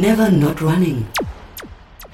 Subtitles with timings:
[0.00, 1.19] Never Not Running.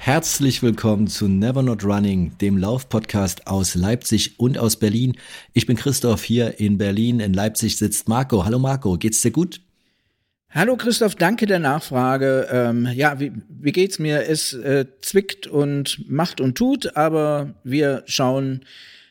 [0.07, 5.17] Herzlich willkommen zu Never Not Running, dem Laufpodcast aus Leipzig und aus Berlin.
[5.51, 7.19] Ich bin Christoph hier in Berlin.
[7.19, 8.45] In Leipzig sitzt Marco.
[8.45, 9.59] Hallo Marco, geht's dir gut?
[10.49, 12.47] Hallo Christoph, danke der Nachfrage.
[12.49, 14.29] Ähm, ja, wie, wie geht's mir?
[14.29, 18.61] Es äh, zwickt und macht und tut, aber wir schauen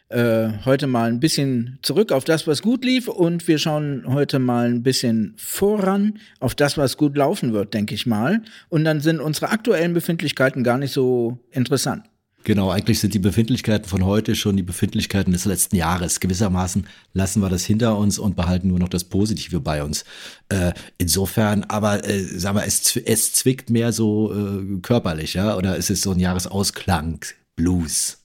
[0.08, 4.38] äh, heute mal ein bisschen zurück auf das, was gut lief und wir schauen heute
[4.38, 8.42] mal ein bisschen voran auf das, was gut laufen wird, denke ich mal.
[8.68, 12.04] Und dann sind unsere aktuellen Befindlichkeiten gar nicht so interessant.
[12.46, 16.20] Genau, eigentlich sind die Befindlichkeiten von heute schon die Befindlichkeiten des letzten Jahres.
[16.20, 20.04] Gewissermaßen lassen wir das hinter uns und behalten nur noch das Positive bei uns.
[20.48, 25.56] Äh, insofern, aber äh, sagen wir, es, es zwickt mehr so äh, körperlich, ja?
[25.56, 27.18] Oder ist es so ein Jahresausklang,
[27.56, 28.18] Blues?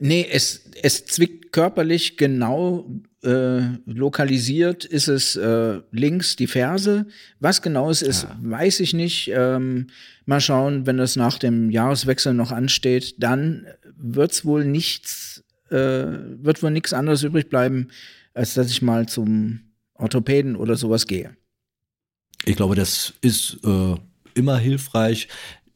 [0.00, 2.86] Nee, es, es zwickt körperlich genau
[3.22, 7.06] äh, lokalisiert ist es äh, links die Ferse.
[7.38, 8.38] Was genau es ist, ja.
[8.40, 9.30] weiß ich nicht.
[9.34, 9.88] Ähm,
[10.24, 16.62] mal schauen, wenn das nach dem Jahreswechsel noch ansteht, dann wird's wohl nichts, äh, wird
[16.62, 17.88] wohl nichts anderes übrig bleiben,
[18.32, 19.60] als dass ich mal zum
[19.92, 21.36] Orthopäden oder sowas gehe.
[22.46, 23.96] Ich glaube, das ist äh,
[24.32, 25.28] immer hilfreich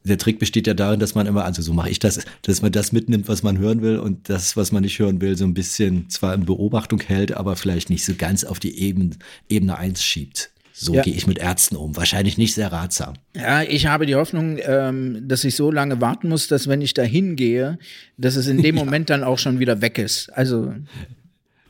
[0.05, 2.71] der Trick besteht ja darin, dass man immer, also so mache ich das, dass man
[2.71, 5.53] das mitnimmt, was man hören will und das, was man nicht hören will, so ein
[5.53, 9.11] bisschen zwar in Beobachtung hält, aber vielleicht nicht so ganz auf die Ebene,
[9.49, 10.51] Ebene 1 schiebt.
[10.77, 11.03] So ja.
[11.03, 11.95] gehe ich mit Ärzten um.
[11.95, 13.13] Wahrscheinlich nicht sehr ratsam.
[13.33, 16.93] Ja, ich habe die Hoffnung, ähm, dass ich so lange warten muss, dass wenn ich
[16.93, 17.79] da hingehe,
[18.17, 18.83] dass es in dem ja.
[18.83, 20.29] Moment dann auch schon wieder weg ist.
[20.33, 20.73] Also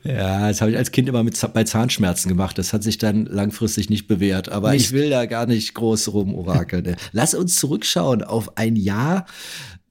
[0.06, 2.58] ja, das habe ich als Kind immer mit, bei Zahnschmerzen gemacht.
[2.58, 4.48] Das hat sich dann langfristig nicht bewährt.
[4.48, 4.86] Aber nicht.
[4.86, 6.96] ich will da gar nicht groß rum orakeln.
[7.12, 9.26] Lass uns zurückschauen auf ein Jahr,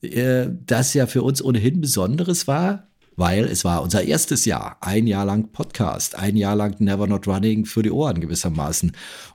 [0.01, 4.77] äh, das ja für uns ohnehin Besonderes war, weil es war unser erstes Jahr.
[4.81, 8.91] Ein Jahr lang Podcast, ein Jahr lang Never Not Running für die Ohren gewissermaßen.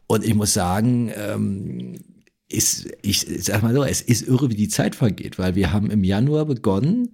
[0.07, 2.01] Und ich muss sagen, ähm,
[2.49, 5.91] ist, ich sag mal so, es ist irre, wie die Zeit vergeht, weil wir haben
[5.91, 7.11] im Januar begonnen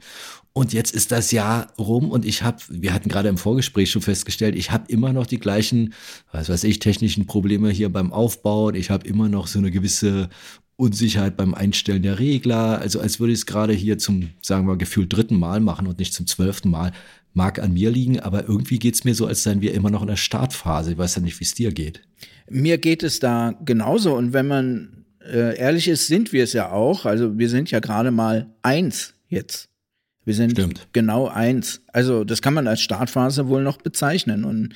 [0.57, 4.01] und jetzt ist das Jahr rum und ich habe, wir hatten gerade im Vorgespräch schon
[4.01, 5.93] festgestellt, ich habe immer noch die gleichen,
[6.33, 8.75] was weiß ich, technischen Probleme hier beim Aufbauen.
[8.75, 10.31] Ich habe immer noch so eine gewisse
[10.77, 12.79] Unsicherheit beim Einstellen der Regler.
[12.79, 15.99] Also als würde ich es gerade hier zum, sagen wir, gefühlt dritten Mal machen und
[15.99, 16.93] nicht zum zwölften Mal.
[17.35, 20.09] Mag an mir liegen, aber irgendwie geht's mir so, als seien wir immer noch in
[20.09, 20.93] der Startphase.
[20.93, 22.01] Ich weiß ja nicht, wie es dir geht.
[22.49, 24.15] Mir geht es da genauso.
[24.15, 27.05] Und wenn man äh, ehrlich ist, sind wir es ja auch.
[27.05, 29.69] Also wir sind ja gerade mal eins jetzt.
[30.27, 30.89] Wir sind Stimmt.
[30.93, 31.81] genau eins.
[31.93, 34.45] Also das kann man als Startphase wohl noch bezeichnen.
[34.45, 34.75] Und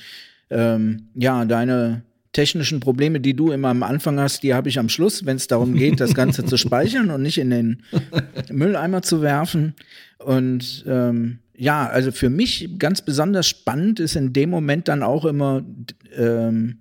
[0.49, 4.87] ähm, ja, deine technischen Probleme, die du immer am Anfang hast, die habe ich am
[4.87, 7.83] Schluss, wenn es darum geht, das Ganze zu speichern und nicht in den
[8.49, 9.75] Mülleimer zu werfen.
[10.19, 15.25] Und ähm, ja, also für mich ganz besonders spannend ist in dem Moment dann auch
[15.25, 15.65] immer,
[16.15, 16.77] ähm,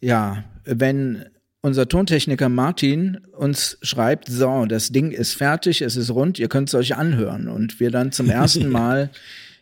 [0.00, 1.24] ja, wenn
[1.66, 6.68] unser Tontechniker Martin uns schreibt, so, das Ding ist fertig, es ist rund, ihr könnt
[6.68, 7.48] es euch anhören.
[7.48, 9.10] Und wir dann zum ersten Mal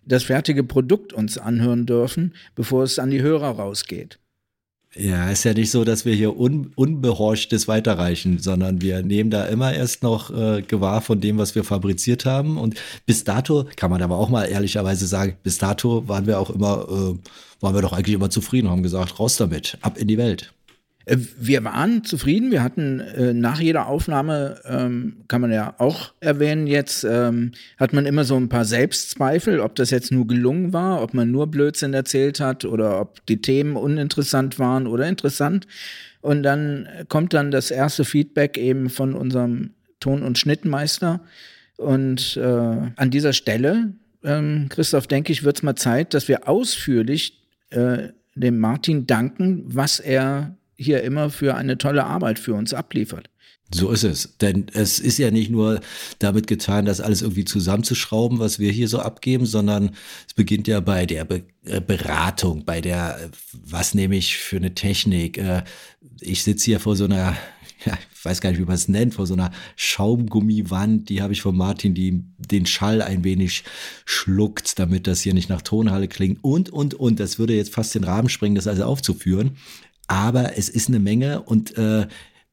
[0.05, 4.19] das fertige Produkt uns anhören dürfen, bevor es an die Hörer rausgeht.
[4.95, 9.47] Ja, ist ja nicht so, dass wir hier un, unbehorchtes weiterreichen, sondern wir nehmen da
[9.47, 12.59] immer erst noch äh, gewahr von dem, was wir fabriziert haben.
[12.59, 12.75] Und
[13.07, 16.87] bis dato, kann man aber auch mal ehrlicherweise sagen, bis dato waren wir auch immer,
[16.87, 20.53] äh, waren wir doch eigentlich immer zufrieden, haben gesagt, raus damit, ab in die Welt.
[21.07, 22.51] Äh, wir waren zufrieden.
[22.51, 27.93] Wir hatten äh, nach jeder Aufnahme, ähm, kann man ja auch erwähnen, jetzt ähm, hat
[27.93, 31.47] man immer so ein paar Selbstzweifel, ob das jetzt nur gelungen war, ob man nur
[31.47, 35.67] Blödsinn erzählt hat oder ob die Themen uninteressant waren oder interessant.
[36.21, 41.21] Und dann kommt dann das erste Feedback eben von unserem Ton- und Schnittmeister.
[41.77, 43.93] Und äh, an dieser Stelle,
[44.23, 49.65] ähm, Christoph, denke ich, wird es mal Zeit, dass wir ausführlich äh, dem Martin danken,
[49.67, 53.29] was er hier immer für eine tolle Arbeit für uns abliefert.
[53.73, 54.37] So ist es.
[54.41, 55.81] Denn es ist ja nicht nur
[56.19, 59.91] damit getan, das alles irgendwie zusammenzuschrauben, was wir hier so abgeben, sondern
[60.29, 64.75] es beginnt ja bei der Be äh, Beratung, bei der, was nehme ich für eine
[64.75, 65.39] Technik.
[65.39, 65.65] Äh,
[66.21, 67.37] ich sitze hier vor so einer,
[67.85, 71.33] ja, ich weiß gar nicht, wie man es nennt, vor so einer Schaumgummiwand, die habe
[71.33, 73.65] ich von Martin, die den Schall ein wenig
[74.05, 77.19] schluckt, damit das hier nicht nach Tonhalle klingt und, und, und.
[77.19, 79.57] Das würde jetzt fast den Rahmen sprengen, das alles aufzuführen.
[80.15, 82.07] Aber es ist eine Menge und äh,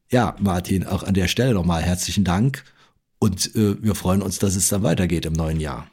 [0.10, 2.63] ja, Martin, auch an der Stelle nochmal herzlichen Dank
[3.19, 5.88] und äh, wir freuen uns, dass es dann weitergeht im neuen Jahr.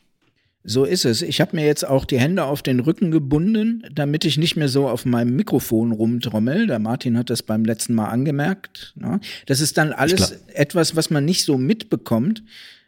[0.65, 1.21] So ist es.
[1.21, 4.71] Ich habe mir jetzt auch die Hände auf den Rücken gebunden, damit ich nicht mehr
[4.71, 6.69] so auf meinem Mikrofon rumtrommel.
[6.69, 8.95] Der Martin hat das beim letzten Mal angemerkt.
[8.97, 9.21] Ne?
[9.45, 12.45] Das ist dann alles etwas, was man nicht so mitbekommt.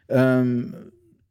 [0.09, 0.73] Ähm,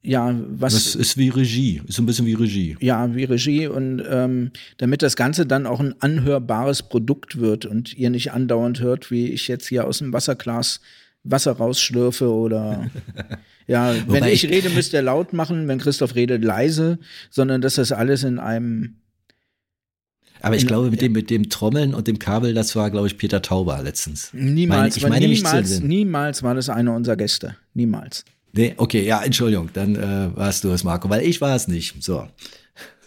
[0.02, 0.72] ja, was.
[0.74, 2.76] Das ist wie Regie, ist so ein bisschen wie Regie.
[2.80, 7.96] Ja, wie Regie und ähm, damit das Ganze dann auch ein anhörbares Produkt wird und
[7.96, 10.80] ihr nicht andauernd hört, wie ich jetzt hier aus dem Wasserglas
[11.22, 12.88] Wasser rausschlürfe oder
[13.66, 16.98] ja, wenn ich, ich rede, müsst ihr laut machen, wenn Christoph redet, leise,
[17.28, 18.96] sondern dass das alles in einem
[20.42, 23.18] aber ich glaube, mit dem, mit dem Trommeln und dem Kabel, das war, glaube ich,
[23.18, 24.30] Peter Tauber letztens.
[24.32, 27.56] Niemals, meine, ich meine niemals, niemals war das einer unserer Gäste.
[27.74, 28.24] Niemals.
[28.52, 32.02] Nee, okay, ja, Entschuldigung, dann äh, warst du es, Marco, weil ich war es nicht.
[32.02, 32.26] So.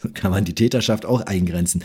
[0.13, 1.84] Kann man die Täterschaft auch eingrenzen.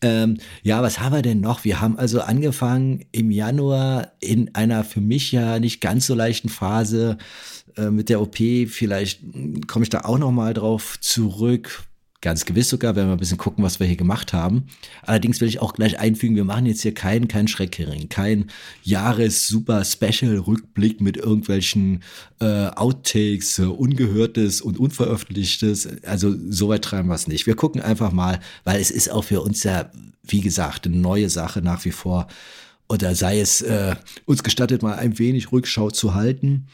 [0.00, 1.64] Ähm, ja, was haben wir denn noch?
[1.64, 6.48] Wir haben also angefangen im Januar in einer für mich ja nicht ganz so leichten
[6.48, 7.18] Phase
[7.76, 8.36] äh, mit der OP.
[8.36, 11.84] Vielleicht hm, komme ich da auch noch mal drauf zurück
[12.22, 14.68] Ganz gewiss sogar, wenn wir ein bisschen gucken, was wir hier gemacht haben.
[15.02, 18.48] Allerdings will ich auch gleich einfügen, wir machen jetzt hier keinen kein Schreckhering, kein
[18.84, 22.04] Jahres-Super-Special-Rückblick mit irgendwelchen
[22.40, 26.04] äh, Outtakes, äh, Ungehörtes und Unveröffentlichtes.
[26.04, 27.48] Also so weit treiben wir es nicht.
[27.48, 29.90] Wir gucken einfach mal, weil es ist auch für uns ja,
[30.22, 32.28] wie gesagt, eine neue Sache nach wie vor.
[32.88, 33.96] Oder sei es äh,
[34.26, 36.68] uns gestattet, mal ein wenig Rückschau zu halten.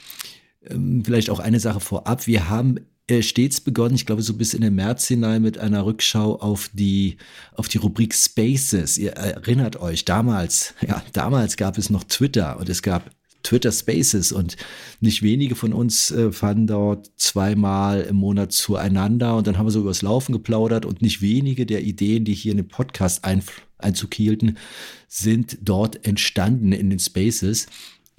[0.68, 2.26] Ähm, vielleicht auch eine Sache vorab.
[2.26, 2.80] Wir haben
[3.22, 7.16] stets begonnen, ich glaube so bis in den März hinein mit einer Rückschau auf die,
[7.54, 8.98] auf die Rubrik Spaces.
[8.98, 13.10] Ihr erinnert euch, damals, ja, damals gab es noch Twitter und es gab
[13.42, 14.56] Twitter Spaces und
[15.00, 19.70] nicht wenige von uns äh, fanden dort zweimal im Monat zueinander und dann haben wir
[19.70, 23.42] so übers Laufen geplaudert und nicht wenige der Ideen, die hier in den Podcast ein,
[23.78, 24.58] Einzug hielten,
[25.06, 27.68] sind dort entstanden in den Spaces.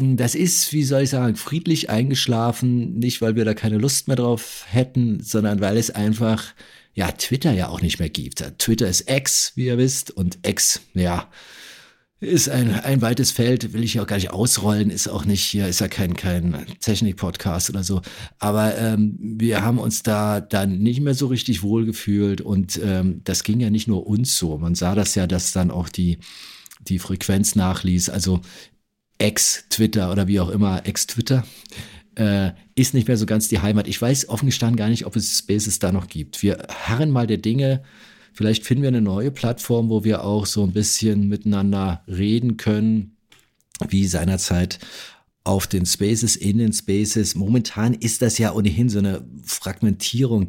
[0.01, 4.16] Das ist, wie soll ich sagen, friedlich eingeschlafen, nicht weil wir da keine Lust mehr
[4.16, 6.54] drauf hätten, sondern weil es einfach,
[6.94, 8.42] ja, Twitter ja auch nicht mehr gibt.
[8.60, 11.30] Twitter ist X, wie ihr wisst, und X, ja,
[12.22, 15.68] ist ein, ein weites Feld, will ich auch gar nicht ausrollen, ist auch nicht, hier
[15.68, 18.01] ist ja kein, kein Technik-Podcast oder so.
[18.40, 23.44] Aber ähm, wir haben uns da dann nicht mehr so richtig wohlgefühlt und ähm, das
[23.44, 24.57] ging ja nicht nur uns so.
[24.57, 26.19] Man sah das ja, dass dann auch die,
[26.88, 28.10] die Frequenz nachließ.
[28.10, 28.42] Also
[29.19, 31.45] Ex-Twitter oder wie auch immer, Ex-Twitter,
[32.16, 33.88] äh, ist nicht mehr so ganz die Heimat.
[33.88, 36.42] Ich weiß offen gestanden gar nicht, ob es Spaces da noch gibt.
[36.42, 37.83] Wir harren mal der Dinge.
[38.33, 43.18] Vielleicht finden wir eine neue Plattform, wo wir auch so ein bisschen miteinander reden können,
[43.88, 44.80] wie seinerzeit
[45.44, 47.36] auf den Spaces, in den Spaces.
[47.36, 50.48] Momentan ist das ja ohnehin so eine Fragmentierung.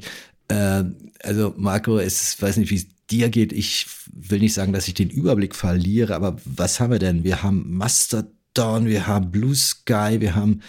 [0.48, 0.84] Äh,
[1.22, 3.52] also Marco, es weiß nicht, wie es dir geht.
[3.52, 7.24] Ich will nicht sagen, dass ich den Überblick verliere, aber was haben wir denn?
[7.24, 8.26] Wir haben Master
[8.56, 10.60] Mastodon, wir haben Blue Sky, wir haben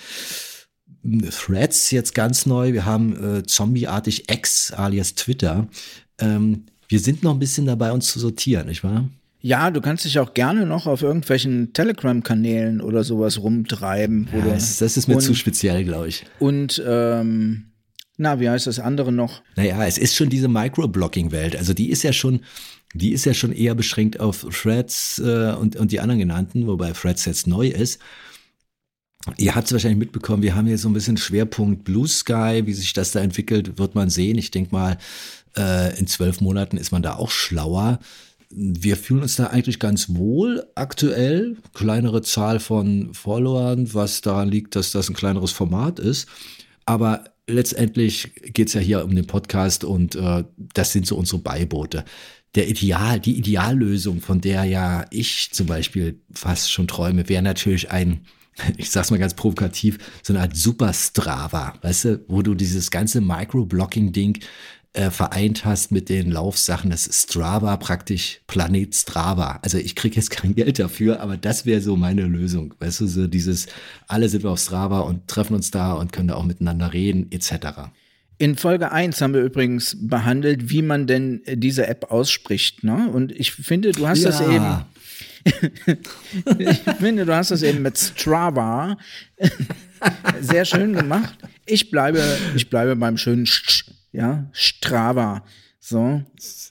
[1.03, 5.67] hm, Threads jetzt ganz neu, wir haben äh, zombieartig X alias Twitter.
[6.19, 9.09] Ähm, wir sind noch ein bisschen dabei, uns zu sortieren, nicht wahr?
[9.41, 14.29] Ja, du kannst dich auch gerne noch auf irgendwelchen Telegram-Kanälen oder sowas rumtreiben.
[14.31, 16.25] Ja, das, das, ist mir und, zu speziell, glaube ich.
[16.37, 17.71] Und ähm,
[18.17, 19.41] na, wie heißt das andere noch?
[19.55, 21.55] Naja, es ist schon diese Microblocking-Welt.
[21.55, 22.41] Also die ist ja schon
[22.93, 26.91] die ist ja schon eher beschränkt auf Threads äh, und, und die anderen genannten, wobei
[26.91, 27.99] Threads jetzt neu ist.
[29.37, 32.73] Ihr habt es wahrscheinlich mitbekommen, wir haben hier so ein bisschen Schwerpunkt Blue Sky, wie
[32.73, 34.37] sich das da entwickelt, wird man sehen.
[34.37, 34.97] Ich denke mal,
[35.55, 37.99] äh, in zwölf Monaten ist man da auch schlauer.
[38.49, 41.57] Wir fühlen uns da eigentlich ganz wohl aktuell.
[41.73, 46.27] Kleinere Zahl von Followern, was daran liegt, dass das ein kleineres Format ist.
[46.85, 50.43] Aber letztendlich geht es ja hier um den Podcast und äh,
[50.73, 52.03] das sind so unsere Beiboote
[52.55, 57.91] der Ideal, die Ideallösung, von der ja ich zum Beispiel fast schon träume, wäre natürlich
[57.91, 58.25] ein,
[58.77, 62.91] ich sag's mal ganz provokativ, so eine Art Super Strava, weißt du, wo du dieses
[62.91, 64.39] ganze Microblocking-Ding
[64.93, 69.59] äh, vereint hast mit den Laufsachen, das Strava praktisch Planet Strava.
[69.61, 72.73] Also ich kriege jetzt kein Geld dafür, aber das wäre so meine Lösung.
[72.79, 73.67] Weißt du, so dieses,
[74.07, 77.31] alle sind wir auf Strava und treffen uns da und können da auch miteinander reden,
[77.31, 77.91] etc.
[78.41, 82.83] In Folge 1 haben wir übrigens behandelt, wie man denn diese App ausspricht.
[82.83, 83.07] Ne?
[83.13, 84.29] Und ich finde, du hast ja.
[84.31, 84.85] das eben.
[86.57, 88.97] ich finde, du hast das eben mit Strava
[90.41, 91.37] sehr schön gemacht.
[91.67, 92.19] Ich bleibe,
[92.55, 95.45] ich bleibe beim schönen Sch, ja, Strava.
[95.79, 96.23] So.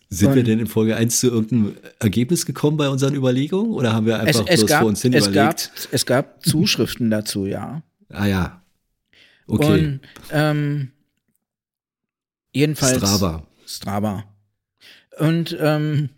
[0.09, 3.93] Sind Und wir denn in Folge 1 zu irgendeinem Ergebnis gekommen bei unseren Überlegungen oder
[3.93, 5.71] haben wir einfach es, es bloß gab, vor uns hin es überlegt?
[5.73, 7.85] Gab, es gab Zuschriften dazu, ja.
[8.09, 8.62] Ah ja.
[9.47, 9.85] Okay.
[9.85, 10.00] Und
[10.33, 10.91] ähm,
[12.52, 12.99] Jedenfalls.
[12.99, 13.47] Strava.
[13.66, 14.25] Strava.
[15.19, 16.11] Und ähm,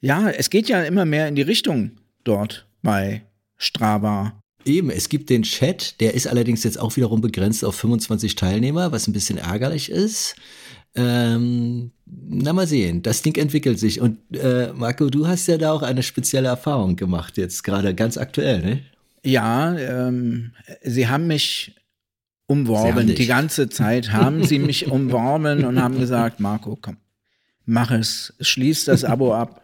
[0.00, 1.92] ja, es geht ja immer mehr in die Richtung
[2.24, 3.22] dort bei
[3.56, 4.38] Strava.
[4.64, 8.92] Eben, es gibt den Chat, der ist allerdings jetzt auch wiederum begrenzt auf 25 Teilnehmer,
[8.92, 10.36] was ein bisschen ärgerlich ist.
[10.94, 14.00] Ähm, na mal sehen, das Ding entwickelt sich.
[14.00, 18.16] Und äh, Marco, du hast ja da auch eine spezielle Erfahrung gemacht, jetzt gerade ganz
[18.16, 18.80] aktuell, ne?
[19.24, 21.74] Ja, ähm, sie haben mich
[22.46, 23.14] umworben.
[23.14, 26.96] Die ganze Zeit haben sie mich umworben und haben gesagt, Marco, komm,
[27.64, 29.62] mach es, schließ das Abo ab.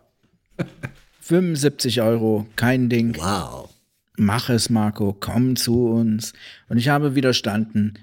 [1.20, 3.16] 75 Euro, kein Ding.
[3.16, 3.70] Wow.
[4.16, 6.32] Mach es, Marco, komm zu uns.
[6.68, 7.98] Und ich habe widerstanden.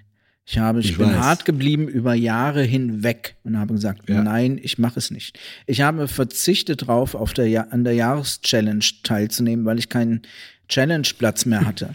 [0.46, 1.18] Ich habe, ich, ich bin weiß.
[1.18, 4.24] hart geblieben über Jahre hinweg und habe gesagt, ja.
[4.24, 5.38] nein, ich mache es nicht.
[5.66, 10.22] Ich habe verzichtet drauf, auf der, an der Jahreschallenge teilzunehmen, weil ich keinen
[10.70, 11.90] Challenge-Platz mehr hatte.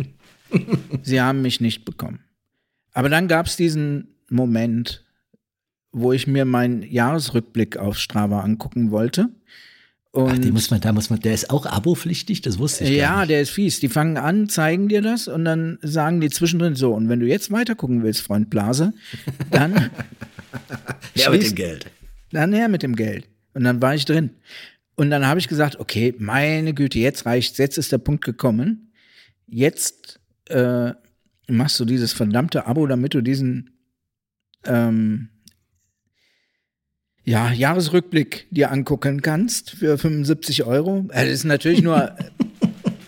[1.03, 2.21] Sie haben mich nicht bekommen.
[2.93, 5.05] Aber dann gab es diesen Moment,
[5.93, 9.29] wo ich mir meinen Jahresrückblick auf Strava angucken wollte.
[10.11, 12.91] Und Ach, den muss man, da muss man, der ist auch abopflichtig, das wusste ich
[12.91, 13.81] Ja, der ist fies.
[13.81, 16.93] Die fangen an, zeigen dir das und dann sagen die zwischendrin so.
[16.93, 18.93] Und wenn du jetzt weiter gucken willst, Freund Blase,
[19.51, 19.91] dann.
[21.15, 21.87] ja, mit dem Geld.
[22.31, 23.27] Dann her mit dem Geld.
[23.55, 24.31] Und dann war ich drin.
[24.97, 28.93] Und dann habe ich gesagt, okay, meine Güte, jetzt reicht's, jetzt ist der Punkt gekommen.
[29.47, 30.93] Jetzt äh,
[31.53, 33.71] machst du dieses verdammte Abo, damit du diesen
[34.65, 35.29] ähm,
[37.25, 41.07] ja, Jahresrückblick dir angucken kannst für 75 Euro.
[41.09, 42.17] Das ist natürlich nur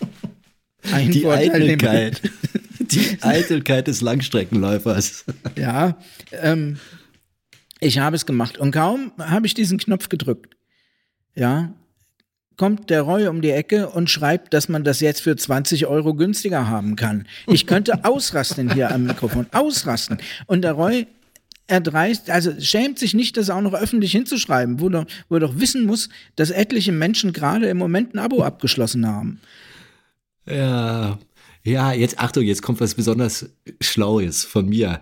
[0.91, 2.21] ein Die Vorteil Eitelkeit.
[2.79, 5.25] Die Eitelkeit des Langstreckenläufers.
[5.57, 5.97] Ja,
[6.31, 6.77] ähm,
[7.79, 10.55] ich habe es gemacht und kaum habe ich diesen Knopf gedrückt.
[11.33, 11.73] Ja,
[12.57, 16.13] kommt der Roy um die Ecke und schreibt, dass man das jetzt für 20 Euro
[16.13, 17.27] günstiger haben kann.
[17.47, 20.17] Ich könnte ausrasten hier am Mikrofon, ausrasten.
[20.47, 21.07] Und der Roy
[21.67, 25.59] erdreist, also schämt sich nicht, das auch noch öffentlich hinzuschreiben, wo, doch, wo er doch
[25.59, 29.39] wissen muss, dass etliche Menschen gerade im Moment ein Abo abgeschlossen haben.
[30.45, 31.17] Ja,
[31.63, 33.49] ja, jetzt Achtung, jetzt kommt was besonders
[33.81, 35.01] Schlaues von mir.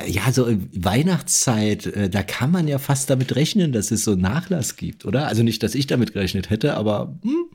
[0.00, 4.12] Äh, ja, so Weihnachtszeit, äh, da kann man ja fast damit rechnen, dass es so
[4.12, 5.26] einen Nachlass gibt, oder?
[5.26, 7.46] Also nicht, dass ich damit gerechnet hätte, aber hm.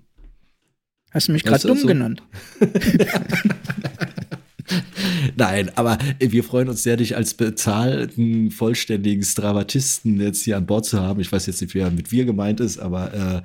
[1.12, 1.88] Hast du mich gerade dumm so?
[1.88, 2.22] genannt?
[5.38, 10.86] Nein, aber wir freuen uns sehr, dich als bezahlten, vollständigen Stravatisten jetzt hier an Bord
[10.86, 11.22] zu haben.
[11.22, 13.42] Ich weiß jetzt nicht, wer mit wir gemeint ist, aber äh,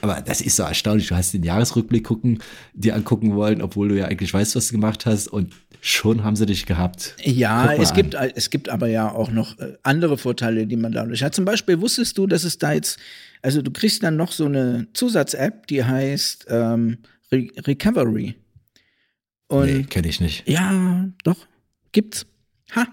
[0.00, 1.08] aber das ist so erstaunlich.
[1.08, 2.38] Du hast den Jahresrückblick gucken,
[2.72, 5.28] dir angucken wollen, obwohl du ja eigentlich weißt, was du gemacht hast.
[5.28, 7.16] Und schon haben sie dich gehabt.
[7.22, 11.22] Ja, es gibt, es gibt aber ja auch noch äh, andere Vorteile, die man dadurch
[11.22, 11.34] hat.
[11.34, 12.98] Zum Beispiel wusstest du, dass es da jetzt,
[13.42, 16.98] also du kriegst dann noch so eine Zusatz-App, die heißt ähm,
[17.32, 18.36] Re Recovery.
[19.48, 20.48] Und nee, kenne ich nicht.
[20.48, 21.46] Ja, doch,
[21.92, 22.26] gibt's.
[22.74, 22.86] Ha.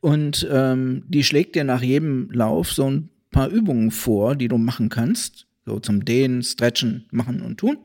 [0.00, 4.58] Und ähm, die schlägt dir nach jedem Lauf so ein paar Übungen vor, die du
[4.58, 5.46] machen kannst.
[5.66, 7.78] So zum Dehnen, Stretchen, machen und tun.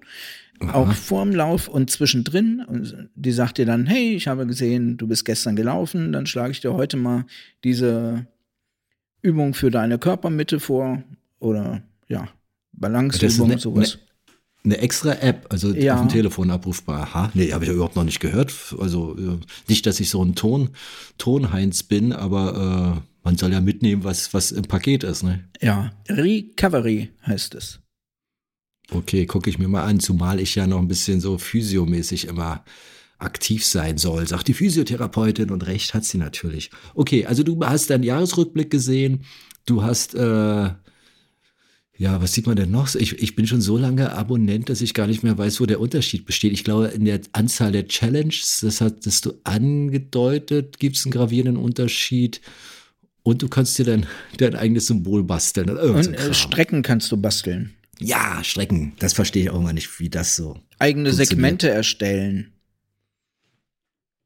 [0.59, 0.73] Aha.
[0.73, 2.63] Auch vorm Lauf und zwischendrin.
[2.67, 6.51] Und die sagt dir dann, hey, ich habe gesehen, du bist gestern gelaufen, dann schlage
[6.51, 7.25] ich dir heute mal
[7.63, 8.27] diese
[9.21, 11.03] Übung für deine Körpermitte vor.
[11.39, 12.27] Oder ja,
[12.73, 13.95] Balanceübung, sowas.
[13.95, 14.01] Ne,
[14.65, 15.95] eine extra App, also ja.
[15.95, 17.01] auf dem Telefon abrufbar.
[17.01, 18.53] Aha, nee, habe ich ja überhaupt noch nicht gehört.
[18.77, 20.69] Also äh, nicht, dass ich so ein Ton,
[21.17, 25.45] Tonheinz bin, aber äh, man soll ja mitnehmen, was, was im Paket ist, ne?
[25.61, 27.79] Ja, Recovery heißt es.
[28.91, 32.63] Okay, gucke ich mir mal an, zumal ich ja noch ein bisschen so physiomäßig immer
[33.19, 36.71] aktiv sein soll, sagt die Physiotherapeutin und recht hat sie natürlich.
[36.95, 39.25] Okay, also du hast deinen Jahresrückblick gesehen,
[39.65, 40.69] du hast äh,
[41.99, 42.95] ja, was sieht man denn noch?
[42.95, 45.81] Ich, ich bin schon so lange Abonnent, dass ich gar nicht mehr weiß, wo der
[45.81, 46.53] Unterschied besteht.
[46.53, 51.57] Ich glaube, in der Anzahl der Challenges, das hattest du angedeutet, gibt es einen gravierenden
[51.57, 52.39] Unterschied.
[53.21, 54.05] Und du kannst dir dein,
[54.37, 55.69] dein eigenes Symbol basteln.
[55.69, 57.73] Und äh, Strecken kannst du basteln.
[58.01, 58.93] Ja, Strecken.
[58.99, 60.57] Das verstehe ich auch mal nicht, wie das so.
[60.79, 62.53] Eigene Segmente erstellen.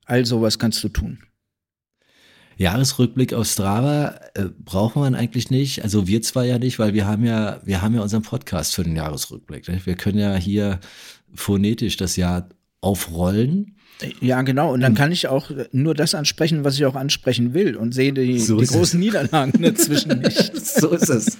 [0.05, 1.19] All sowas kannst du tun.
[2.57, 5.83] Jahresrückblick auf Strava äh, braucht man eigentlich nicht.
[5.83, 8.83] Also wir zwar ja nicht, weil wir haben ja, wir haben ja unseren Podcast für
[8.83, 9.67] den Jahresrückblick.
[9.67, 9.81] Ne?
[9.83, 10.79] Wir können ja hier
[11.33, 12.49] phonetisch das Jahr
[12.81, 13.75] aufrollen.
[14.19, 14.73] Ja, genau.
[14.73, 18.11] Und dann kann ich auch nur das ansprechen, was ich auch ansprechen will und sehe
[18.13, 19.05] die, so die großen es.
[19.05, 20.55] Niederlagen dazwischen nicht.
[20.65, 21.37] so ist es.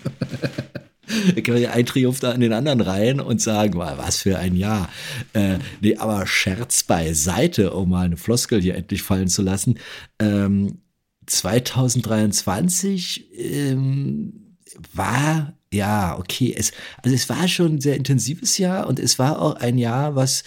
[1.46, 4.90] Ja ein Triumph da in den anderen rein und sagen, was für ein Jahr.
[5.34, 9.80] Äh, nee, aber Scherz beiseite, um mal eine Floskel hier endlich fallen zu lassen.
[10.20, 10.80] Ähm,
[11.26, 14.58] 2023 ähm,
[14.94, 16.54] war ja okay.
[16.58, 20.16] Es, also es war schon ein sehr intensives Jahr und es war auch ein Jahr,
[20.16, 20.44] was.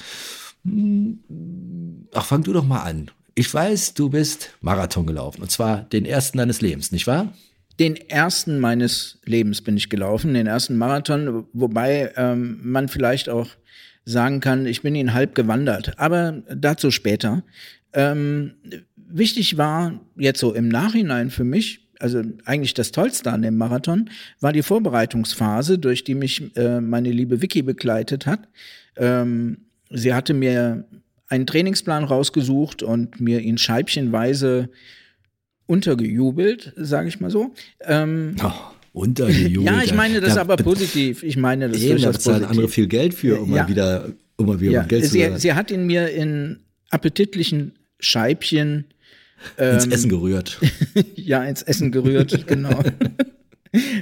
[0.65, 3.11] Mh, hm, ach, fang du doch mal an.
[3.35, 7.35] Ich weiß, du bist Marathon gelaufen und zwar den ersten deines Lebens, nicht wahr?
[7.78, 13.49] Den ersten meines Lebens bin ich gelaufen, den ersten Marathon, wobei ähm, man vielleicht auch
[14.04, 17.42] sagen kann, ich bin ihn halb gewandert, aber dazu später.
[17.92, 18.54] Ähm,
[18.97, 24.11] wichtig war jetzt so im Nachhinein für mich, also eigentlich das Tollste an dem Marathon,
[24.40, 28.49] war die Vorbereitungsphase, durch die mich äh, meine liebe Vicky begleitet hat.
[28.97, 29.59] Ähm,
[29.90, 30.85] sie hatte mir
[31.28, 34.71] einen Trainingsplan rausgesucht und mir ihn scheibchenweise
[35.67, 37.53] untergejubelt, sage ich mal so.
[37.81, 38.53] Ähm, oh,
[38.93, 39.67] untergejubelt.
[39.67, 41.23] ja, ich meine das da, aber positiv.
[41.23, 42.51] Ich meine das eben, durchaus da positiv.
[42.51, 43.63] andere viel Geld für, um ja.
[43.63, 47.73] mal wieder, um mal wieder ja, Geld sie, zu Sie hat ihn mir in appetitlichen
[47.99, 48.85] Scheibchen
[49.59, 50.61] ähm, ins Essen gerührt.
[51.15, 52.83] ja, ins Essen gerührt, genau.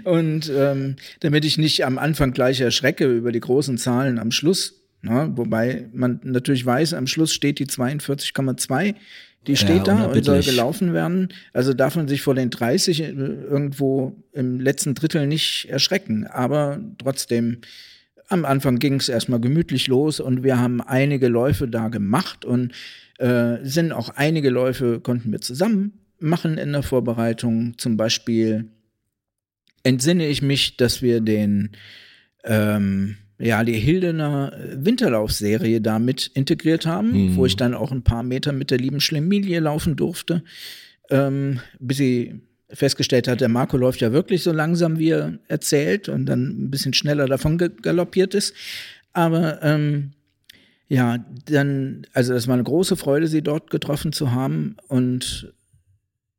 [0.04, 4.80] Und ähm, damit ich nicht am Anfang gleich erschrecke über die großen Zahlen am Schluss,
[5.02, 8.94] na, ne, wobei man natürlich weiß, am Schluss steht die 42,2,
[9.46, 11.28] die steht ja, da und soll gelaufen werden.
[11.52, 16.26] Also darf man sich vor den 30 äh, irgendwo im letzten Drittel nicht erschrecken.
[16.26, 17.58] Aber trotzdem,
[18.28, 22.72] am Anfang ging es erstmal gemütlich los und wir haben einige Läufe da gemacht und
[23.18, 27.78] äh, sind auch einige Läufe konnten wir zusammen machen in der Vorbereitung.
[27.78, 28.70] Zum Beispiel
[29.82, 31.70] entsinne ich mich, dass wir den
[32.44, 37.36] ähm, ja, die Hildener Winterlaufserie damit integriert haben, mhm.
[37.36, 40.42] wo ich dann auch ein paar Meter mit der lieben Schlemilie laufen durfte,
[41.10, 46.08] ähm, bis sie festgestellt hat, der Marco läuft ja wirklich so langsam, wie er erzählt
[46.08, 48.54] und dann ein bisschen schneller davon galoppiert ist.
[49.12, 50.12] Aber ähm,
[50.88, 54.76] ja, dann, also das war eine große Freude, sie dort getroffen zu haben.
[54.88, 55.52] Und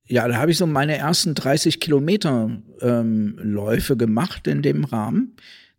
[0.05, 5.35] ja, da habe ich so meine ersten 30 Kilometer ähm, Läufe gemacht in dem Rahmen.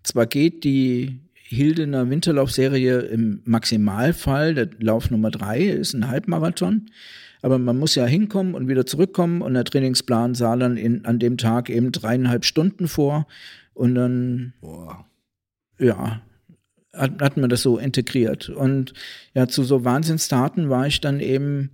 [0.06, 6.86] Zwar geht die Hildener Winterlaufserie im Maximalfall, der Lauf Nummer drei ist ein Halbmarathon,
[7.42, 11.18] aber man muss ja hinkommen und wieder zurückkommen und der Trainingsplan sah dann in, an
[11.18, 13.26] dem Tag eben dreieinhalb Stunden vor
[13.75, 15.06] und dann, Boah.
[15.80, 16.22] ja,
[16.92, 18.48] hat, hat man das so integriert.
[18.48, 18.94] Und
[19.34, 21.70] ja, zu so Wahnsinnstaten war ich dann eben,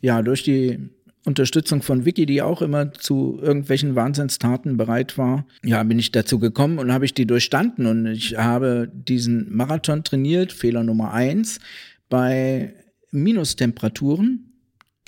[0.00, 0.88] ja, durch die
[1.24, 6.38] Unterstützung von Vicky, die auch immer zu irgendwelchen Wahnsinnstaten bereit war, ja, bin ich dazu
[6.38, 7.86] gekommen und habe ich die durchstanden.
[7.86, 11.60] Und ich habe diesen Marathon trainiert, Fehler Nummer eins,
[12.08, 12.74] bei
[13.10, 14.52] Minustemperaturen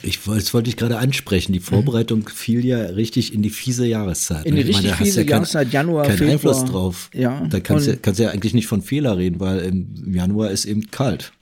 [0.02, 1.52] ich, das wollte ich gerade ansprechen.
[1.52, 2.26] Die Vorbereitung mhm.
[2.26, 4.44] fiel ja richtig in die fiese Jahreszeit.
[4.44, 6.32] In die richtig meine, fiese ja Jahreszeit, Januar, kein Februar.
[6.32, 7.10] Einfluss drauf.
[7.14, 7.46] Ja.
[7.48, 10.90] Da kannst du kannst ja eigentlich nicht von Fehler reden, weil im Januar ist eben
[10.90, 11.32] kalt.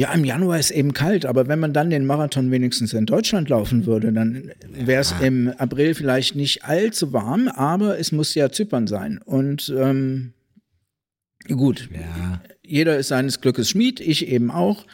[0.00, 3.50] Ja, im Januar ist eben kalt, aber wenn man dann den Marathon wenigstens in Deutschland
[3.50, 5.26] laufen würde, dann wäre es ja.
[5.26, 9.18] im April vielleicht nicht allzu warm, aber es muss ja Zypern sein.
[9.22, 10.32] Und ähm,
[11.48, 12.40] gut, ja.
[12.62, 14.86] jeder ist seines Glückes Schmied, ich eben auch.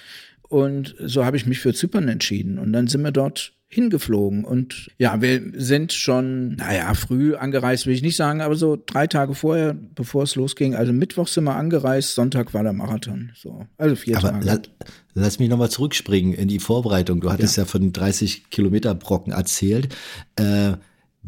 [0.42, 2.58] Und so habe ich mich für Zypern entschieden.
[2.58, 4.44] Und dann sind wir dort hingeflogen.
[4.44, 9.06] Und ja, wir sind schon, naja, früh angereist, will ich nicht sagen, aber so drei
[9.06, 10.74] Tage vorher, bevor es losging.
[10.74, 13.32] Also Mittwoch sind wir angereist, Sonntag war der Marathon.
[13.34, 14.46] So, also vier aber Tage.
[14.46, 14.58] La
[15.14, 17.20] lass mich nochmal zurückspringen in die Vorbereitung.
[17.20, 19.94] Du hattest ja, ja von 30 Kilometer Brocken erzählt.
[20.36, 20.74] Äh,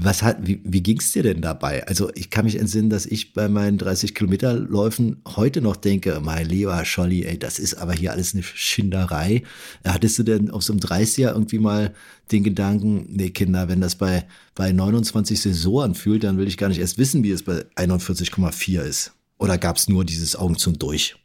[0.00, 1.84] was hat, wie, wie ging es dir denn dabei?
[1.88, 6.20] Also ich kann mich entsinnen, dass ich bei meinen 30 Kilometer Läufen heute noch denke,
[6.22, 9.42] mein lieber Scholli, ey, das ist aber hier alles eine Schinderei.
[9.84, 11.94] Hattest du denn auf so einem 30er irgendwie mal
[12.30, 16.68] den Gedanken, nee Kinder, wenn das bei, bei 29 Saison anfühlt, dann will ich gar
[16.68, 19.12] nicht erst wissen, wie es bei 41,4 ist.
[19.38, 21.16] Oder gab es nur dieses Augen zum Durch?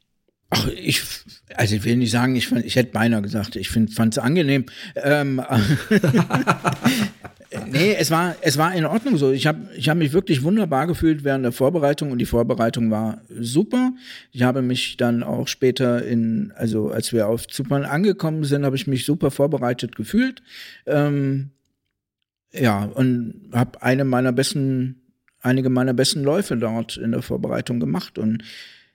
[0.56, 1.02] Ach, ich,
[1.56, 4.66] also ich will nicht sagen, ich, ich hätte beinahe gesagt, ich fand es angenehm.
[4.96, 5.42] Ähm,
[7.72, 9.32] nee, es war, es war in Ordnung so.
[9.32, 13.22] Ich habe ich hab mich wirklich wunderbar gefühlt während der Vorbereitung und die Vorbereitung war
[13.30, 13.94] super.
[14.32, 18.76] Ich habe mich dann auch später in, also als wir auf Zypern angekommen sind, habe
[18.76, 20.44] ich mich super vorbereitet gefühlt.
[20.86, 21.50] Ähm,
[22.52, 25.02] ja, und habe eine meiner besten,
[25.42, 28.20] einige meiner besten Läufe dort in der Vorbereitung gemacht.
[28.20, 28.44] Und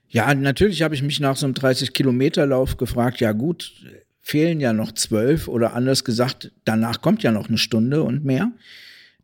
[0.08, 3.72] ja, natürlich habe ich mich nach so einem 30-Kilometer-Lauf gefragt, ja gut,
[4.20, 8.46] fehlen ja noch zwölf oder anders gesagt, danach kommt ja noch eine Stunde und mehr.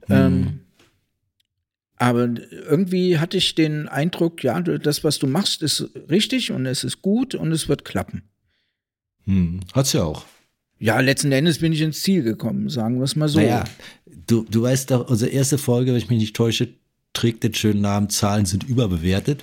[0.08, 0.14] Mhm.
[0.14, 0.60] Ähm,
[1.96, 6.84] aber irgendwie hatte ich den Eindruck, ja, das, was du machst, ist richtig und es
[6.84, 8.22] ist gut und es wird klappen.
[9.24, 9.60] Hm.
[9.72, 10.26] Hat's ja auch.
[10.78, 13.38] Ja, letzten Endes bin ich ins Ziel gekommen, sagen wir es mal so.
[13.38, 13.64] Naja,
[14.26, 16.68] du, du weißt doch, unsere erste Folge, wenn ich mich nicht täusche,
[17.12, 19.42] trägt den schönen Namen Zahlen sind überbewertet.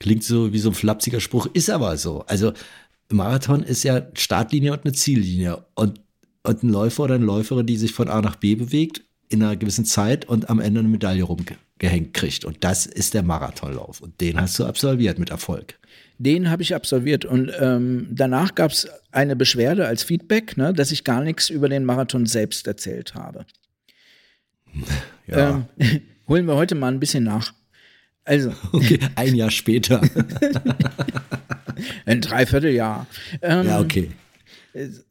[0.00, 2.24] Klingt so wie so ein flapsiger Spruch, ist aber so.
[2.26, 2.52] Also
[3.12, 5.64] Marathon ist ja Startlinie und eine Ziellinie.
[5.74, 6.00] Und,
[6.42, 9.56] und ein Läufer oder eine Läuferin, die sich von A nach B bewegt, in einer
[9.56, 12.46] gewissen Zeit und am Ende eine Medaille rumgehängt kriegt.
[12.46, 14.00] Und das ist der Marathonlauf.
[14.00, 15.78] Und den hast du absolviert mit Erfolg.
[16.18, 17.26] Den habe ich absolviert.
[17.26, 21.68] Und ähm, danach gab es eine Beschwerde als Feedback, ne, dass ich gar nichts über
[21.68, 23.44] den Marathon selbst erzählt habe.
[25.26, 25.64] Ja.
[25.78, 27.52] Ähm, holen wir heute mal ein bisschen nach.
[28.24, 28.52] Also.
[28.72, 30.00] Okay, ein Jahr später.
[32.06, 33.06] ein Dreivierteljahr.
[33.42, 34.10] Ähm, ja, okay.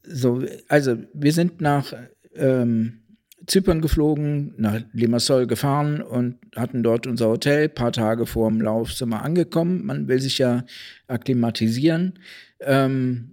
[0.02, 1.92] So, also wir sind nach
[2.34, 3.00] ähm,
[3.46, 7.64] Zypern geflogen, nach Limassol gefahren und hatten dort unser Hotel.
[7.64, 9.84] Ein paar Tage vor dem Lauf sind wir angekommen.
[9.84, 10.64] Man will sich ja
[11.08, 12.18] akklimatisieren.
[12.60, 13.32] Ähm,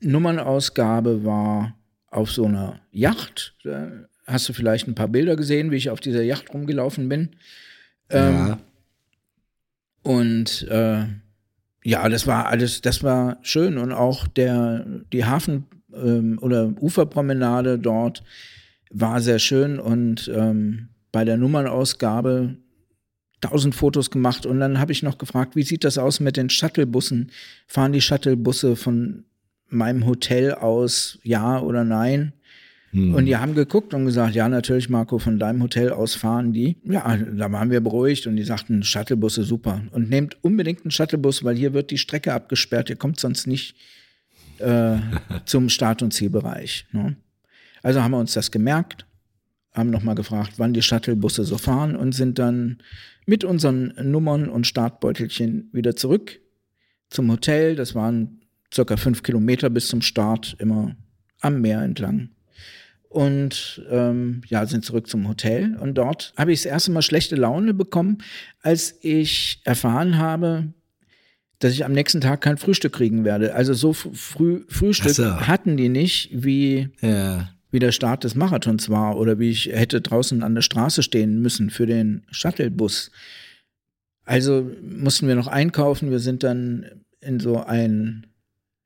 [0.00, 1.76] Nummernausgabe war
[2.08, 3.54] auf so einer Yacht.
[3.64, 3.90] Da
[4.26, 7.36] hast du vielleicht ein paar Bilder gesehen, wie ich auf dieser Yacht rumgelaufen bin.
[8.10, 8.58] Ähm, ja.
[10.02, 11.04] Und äh,
[11.82, 17.78] ja, das war alles, das war schön und auch der die Hafen ähm, oder Uferpromenade
[17.78, 18.22] dort
[18.90, 22.56] war sehr schön und ähm, bei der Nummernausgabe
[23.40, 26.50] tausend Fotos gemacht und dann habe ich noch gefragt, wie sieht das aus mit den
[26.50, 27.30] Shuttlebussen?
[27.66, 29.24] Fahren die Shuttlebusse von
[29.68, 32.34] meinem Hotel aus, ja oder nein?
[32.92, 33.14] Hm.
[33.14, 36.76] Und die haben geguckt und gesagt, ja, natürlich, Marco, von deinem Hotel aus fahren die.
[36.84, 39.82] Ja, da waren wir beruhigt und die sagten, Shuttlebusse super.
[39.92, 43.76] Und nehmt unbedingt einen Shuttlebus, weil hier wird die Strecke abgesperrt, ihr kommt sonst nicht
[44.58, 44.96] äh,
[45.44, 46.86] zum Start- und Zielbereich.
[46.92, 47.16] Ne?
[47.82, 49.06] Also haben wir uns das gemerkt,
[49.72, 52.78] haben nochmal gefragt, wann die Shuttlebusse so fahren und sind dann
[53.24, 56.40] mit unseren Nummern und Startbeutelchen wieder zurück
[57.08, 57.76] zum Hotel.
[57.76, 58.40] Das waren
[58.74, 60.96] circa fünf Kilometer bis zum Start, immer
[61.40, 62.30] am Meer entlang
[63.10, 65.76] und ähm, ja, sind zurück zum Hotel.
[65.80, 68.18] Und dort habe ich das erste Mal schlechte Laune bekommen,
[68.62, 70.72] als ich erfahren habe,
[71.58, 73.54] dass ich am nächsten Tag kein Frühstück kriegen werde.
[73.54, 75.40] Also so früh Frühstück so.
[75.40, 77.50] hatten die nicht, wie, ja.
[77.72, 81.42] wie der Start des Marathons war oder wie ich hätte draußen an der Straße stehen
[81.42, 83.10] müssen für den Shuttlebus.
[84.24, 86.12] Also mussten wir noch einkaufen.
[86.12, 86.86] Wir sind dann
[87.20, 88.28] in so ein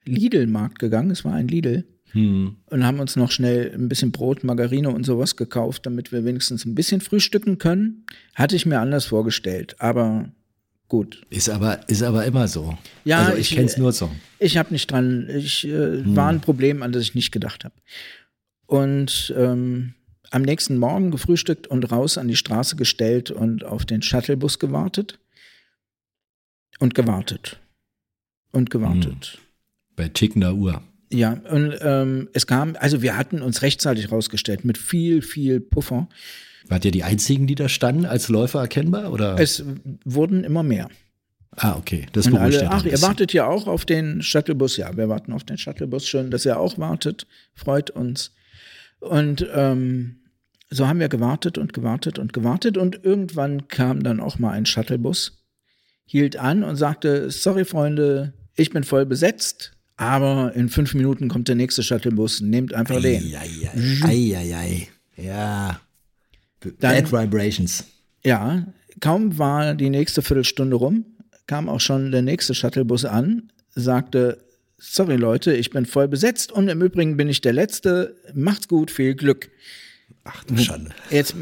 [0.07, 1.11] Lidl-Markt gegangen.
[1.11, 2.57] Es war ein Lidl hm.
[2.67, 6.65] Und haben uns noch schnell ein bisschen Brot, Margarine und sowas gekauft, damit wir wenigstens
[6.65, 8.07] ein bisschen frühstücken können.
[8.37, 10.31] Hatte ich mir anders vorgestellt, aber
[10.89, 11.23] gut.
[11.29, 12.79] Ist aber, ist aber immer so.
[13.05, 14.11] Ja, also ich, ich kenne es nur so.
[14.39, 16.15] Ich habe nicht dran, ich äh, hm.
[16.15, 17.75] war ein Problem, an das ich nicht gedacht habe.
[18.67, 19.95] Und ähm,
[20.31, 25.19] am nächsten Morgen gefrühstückt und raus an die Straße gestellt und auf den Shuttlebus gewartet.
[26.79, 27.59] Und gewartet.
[28.53, 29.33] Und gewartet.
[29.35, 29.41] Hm.
[29.97, 30.83] Bei tickender Uhr.
[31.15, 36.09] Ja, und ähm, es kam, also wir hatten uns rechtzeitig rausgestellt mit viel, viel Puffer.
[36.67, 39.13] Wart ihr die einzigen, die da standen, als Läufer erkennbar?
[39.13, 39.39] Oder?
[39.39, 39.65] Es
[40.05, 40.89] wurden immer mehr.
[41.57, 42.07] Ah, okay.
[42.13, 44.77] Das beruhigt alle, Ach, ihr wartet ja auch auf den Shuttlebus.
[44.77, 46.07] Ja, wir warten auf den Shuttlebus.
[46.07, 47.27] Schön, dass ihr auch wartet.
[47.55, 48.33] Freut uns.
[48.99, 50.17] Und ähm,
[50.71, 52.77] so haben wir gewartet und gewartet und gewartet.
[52.77, 55.45] Und irgendwann kam dann auch mal ein Shuttlebus,
[56.07, 59.77] hielt an und sagte: Sorry, Freunde, ich bin voll besetzt.
[59.97, 62.41] Aber in fünf Minuten kommt der nächste Shuttlebus.
[62.41, 63.35] Nehmt einfach den.
[64.03, 64.89] Eieiei.
[65.17, 65.81] Ja.
[66.81, 67.85] Bad Vibrations.
[68.25, 68.67] Ja,
[69.01, 71.05] kaum war die nächste Viertelstunde rum,
[71.47, 74.43] kam auch schon der nächste Shuttlebus an, sagte,
[74.79, 78.17] sorry Leute, ich bin voll besetzt und im Übrigen bin ich der Letzte.
[78.35, 79.51] Macht's gut, viel Glück.
[80.25, 80.91] Ach du Schande.
[81.11, 81.35] Jetzt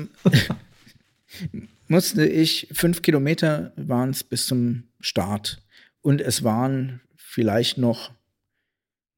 [1.89, 5.63] musste ich, fünf Kilometer waren es bis zum Start.
[6.01, 8.11] Und es waren vielleicht noch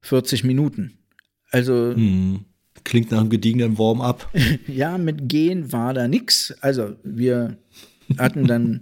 [0.05, 0.97] 40 Minuten.
[1.51, 1.93] Also.
[1.95, 2.45] Hm.
[2.83, 4.29] Klingt nach einem gediegenen Warm-up.
[4.67, 6.53] ja, mit Gehen war da nichts.
[6.61, 7.57] Also wir
[8.17, 8.81] hatten dann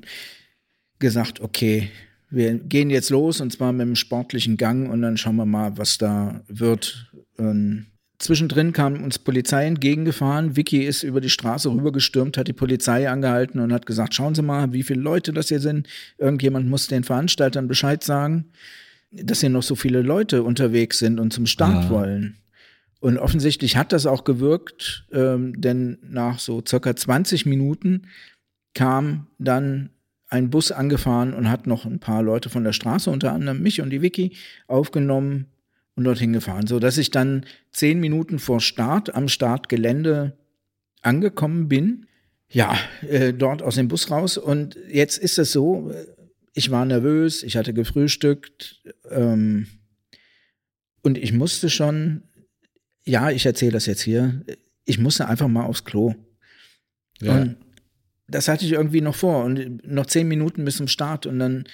[0.99, 1.89] gesagt, okay,
[2.29, 5.77] wir gehen jetzt los und zwar mit einem sportlichen Gang und dann schauen wir mal,
[5.77, 7.13] was da wird.
[7.37, 7.85] Und
[8.19, 10.57] zwischendrin kam uns Polizei entgegengefahren.
[10.57, 14.41] Vicky ist über die Straße rübergestürmt, hat die Polizei angehalten und hat gesagt, schauen Sie
[14.41, 15.87] mal, wie viele Leute das hier sind.
[16.17, 18.51] Irgendjemand muss den Veranstaltern Bescheid sagen
[19.13, 21.89] dass hier noch so viele Leute unterwegs sind und zum Start ja.
[21.89, 22.37] wollen.
[22.99, 28.07] Und offensichtlich hat das auch gewirkt, ähm, denn nach so circa 20 Minuten
[28.73, 29.89] kam dann
[30.29, 33.81] ein Bus angefahren und hat noch ein paar Leute von der Straße, unter anderem mich
[33.81, 34.35] und die Vicky,
[34.67, 35.47] aufgenommen
[35.95, 40.37] und dorthin gefahren, so dass ich dann zehn Minuten vor Start am Startgelände
[41.01, 42.07] angekommen bin.
[42.49, 44.37] Ja, äh, dort aus dem Bus raus.
[44.37, 45.91] Und jetzt ist es so,
[46.53, 49.67] ich war nervös, ich hatte gefrühstückt ähm,
[51.01, 52.23] und ich musste schon,
[53.05, 54.45] ja, ich erzähle das jetzt hier,
[54.85, 56.13] ich musste einfach mal aufs Klo.
[57.19, 57.41] Ja.
[57.41, 57.57] Und
[58.27, 61.65] das hatte ich irgendwie noch vor und noch zehn Minuten bis zum Start und dann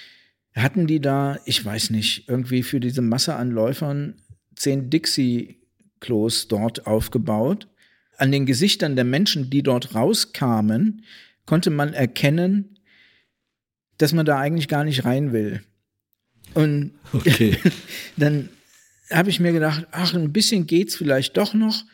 [0.54, 4.20] hatten die da, ich weiß nicht, irgendwie für diese Masse an Läufern
[4.56, 7.68] zehn Dixie-Klos dort aufgebaut.
[8.16, 11.04] An den Gesichtern der Menschen, die dort rauskamen,
[11.46, 12.79] konnte man erkennen,
[14.00, 15.60] dass man da eigentlich gar nicht rein will.
[16.54, 17.56] Und okay.
[18.16, 18.48] dann
[19.10, 21.84] habe ich mir gedacht, ach, ein bisschen geht's vielleicht doch noch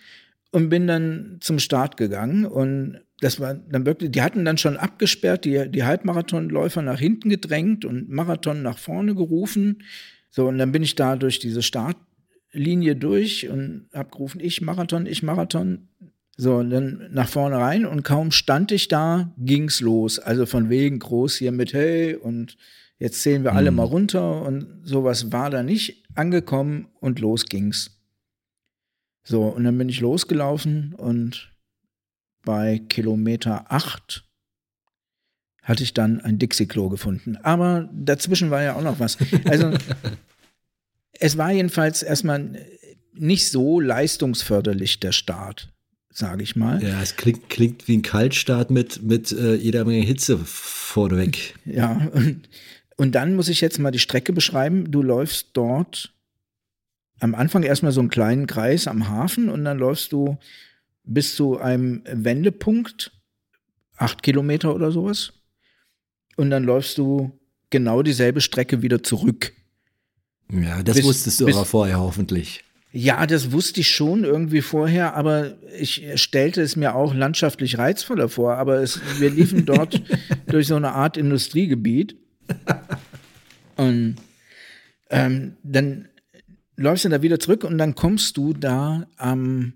[0.53, 4.77] und bin dann zum Start gegangen und das war dann wirklich, die hatten dann schon
[4.77, 9.83] abgesperrt, die, die Halbmarathonläufer nach hinten gedrängt und Marathon nach vorne gerufen.
[10.31, 15.07] So, und dann bin ich da durch diese Startlinie durch und habe gerufen, ich Marathon,
[15.07, 15.88] ich Marathon.
[16.37, 20.18] So, und dann nach vorne rein und kaum stand ich da, ging's los.
[20.18, 22.57] Also von wegen groß hier mit Hey und
[22.99, 23.77] jetzt zählen wir alle Mhm.
[23.79, 27.99] mal runter und sowas war da nicht angekommen und los ging's.
[29.25, 31.53] So, und dann bin ich losgelaufen und
[32.44, 34.22] bei Kilometer 8
[35.62, 37.37] hatte ich dann ein Dixie-Klo gefunden.
[37.38, 39.18] Aber dazwischen war ja auch noch was.
[39.46, 39.72] Also,
[41.18, 42.55] es war jedenfalls erstmal
[43.14, 45.72] nicht so leistungsförderlich, der Start,
[46.17, 46.83] sage ich mal.
[46.83, 51.55] Ja, es klingt, klingt wie ein Kaltstart mit, mit äh, jeder Menge Hitze vorneweg.
[51.67, 52.49] Ja, und,
[52.97, 54.91] und dann muss ich jetzt mal die Strecke beschreiben.
[54.91, 56.15] Du läufst dort
[57.21, 60.39] am Anfang erstmal so einen kleinen Kreis am Hafen und dann läufst du
[61.05, 63.13] bis zu einem Wendepunkt,
[63.97, 65.35] acht Kilometer oder sowas.
[66.37, 69.53] Und dann läufst du genau dieselbe Strecke wieder zurück.
[70.51, 72.63] Ja, das Bis- wusstest du bis- aber vorher hoffentlich.
[72.99, 78.31] Ja, das wusste ich schon irgendwie vorher, aber ich stellte es mir auch landschaftlich reizvoller
[78.31, 78.57] vor.
[78.57, 80.01] Aber es, wir liefen dort
[80.47, 82.17] durch so eine Art Industriegebiet.
[83.77, 84.17] Und
[85.11, 86.09] ähm, dann
[86.77, 89.75] läufst du da wieder zurück und dann kommst du da am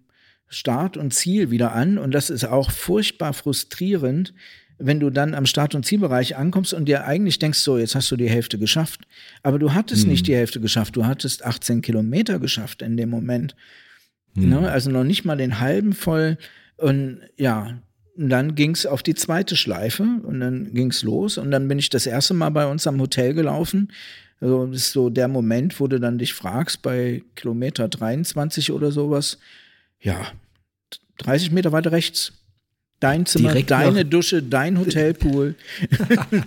[0.49, 1.99] Start und Ziel wieder an.
[1.99, 4.33] Und das ist auch furchtbar frustrierend,
[4.81, 8.11] wenn du dann am Start- und Zielbereich ankommst und dir eigentlich denkst, so, jetzt hast
[8.11, 9.03] du die Hälfte geschafft.
[9.43, 13.55] Aber du hattest nicht die Hälfte geschafft, du hattest 18 Kilometer geschafft in dem Moment.
[14.35, 14.71] Ne?
[14.71, 16.39] Also noch nicht mal den halben voll.
[16.77, 17.79] Und ja,
[18.17, 21.39] und dann ging es auf die zweite Schleife und dann ging es los.
[21.39, 23.93] Und dann bin ich das erste Mal bei uns am Hotel gelaufen.
[24.41, 28.91] Also das ist so der Moment, wo du dann dich fragst, bei Kilometer 23 oder
[28.91, 29.39] sowas,
[30.01, 30.33] ja,
[31.19, 32.33] 30 Meter weiter rechts.
[33.01, 35.55] Dein Zimmer, Direkt deine noch- Dusche, dein Hotelpool.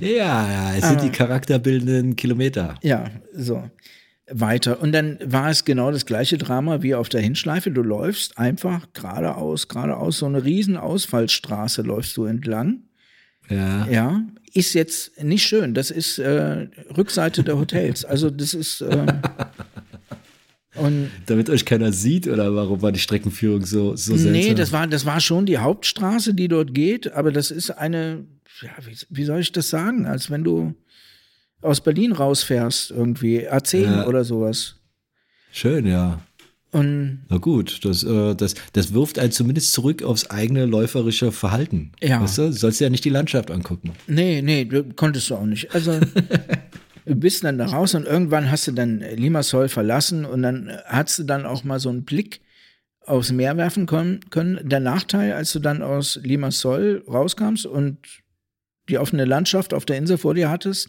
[0.00, 2.74] Ja, ja, es sind die charakterbildenden Kilometer.
[2.82, 3.70] Ja, so.
[4.30, 4.82] Weiter.
[4.82, 7.70] Und dann war es genau das gleiche Drama wie auf der Hinschleife.
[7.70, 12.82] Du läufst einfach geradeaus, geradeaus, so eine riesen Ausfallstraße läufst du entlang.
[13.48, 13.86] Ja.
[13.90, 14.22] Ja,
[14.52, 15.72] ist jetzt nicht schön.
[15.72, 18.04] Das ist äh, Rückseite der Hotels.
[18.04, 19.06] Also das ist äh,
[20.80, 24.32] und Damit euch keiner sieht oder warum war die Streckenführung so, so seltsam?
[24.32, 28.24] nee, das war das war schon die Hauptstraße, die dort geht, aber das ist eine,
[28.62, 30.74] ja, wie, wie soll ich das sagen, als wenn du
[31.60, 34.06] aus Berlin rausfährst irgendwie A10 Ja.
[34.06, 34.76] oder sowas.
[35.50, 36.20] Schön, ja.
[36.70, 41.92] Und Na gut, das, äh, das, das wirft einen zumindest zurück aufs eigene läuferische Verhalten.
[42.02, 42.20] Ja.
[42.20, 43.92] Weißt du, du sollst ja nicht die Landschaft angucken.
[44.06, 45.74] Nee, nee, du konntest du auch nicht.
[45.74, 45.98] Also
[47.16, 51.24] bist dann da raus und irgendwann hast du dann Limassol verlassen und dann hast du
[51.24, 52.40] dann auch mal so einen Blick
[53.06, 54.60] aufs Meer werfen können.
[54.62, 57.98] Der Nachteil, als du dann aus Limassol rauskamst und
[58.88, 60.88] die offene Landschaft auf der Insel vor dir hattest,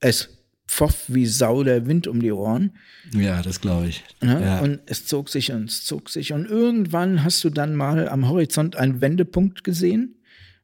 [0.00, 0.28] es
[0.66, 2.72] pfoff wie Sau der Wind um die Ohren.
[3.12, 4.04] Ja, das glaube ich.
[4.20, 4.40] Ne?
[4.42, 4.60] Ja.
[4.60, 6.32] Und es zog sich und es zog sich.
[6.32, 10.16] Und irgendwann hast du dann mal am Horizont einen Wendepunkt gesehen.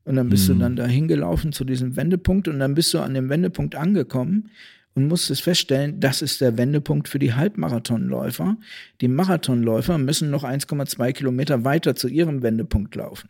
[0.04, 2.48] Und dann bist du dann da hingelaufen zu diesem Wendepunkt.
[2.48, 4.50] Und dann bist du an dem Wendepunkt angekommen
[4.98, 8.56] und musstest feststellen, das ist der Wendepunkt für die Halbmarathonläufer.
[9.00, 13.28] Die Marathonläufer müssen noch 1,2 Kilometer weiter zu ihrem Wendepunkt laufen.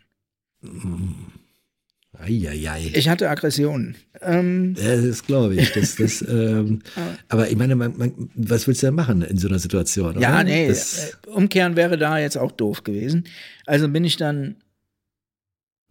[2.17, 2.91] Eieiei.
[2.95, 3.95] Ich hatte Aggressionen.
[4.19, 5.71] Ähm, Ja, das glaube ich.
[5.73, 6.81] Das, das, ähm,
[7.27, 10.17] aber ich meine, man, man, was willst du denn machen in so einer Situation?
[10.17, 10.21] Oder?
[10.21, 13.25] Ja, nee, Das, äh, umkehren wäre da jetzt auch doof gewesen.
[13.67, 14.55] Also bin ich dann,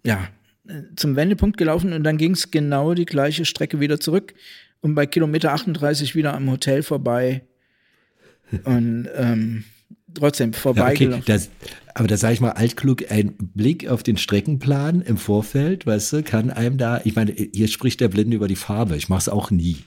[0.05, 0.27] ja,
[0.67, 4.35] äh, zum Wendepunkt gelaufen und dann ging es genau die gleiche Strecke wieder zurück
[4.81, 7.43] und bei Kilometer 38 wieder am Hotel vorbei
[8.65, 9.65] und ähm,
[10.15, 11.25] trotzdem ja, okay, vorbeigelaufen.
[11.27, 11.51] das,
[11.95, 16.23] aber da sage ich mal altklug, ein Blick auf den Streckenplan im Vorfeld, weißt du,
[16.23, 19.29] kann einem da, ich meine, hier spricht der Blinde über die Farbe, ich mache es
[19.29, 19.79] auch nie.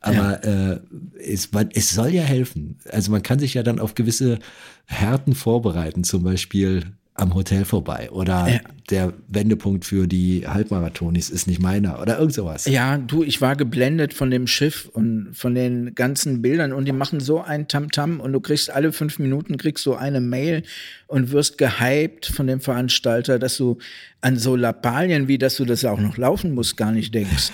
[0.00, 0.80] Aber äh,
[1.18, 2.78] es, man, es soll ja helfen.
[2.88, 4.38] Also man kann sich ja dann auf gewisse
[4.86, 8.60] Härten vorbereiten, zum Beispiel am Hotel vorbei oder Ja.
[8.88, 12.64] der Wendepunkt für die Halbmarathonis ist nicht meiner oder irgend sowas.
[12.64, 16.92] Ja, du, ich war geblendet von dem Schiff und von den ganzen Bildern und die
[16.92, 20.62] machen so ein Tamtam und du kriegst alle fünf Minuten kriegst du eine Mail
[21.08, 23.78] und wirst gehypt von dem Veranstalter, dass du
[24.22, 27.50] an so Lappalien, wie dass du das auch noch laufen musst, gar nicht denkst.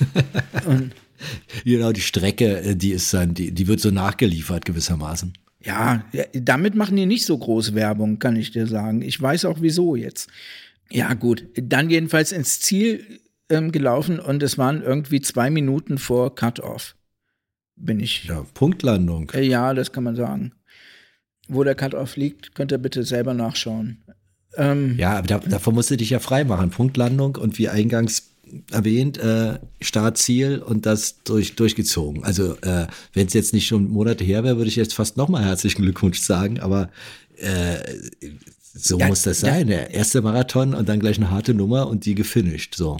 [0.66, 0.92] und
[1.64, 5.34] Genau, die Strecke, äh, die ist dann, die, die wird so nachgeliefert gewissermaßen.
[5.62, 9.02] Ja, damit machen die nicht so groß Werbung, kann ich dir sagen.
[9.02, 10.28] Ich weiß auch wieso jetzt.
[10.90, 11.46] Ja, gut.
[11.54, 16.96] Dann jedenfalls ins Ziel ähm, gelaufen und es waren irgendwie zwei Minuten vor Cut-Off.
[17.76, 18.24] Bin ich.
[18.24, 19.30] Ja, Punktlandung.
[19.34, 20.52] Äh, Ja, das kann man sagen.
[21.48, 24.04] Wo der Cut-Off liegt, könnt ihr bitte selber nachschauen.
[24.56, 26.70] Ähm, Ja, aber da, davon musst du dich ja freimachen.
[26.70, 28.29] Punktlandung und wie eingangs
[28.70, 32.24] erwähnt, äh, Start, Ziel und das durch, durchgezogen.
[32.24, 35.44] Also äh, wenn es jetzt nicht schon Monate her wäre, würde ich jetzt fast nochmal
[35.44, 36.90] herzlichen Glückwunsch sagen, aber
[37.36, 37.78] äh,
[38.72, 39.66] So ja, muss das sein.
[39.66, 42.74] Der erste Marathon und dann gleich eine harte Nummer und die gefinisht.
[42.74, 42.98] So.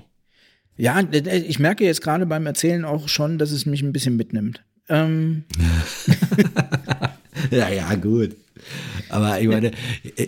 [0.76, 4.64] Ja, ich merke jetzt gerade beim Erzählen auch schon, dass es mich ein bisschen mitnimmt.
[4.88, 5.44] Ähm.
[7.50, 8.36] ja, ja, gut.
[9.08, 9.70] Aber ich meine,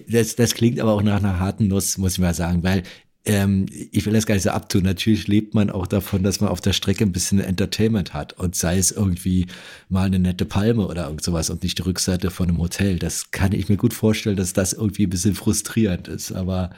[0.08, 2.82] das, das klingt aber auch nach einer harten Nuss, muss ich mal sagen, weil
[3.24, 4.82] ähm, ich will das gar nicht so abtun.
[4.82, 8.56] Natürlich lebt man auch davon, dass man auf der Strecke ein bisschen Entertainment hat und
[8.56, 9.46] sei es irgendwie
[9.88, 12.98] mal eine nette Palme oder irgend sowas und nicht die Rückseite von einem Hotel.
[12.98, 16.70] Das kann ich mir gut vorstellen, dass das irgendwie ein bisschen frustrierend ist, aber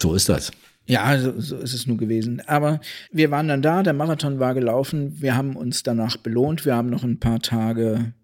[0.00, 0.52] so ist das.
[0.86, 2.40] Ja, so, so ist es nur gewesen.
[2.46, 6.76] Aber wir waren dann da, der Marathon war gelaufen, wir haben uns danach belohnt, wir
[6.76, 8.14] haben noch ein paar Tage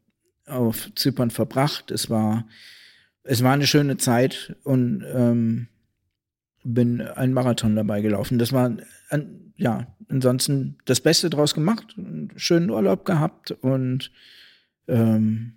[0.47, 1.91] auf Zypern verbracht.
[1.91, 2.47] Es war,
[3.25, 5.69] es war eine schöne Zeit und ähm,
[6.65, 8.39] bin einen Marathon dabei gelaufen.
[8.39, 8.77] Das war,
[9.11, 14.11] an, ja, ansonsten das Beste draus gemacht, einen schönen Urlaub gehabt und
[14.89, 15.55] ähm,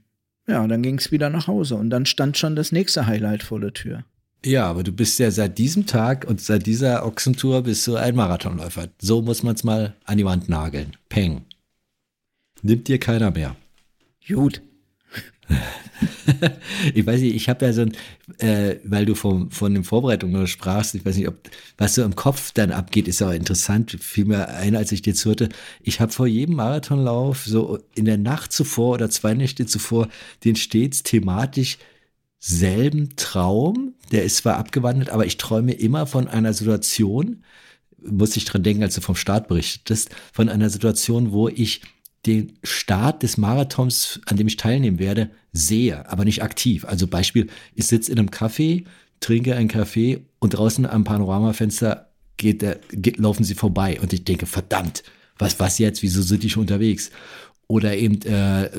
[0.48, 3.60] ja, dann ging es wieder nach Hause und dann stand schon das nächste Highlight vor
[3.60, 4.04] der Tür.
[4.46, 8.16] Ja, aber du bist ja seit diesem Tag und seit dieser Ochsentour bist du ein
[8.16, 8.88] Marathonläufer.
[9.02, 10.96] So muss man es mal an die Wand nageln.
[11.10, 11.42] Peng.
[12.62, 13.56] Nimmt dir keiner mehr.
[14.28, 14.62] Gut.
[16.94, 17.94] Ich weiß nicht, ich habe ja so ein,
[18.40, 21.36] äh, weil du vom, von den Vorbereitungen sprachst, ich weiß nicht, ob
[21.78, 23.98] was so im Kopf dann abgeht, ist aber interessant.
[24.00, 25.50] Fiel mir ein, als ich dir zuhörte.
[25.82, 30.10] Ich habe vor jedem Marathonlauf so in der Nacht zuvor oder zwei Nächte zuvor
[30.44, 31.78] den stets thematisch
[32.40, 33.94] selben Traum.
[34.12, 37.44] Der ist zwar abgewandelt, aber ich träume immer von einer Situation,
[38.00, 41.82] muss ich dran denken, als du vom Start berichtetest, von einer Situation, wo ich
[42.26, 46.86] den Start des Marathons, an dem ich teilnehmen werde, sehe, aber nicht aktiv.
[46.86, 48.86] Also Beispiel, ich sitze in einem Café,
[49.20, 54.24] trinke einen Kaffee und draußen am Panoramafenster geht der, geht, laufen sie vorbei und ich
[54.24, 55.04] denke, verdammt,
[55.40, 57.12] was, was jetzt, wieso sind die schon unterwegs?
[57.70, 58.70] Oder eben, äh,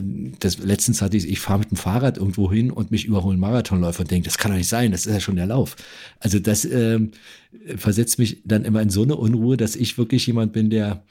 [0.41, 4.01] das letztens hatte ich, ich fahre mit dem Fahrrad irgendwo hin und mich überholen Marathonläufer
[4.01, 5.77] und denke, das kann doch nicht sein, das ist ja schon der Lauf.
[6.21, 7.11] Also das ähm,
[7.77, 11.03] versetzt mich dann immer in so eine Unruhe, dass ich wirklich jemand bin, der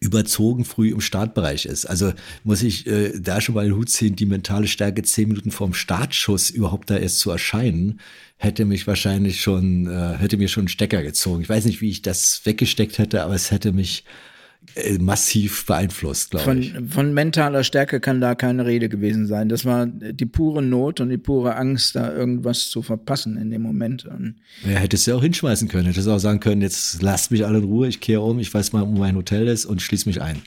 [0.00, 1.86] überzogen früh im Startbereich ist.
[1.86, 2.12] Also
[2.44, 5.74] muss ich äh, da schon mal den Hut ziehen, die mentale Stärke zehn Minuten vorm
[5.74, 8.00] Startschuss überhaupt da erst zu erscheinen,
[8.36, 11.42] hätte mich wahrscheinlich schon, äh, hätte mir schon einen Stecker gezogen.
[11.42, 14.04] Ich weiß nicht, wie ich das weggesteckt hätte, aber es hätte mich
[15.00, 16.74] massiv beeinflusst, glaube ich.
[16.88, 19.48] Von mentaler Stärke kann da keine Rede gewesen sein.
[19.48, 23.62] Das war die pure Not und die pure Angst, da irgendwas zu verpassen in dem
[23.62, 24.04] Moment.
[24.04, 25.86] Und ja, hättest du ja auch hinschmeißen können.
[25.86, 28.52] Hättest du auch sagen können, jetzt lasst mich alle in Ruhe, ich kehre um, ich
[28.52, 30.42] weiß mal, wo mein Hotel ist und schließe mich ein.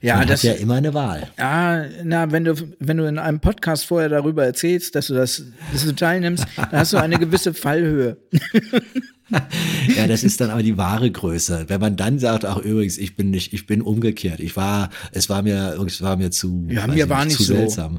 [0.00, 1.28] Ja, Man das ist ja immer eine Wahl.
[1.38, 5.42] Ja, na, wenn du, wenn du in einem Podcast vorher darüber erzählst, dass du das,
[5.72, 8.16] dass du teilnimmst, dann hast du eine gewisse Fallhöhe.
[9.96, 11.64] ja, das ist dann aber die wahre Größe.
[11.68, 14.40] Wenn man dann sagt, ach übrigens, ich bin nicht, ich bin umgekehrt.
[14.40, 17.54] Ich war, es war mir, es war mir zu, ja, mir war nicht, zu so.
[17.54, 17.98] seltsam.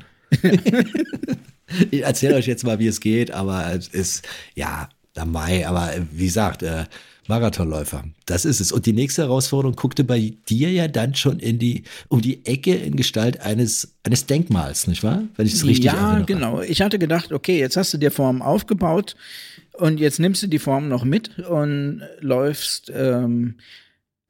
[1.91, 5.93] ich erzähle euch jetzt mal, wie es geht, aber es ist, ja, am Mai, aber
[6.11, 6.85] wie gesagt, äh,
[7.27, 8.05] Marathonläufer.
[8.25, 8.71] Das ist es.
[8.71, 12.73] Und die nächste Herausforderung guckte bei dir ja dann schon in die, um die Ecke
[12.73, 15.23] in Gestalt eines, eines Denkmals, nicht wahr?
[15.35, 16.19] Wenn ich es richtig ja, erinnere.
[16.19, 16.61] Ja, genau.
[16.61, 19.15] Ich hatte gedacht, okay, jetzt hast du dir Form aufgebaut
[19.77, 23.55] und jetzt nimmst du die Form noch mit und läufst, ähm,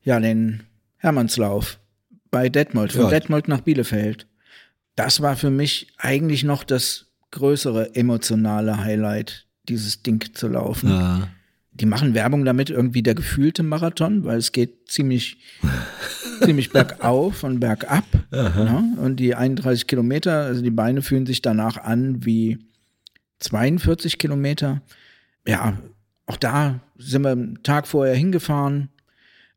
[0.03, 0.63] ja, den
[0.97, 1.79] Hermannslauf
[2.31, 3.09] bei Detmold, von ja.
[3.09, 4.27] Detmold nach Bielefeld.
[4.95, 10.89] Das war für mich eigentlich noch das größere emotionale Highlight, dieses Ding zu laufen.
[10.89, 11.27] Ja
[11.79, 15.37] die machen Werbung damit, irgendwie der gefühlte Marathon, weil es geht ziemlich,
[16.43, 18.05] ziemlich bergauf und bergab.
[18.31, 18.97] Ne?
[18.97, 22.59] Und die 31 Kilometer, also die Beine fühlen sich danach an wie
[23.39, 24.81] 42 Kilometer.
[25.47, 25.77] Ja,
[26.27, 28.89] auch da sind wir einen Tag vorher hingefahren.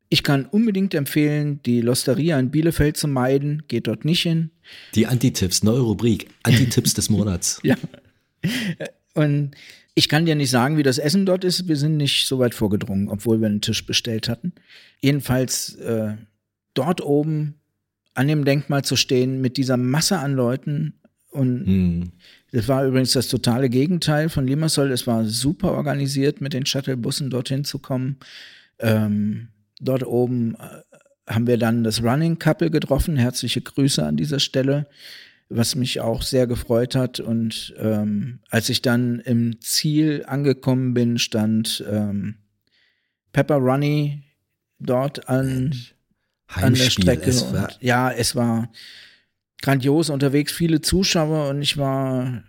[0.08, 3.64] Ich kann unbedingt empfehlen, die Losteria in Bielefeld zu meiden.
[3.68, 4.50] Geht dort nicht hin.
[4.94, 6.28] Die Antitipps, neue Rubrik.
[6.42, 7.60] Antitipps des Monats.
[7.62, 7.76] ja.
[9.14, 9.52] Und
[9.94, 11.68] ich kann dir nicht sagen, wie das Essen dort ist.
[11.68, 14.52] Wir sind nicht so weit vorgedrungen, obwohl wir einen Tisch bestellt hatten.
[15.00, 16.14] Jedenfalls äh,
[16.74, 17.54] dort oben
[18.14, 20.94] an dem Denkmal zu stehen mit dieser Masse an Leuten
[21.30, 22.12] und hm.
[22.52, 24.90] Das war übrigens das totale Gegenteil von Limassol.
[24.90, 28.18] Es war super organisiert, mit den Shuttlebussen dorthin zu kommen.
[28.78, 29.48] Ähm,
[29.80, 33.16] dort oben äh, haben wir dann das Running Couple getroffen.
[33.16, 34.86] Herzliche Grüße an dieser Stelle
[35.50, 37.20] was mich auch sehr gefreut hat.
[37.20, 42.36] Und ähm, als ich dann im Ziel angekommen bin, stand ähm,
[43.32, 44.22] Pepper Runny
[44.78, 45.74] dort an,
[46.46, 47.28] an der Strecke.
[47.28, 48.70] Es und, ja, es war
[49.62, 52.42] grandios unterwegs, viele Zuschauer und ich war,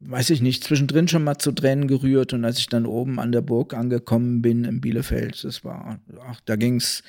[0.00, 2.32] weiß ich nicht, zwischendrin schon mal zu Tränen gerührt.
[2.32, 6.40] Und als ich dann oben an der Burg angekommen bin in Bielefeld, das war, ach,
[6.44, 7.02] da ging's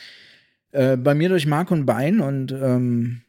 [0.72, 3.22] äh, bei mir durch Mark und Bein und ähm,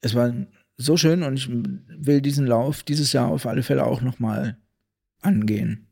[0.00, 0.32] es war
[0.76, 4.56] so schön und ich will diesen Lauf dieses Jahr auf alle Fälle auch nochmal
[5.20, 5.86] angehen.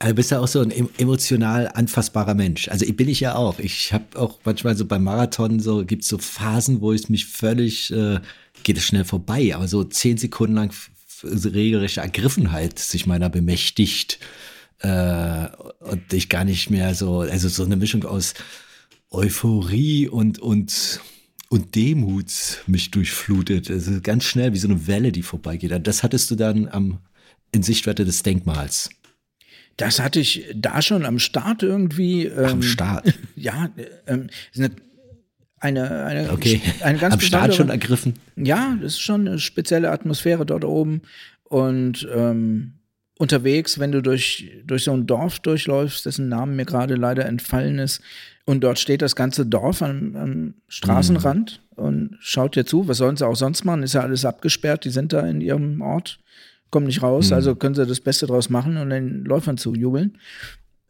[0.00, 2.68] Also bist ja auch so ein emotional anfassbarer Mensch.
[2.68, 3.58] Also bin ich ja auch.
[3.58, 7.26] Ich habe auch manchmal so beim Marathon so gibt es so Phasen, wo ich mich
[7.26, 8.20] völlig äh,
[8.62, 10.72] geht es schnell vorbei, aber so zehn Sekunden lang
[11.22, 14.18] regelrechte Ergriffenheit sich meiner bemächtigt
[14.80, 15.46] äh,
[15.80, 18.34] und ich gar nicht mehr so, also so eine Mischung aus
[19.10, 21.00] Euphorie und und
[21.50, 23.70] und Demut mich durchflutet.
[23.70, 25.86] Also ganz schnell wie so eine Welle, die vorbeigeht.
[25.86, 26.98] Das hattest du dann am
[27.52, 28.90] in Sichtweite des Denkmals.
[29.78, 32.26] Das hatte ich da schon am Start irgendwie.
[32.26, 33.14] Ähm, am Start.
[33.36, 33.70] Ja,
[34.06, 34.70] ähm, eine,
[35.60, 36.60] eine, eine, okay.
[36.80, 38.14] eine ganz Am Start schon ergriffen.
[38.36, 41.02] Ja, das ist schon eine spezielle Atmosphäre dort oben.
[41.44, 42.74] Und ähm,
[43.18, 47.78] unterwegs, wenn du durch, durch so ein Dorf durchläufst, dessen Namen mir gerade leider entfallen
[47.78, 48.00] ist,
[48.44, 51.84] und dort steht das ganze Dorf am, am Straßenrand mhm.
[51.84, 52.88] und schaut dir zu.
[52.88, 53.82] Was sollen sie auch sonst machen?
[53.82, 54.86] Ist ja alles abgesperrt.
[54.86, 56.18] Die sind da in ihrem Ort
[56.70, 57.34] kommen nicht raus, mhm.
[57.34, 60.18] also können sie das Beste draus machen und den Läufern zujubeln.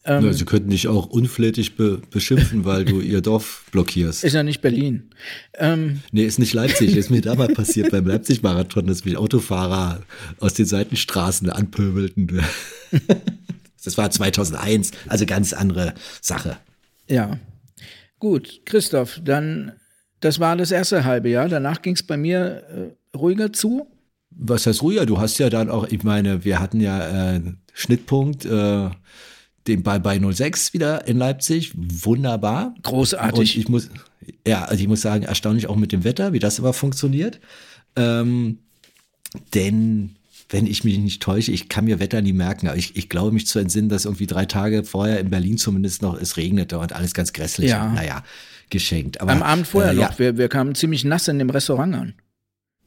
[0.09, 4.25] Ähm, ja, sie könnten dich auch unflätig be beschimpfen, weil du ihr Dorf blockierst.
[4.25, 5.11] Ist ja nicht Berlin.
[5.59, 6.97] Ähm, nee, ist nicht Leipzig.
[6.97, 10.01] Ist mir damals passiert beim Leipzig-Marathon, dass mich Autofahrer
[10.41, 12.41] aus den Seitenstraßen anpöbelten.
[13.85, 15.93] das war 2001, also ganz andere
[16.23, 16.57] Sache.
[17.07, 17.39] Ja.
[18.19, 19.73] Gut, Christoph, dann,
[20.21, 21.51] das war das erste halbe Jahr.
[21.51, 23.87] Danach ging es bei mir äh, ruhiger zu
[24.31, 25.05] was heißt ruhiger?
[25.05, 27.41] Du hast ja dann auch, ich meine, wir hatten ja äh,
[27.73, 28.91] Schnittpunkt, äh,
[29.69, 31.73] den bei, bei 06 wieder in Leipzig.
[31.77, 32.75] Wunderbar.
[32.83, 33.57] Großartig.
[33.57, 33.91] Und ich muss,
[34.47, 37.41] ja, also ich muss sagen, erstaunlich auch mit dem Wetter, wie das aber funktioniert.
[37.97, 38.59] Ähm,
[39.55, 40.17] denn
[40.51, 43.33] wenn ich mich nicht täusche, ich kann mir Wetter nie merken, aber ich, ich glaube
[43.33, 46.93] mich zu entsinnen, dass irgendwie drei Tage vorher in Berlin zumindest noch es regnete und
[46.93, 47.71] alles ganz grässlich.
[47.71, 47.93] Ja.
[47.93, 48.25] Naja,
[48.71, 49.21] geschenkt.
[49.21, 50.19] Aber, Am Abend vorher äh, noch, ja.
[50.19, 52.15] wir, wir kamen ziemlich nass in dem Restaurant an.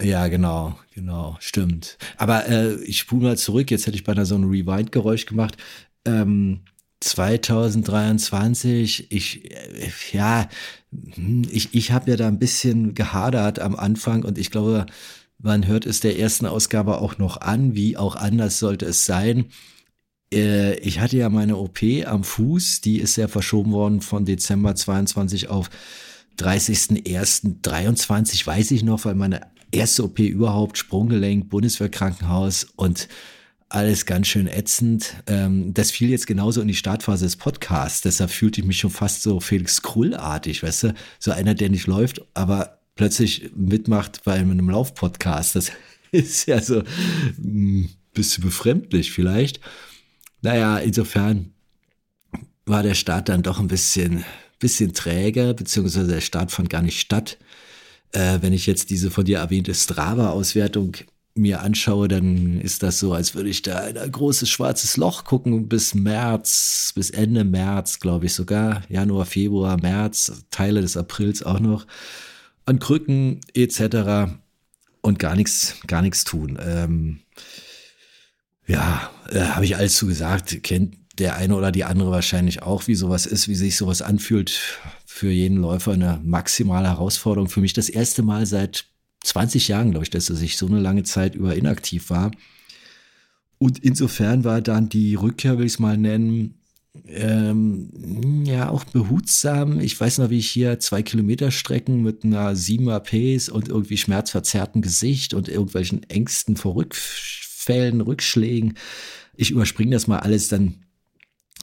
[0.02, 1.98] Ja, genau, genau, stimmt.
[2.18, 5.58] Aber äh, ich spule mal zurück, jetzt hätte ich beinahe so ein Rewind-Geräusch gemacht.
[6.06, 6.62] Ähm,
[7.02, 9.50] 2023, ich,
[10.14, 10.48] ja,
[11.16, 14.86] hm, ich, ich habe ja da ein bisschen gehadert am Anfang und ich glaube,
[15.40, 19.48] man hört es der ersten Ausgabe auch noch an, wie auch anders sollte es sein.
[20.34, 24.76] Äh, ich hatte ja meine OP am Fuß, die ist ja verschoben worden von Dezember
[24.76, 25.70] 22 auf
[26.40, 29.42] 30.01.23, weiß ich noch, weil meine
[29.72, 33.08] erste OP überhaupt, Sprunggelenk, Bundeswehrkrankenhaus und
[33.74, 35.16] alles ganz schön ätzend.
[35.28, 38.02] Ähm, das fiel jetzt genauso in die Startphase des Podcasts.
[38.02, 40.94] Deshalb fühlte ich mich schon fast so Felix Krull-artig, weißt du?
[41.20, 45.56] So einer, der nicht läuft, aber plötzlich mitmacht bei einem Laufpodcast.
[45.56, 45.72] Das
[46.12, 46.86] ist ja so ein
[47.38, 49.62] hm, bisschen befremdlich vielleicht.
[50.42, 51.54] Naja, insofern
[52.66, 54.26] war der Start dann doch ein bisschen,
[54.60, 57.38] bisschen träger, beziehungsweise der Start fand gar nicht statt.
[58.12, 60.98] Äh, wenn ich jetzt diese von dir erwähnte Strava-Auswertung
[61.34, 65.24] mir anschaue, dann ist das so, als würde ich da in ein großes schwarzes Loch
[65.24, 71.44] gucken bis März, bis Ende März, glaube ich sogar, Januar, Februar, März, Teile des Aprils
[71.44, 71.88] auch noch,
[72.66, 74.34] an Krücken etc.
[75.02, 76.60] und gar nichts, gar nichts tun.
[76.62, 77.20] Ähm,
[78.68, 82.88] ja, äh, habe ich alles zu gesagt, kennt der eine oder die andere wahrscheinlich auch,
[82.88, 87.50] wie sowas ist, wie sich sowas anfühlt für jeden Läufer eine maximale Herausforderung.
[87.50, 88.86] Für mich das erste Mal seit
[89.24, 92.32] 20 Jahren, glaube ich, dass ich so eine lange Zeit über inaktiv war.
[93.58, 96.56] Und insofern war dann die Rückkehr, will ich es mal nennen,
[97.08, 99.80] ähm, ja, auch behutsam.
[99.80, 103.98] Ich weiß noch, wie ich hier zwei Kilometer Strecken mit einer 7er Pace und irgendwie
[103.98, 108.74] schmerzverzerrtem Gesicht und irgendwelchen Ängsten vor Rückfällen, Rückschlägen.
[109.36, 110.84] Ich überspringe das mal alles dann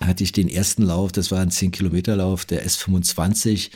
[0.00, 3.70] hatte ich den ersten Lauf, das war ein 10-Kilometer-Lauf, der S25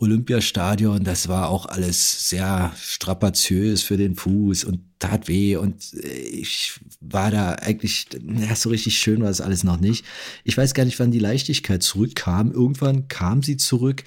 [0.00, 6.08] Olympiastadion, das war auch alles sehr strapaziös für den Fuß und tat weh und äh,
[6.08, 10.04] ich war da eigentlich, ja, so richtig schön war das alles noch nicht.
[10.42, 12.50] Ich weiß gar nicht, wann die Leichtigkeit zurückkam.
[12.50, 14.04] Irgendwann kam sie zurück,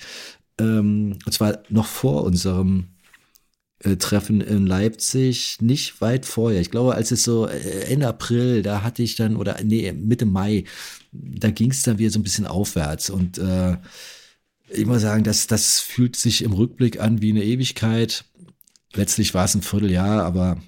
[0.60, 2.88] ähm, und zwar noch vor unserem
[3.84, 6.62] äh, Treffen in Leipzig, nicht weit vorher.
[6.62, 10.26] Ich glaube, als es so äh, Ende April, da hatte ich dann, oder nee, Mitte
[10.26, 10.64] Mai,
[11.12, 13.12] da ging es dann wieder so ein bisschen aufwärts.
[13.12, 13.78] Und äh,
[14.74, 18.26] ich muss sagen, das, das fühlt sich im Rückblick an wie eine Ewigkeit.
[18.94, 20.62] Letztlich war es ein Vierteljahr, aber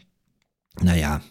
[0.81, 1.21] naja,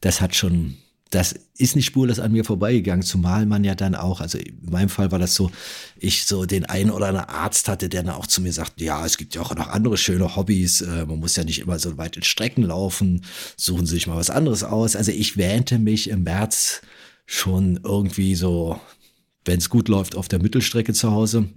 [0.00, 0.76] das hat schon
[1.14, 4.88] das ist nicht spurlos an mir vorbeigegangen, zumal man ja dann auch, also in meinem
[4.88, 5.50] Fall war das so,
[5.96, 9.06] ich so den einen oder anderen Arzt hatte, der dann auch zu mir sagt, ja,
[9.06, 11.96] es gibt ja auch noch andere schöne Hobbys, äh, man muss ja nicht immer so
[11.98, 13.24] weit in Strecken laufen,
[13.56, 14.96] suchen Sie sich mal was anderes aus.
[14.96, 16.82] Also ich wähnte mich im März
[17.26, 18.80] schon irgendwie so,
[19.44, 21.48] wenn es gut läuft, auf der Mittelstrecke zu Hause.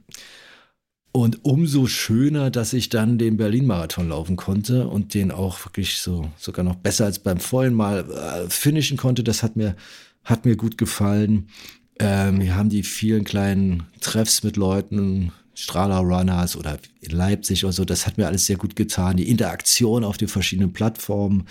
[1.18, 6.30] Und umso schöner, dass ich dann den Berlin-Marathon laufen konnte und den auch wirklich so
[6.38, 9.24] sogar noch besser als beim vollen Mal äh, finishen konnte.
[9.24, 9.76] Das hat mir,
[10.24, 11.50] hat mir gut gefallen.
[11.98, 17.74] Ähm, wir haben die vielen kleinen Treffs mit Leuten, Strahler Runners oder in Leipzig oder
[17.74, 17.84] so.
[17.84, 19.18] Das hat mir alles sehr gut getan.
[19.18, 21.48] Die Interaktion auf den verschiedenen Plattformen,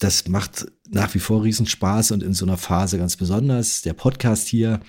[0.00, 3.82] das macht nach wie vor Riesenspaß und in so einer Phase ganz besonders.
[3.82, 4.80] Der Podcast hier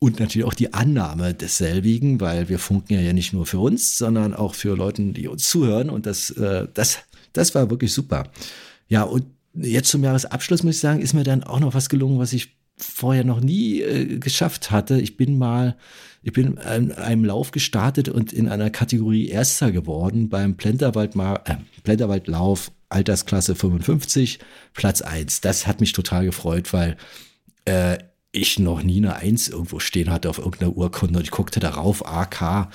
[0.00, 4.34] und natürlich auch die Annahme desselbigen, weil wir funken ja, nicht nur für uns, sondern
[4.34, 5.90] auch für Leute, die uns zuhören.
[5.90, 7.00] Und das, äh, das,
[7.34, 8.24] das war wirklich super.
[8.88, 12.18] Ja, und jetzt zum Jahresabschluss muss ich sagen, ist mir dann auch noch was gelungen,
[12.18, 14.98] was ich vorher noch nie äh, geschafft hatte.
[14.98, 15.76] Ich bin mal,
[16.22, 21.56] ich bin in einem Lauf gestartet und in einer Kategorie Erster geworden beim Plenterwald, äh,
[21.84, 24.38] Plenterwaldlauf Altersklasse 55,
[24.72, 25.42] Platz 1.
[25.42, 26.96] Das hat mich total gefreut, weil
[27.66, 27.98] äh,
[28.32, 32.06] ich noch nie eine 1 irgendwo stehen hatte auf irgendeiner Urkunde und ich guckte darauf,
[32.06, 32.68] AK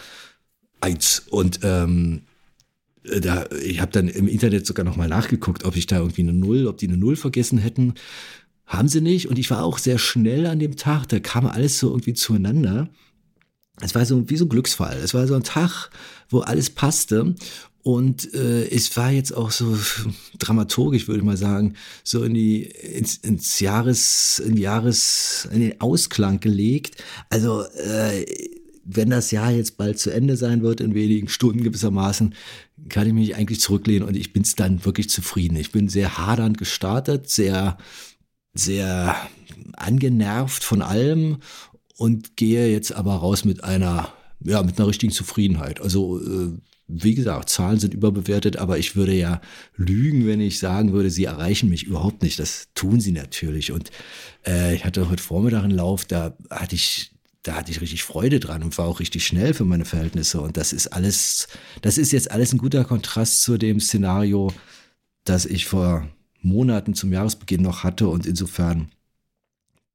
[0.81, 2.23] 1 und ähm,
[3.21, 6.33] da, ich habe dann im Internet sogar noch mal nachgeguckt, ob ich da irgendwie eine
[6.33, 7.93] Null, ob die eine Null vergessen hätten.
[8.65, 9.29] Haben sie nicht.
[9.29, 11.07] Und ich war auch sehr schnell an dem Tag.
[11.09, 12.89] Da kam alles so irgendwie zueinander.
[13.81, 14.97] Es war so wie so ein Glücksfall.
[14.97, 15.91] Es war so ein Tag,
[16.29, 17.35] wo alles passte.
[17.85, 19.77] Und äh, es war jetzt auch so
[20.39, 25.79] dramaturgisch, würde ich mal sagen, so in die ins, ins Jahres, in Jahres, in den
[25.79, 27.03] Ausklang gelegt.
[27.29, 28.25] Also äh,
[28.85, 32.33] wenn das Jahr jetzt bald zu Ende sein wird, in wenigen Stunden gewissermaßen,
[32.89, 35.55] kann ich mich eigentlich zurücklehnen und ich bin es dann wirklich zufrieden.
[35.55, 37.77] Ich bin sehr hadernd gestartet, sehr
[38.55, 39.15] sehr
[39.73, 41.37] angenervt von allem
[41.97, 44.11] und gehe jetzt aber raus mit einer,
[44.43, 45.81] ja, mit einer richtigen Zufriedenheit.
[45.81, 46.57] Also, äh,
[46.87, 49.41] wie gesagt, Zahlen sind überbewertet, aber ich würde ja
[49.75, 52.37] lügen, wenn ich sagen würde, sie erreichen mich überhaupt nicht.
[52.37, 53.71] Das tun sie natürlich.
[53.71, 53.91] Und
[54.45, 57.11] äh, ich hatte heute Vormittag einen Lauf, da hatte ich
[57.45, 60.41] da hatte ich richtig Freude dran und war auch richtig schnell für meine Verhältnisse.
[60.41, 61.47] Und das ist alles,
[61.83, 64.51] das ist jetzt alles ein guter Kontrast zu dem Szenario,
[65.25, 66.09] das ich vor
[66.41, 68.89] Monaten zum Jahresbeginn noch hatte und insofern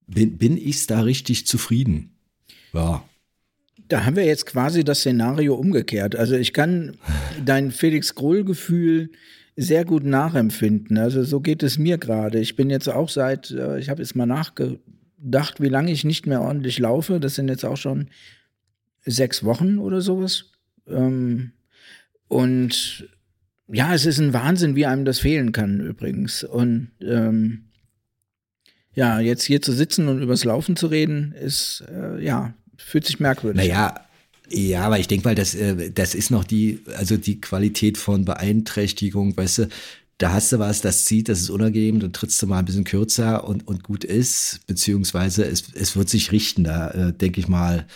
[0.07, 2.13] bin, bin ich da richtig zufrieden.
[2.73, 3.05] Ja.
[3.91, 6.15] Da haben wir jetzt quasi das Szenario umgekehrt.
[6.15, 6.97] Also ich kann
[7.45, 9.11] dein Felix Grohl-Gefühl
[9.57, 10.97] sehr gut nachempfinden.
[10.97, 12.39] Also so geht es mir gerade.
[12.39, 16.25] Ich bin jetzt auch seit, äh, ich habe jetzt mal nachgedacht, wie lange ich nicht
[16.25, 17.19] mehr ordentlich laufe.
[17.19, 18.11] Das sind jetzt auch schon
[19.05, 20.53] sechs Wochen oder sowas.
[20.87, 21.51] Ähm,
[22.29, 23.09] und
[23.67, 26.45] ja, es ist ein Wahnsinn, wie einem das fehlen kann übrigens.
[26.45, 27.65] Und ähm,
[28.95, 32.55] ja, jetzt hier zu sitzen und übers Laufen zu reden, ist äh, ja
[32.87, 33.63] fühlt sich merkwürdig.
[33.63, 33.95] Naja,
[34.49, 38.25] ja, aber ich denke mal, das, äh, das ist noch die, also die Qualität von
[38.25, 39.69] Beeinträchtigung, weißt du,
[40.19, 42.85] da hast du was, das zieht, das ist unangenehm, dann trittst du mal ein bisschen
[42.85, 47.49] kürzer und, und gut ist, beziehungsweise es, es wird sich richten, da äh, denke ich
[47.49, 47.87] mal,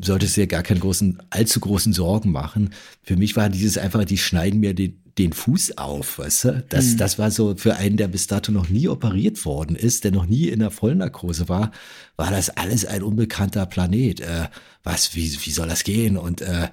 [0.00, 2.70] solltest du dir gar keine großen, allzu großen Sorgen machen.
[3.02, 6.64] Für mich war dieses einfach, die schneiden mir den, den Fuß auf, weißt du?
[6.68, 6.96] Das, mhm.
[6.98, 10.26] das war so für einen, der bis dato noch nie operiert worden ist, der noch
[10.26, 11.72] nie in der Vollnarkose war,
[12.16, 14.20] war das alles ein unbekannter Planet.
[14.20, 14.48] Äh,
[14.82, 16.16] was, wie, wie soll das gehen?
[16.16, 16.68] Und äh,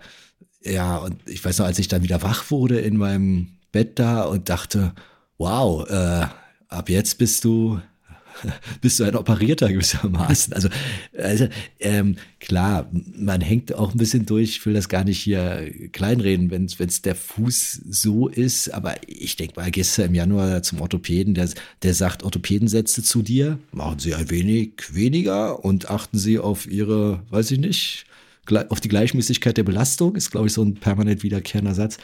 [0.64, 4.24] ja, und ich weiß noch, als ich dann wieder wach wurde in meinem Bett da
[4.24, 4.93] und dachte,
[5.38, 6.28] wow, äh,
[6.70, 7.80] ab jetzt bist du
[8.82, 10.54] bist du ein Operierter gewissermaßen.
[10.54, 10.70] Also,
[11.18, 11.48] also
[11.80, 16.52] ähm, klar, man hängt auch ein bisschen durch, ich will das gar nicht hier kleinreden,
[16.52, 21.34] wenn es der Fuß so ist, aber ich denke mal, gestern im Januar zum Orthopäden,
[21.34, 21.50] der,
[21.84, 27.24] der sagt, Orthopädensätze zu dir, machen Sie ein wenig weniger und achten Sie auf Ihre,
[27.30, 28.06] weiß ich nicht,
[28.70, 31.98] auf die Gleichmäßigkeit der Belastung, ist, glaube ich, so ein permanent wiederkehrender Satz.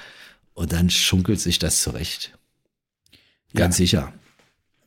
[0.53, 2.37] Und dann schunkelt sich das zurecht.
[3.53, 3.83] Ganz ja.
[3.83, 4.13] sicher.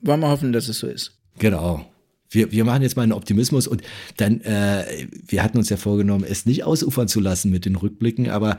[0.03, 1.13] Wollen wir hoffen, dass es so ist.
[1.39, 1.85] Genau.
[2.31, 3.83] Wir, wir machen jetzt mal einen Optimismus und
[4.17, 8.29] dann, äh, wir hatten uns ja vorgenommen, es nicht ausufern zu lassen mit den Rückblicken,
[8.29, 8.59] aber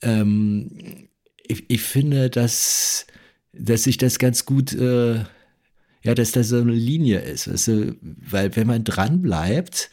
[0.00, 0.70] ähm,
[1.46, 3.06] ich, ich finde, dass,
[3.52, 5.24] dass sich das ganz gut, äh,
[6.02, 7.96] ja, dass da so eine Linie ist, weißt du?
[8.00, 9.90] weil wenn man dran bleibt,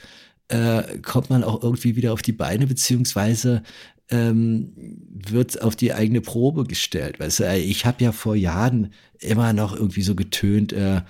[0.48, 3.62] äh, kommt man auch irgendwie wieder auf die Beine, beziehungsweise
[4.10, 7.20] ähm, wird auf die eigene Probe gestellt.
[7.20, 11.02] Weißt du, ich habe ja vor Jahren immer noch irgendwie so getönt, äh,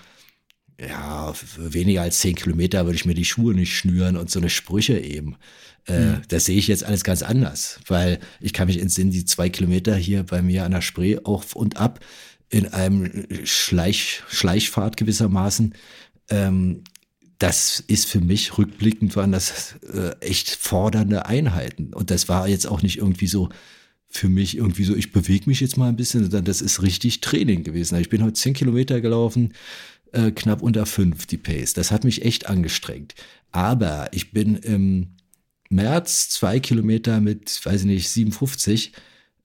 [0.88, 4.40] ja, für weniger als zehn Kilometer würde ich mir die Schuhe nicht schnüren und so
[4.40, 5.36] eine Sprüche eben.
[5.88, 6.22] Äh, mhm.
[6.30, 9.96] Das sehe ich jetzt alles ganz anders, weil ich kann mich entsinnen, die zwei Kilometer
[9.96, 12.00] hier bei mir an der Spree auf und ab
[12.50, 15.74] in einem Schleich, Schleichfahrt gewissermaßen.
[16.30, 16.84] Ähm,
[17.38, 21.94] das ist für mich rückblickend waren das äh, echt fordernde Einheiten.
[21.94, 23.50] Und das war jetzt auch nicht irgendwie so
[24.10, 27.22] für mich irgendwie so, ich bewege mich jetzt mal ein bisschen, sondern das ist richtig
[27.22, 28.00] Training gewesen.
[28.00, 29.54] Ich bin heute zehn Kilometer gelaufen,
[30.12, 31.74] äh, knapp unter fünf die Pace.
[31.74, 33.16] Das hat mich echt angestrengt.
[33.52, 35.16] Aber ich bin im
[35.70, 38.94] März zwei Kilometer mit, weiß ich nicht, 57.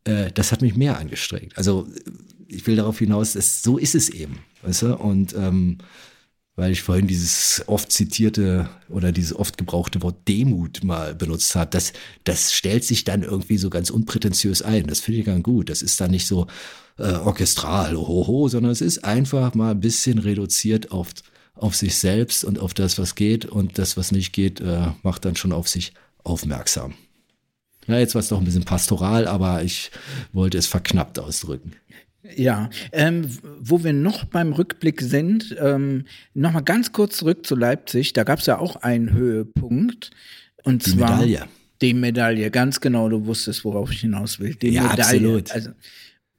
[0.05, 1.57] Äh, das hat mich mehr angestrengt.
[1.57, 1.89] Also
[2.49, 4.39] ich will darauf hinaus, dass so ist es eben.
[4.63, 4.97] Weißt du?
[4.97, 5.79] Und ähm,
[6.57, 11.71] weil ich vorhin dieses oft zitierte oder dieses oft gebrauchte Wort Demut mal benutzt habe.
[11.71, 11.93] Das,
[12.23, 14.87] das stellt sich dann irgendwie so ganz unprätentiös ein.
[14.87, 15.69] Das finde ich ganz gut.
[15.69, 16.47] Das ist dann nicht so
[16.99, 21.09] äh, orchestral, hoho, sondern es ist einfach mal ein bisschen reduziert auf,
[21.55, 23.47] auf sich selbst und auf das, was geht.
[23.47, 25.93] Und das, was nicht geht, äh, macht dann schon auf sich
[26.23, 26.95] aufmerksam.
[27.87, 29.91] Ja, jetzt war es doch ein bisschen pastoral, aber ich
[30.33, 31.73] wollte es verknappt ausdrücken.
[32.37, 33.29] Ja, ähm,
[33.61, 38.13] wo wir noch beim Rückblick sind, ähm, nochmal ganz kurz zurück zu Leipzig.
[38.15, 40.11] Da gab es ja auch einen Höhepunkt.
[40.63, 41.45] Und die zwar Medaille.
[41.83, 42.51] die Medaille.
[42.51, 44.55] Ganz genau, du wusstest, worauf ich hinaus will.
[44.55, 45.03] Die Ja, Medaille.
[45.03, 45.51] absolut.
[45.53, 45.71] Also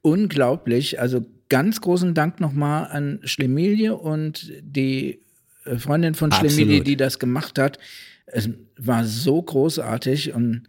[0.02, 1.00] unglaublich.
[1.00, 5.20] Also ganz großen Dank nochmal an Schlemilie und die
[5.64, 7.78] äh, Freundin von Schlemilie, die das gemacht hat.
[8.26, 10.64] Es war so großartig und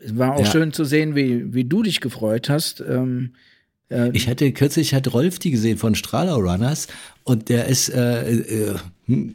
[0.00, 0.50] es war auch Ja.
[0.50, 2.80] schön zu sehen, wie, wie du dich gefreut hast.
[2.86, 3.32] Ähm,
[3.90, 6.88] äh, Ich hatte kürzlich hat Rolf die gesehen von Strahler Runners
[7.24, 8.74] und der ist äh, äh,
[9.06, 9.32] hm,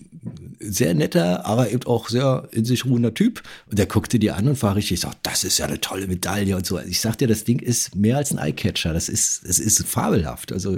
[0.59, 3.43] sehr netter, aber eben auch sehr in sich ruhender Typ.
[3.69, 6.55] Und der guckte die an und war richtig, so, das ist ja eine tolle Medaille
[6.55, 6.79] und so.
[6.79, 8.93] Ich sag dir, das Ding ist mehr als ein Eyecatcher.
[8.93, 10.51] Das ist, es ist fabelhaft.
[10.51, 10.77] Also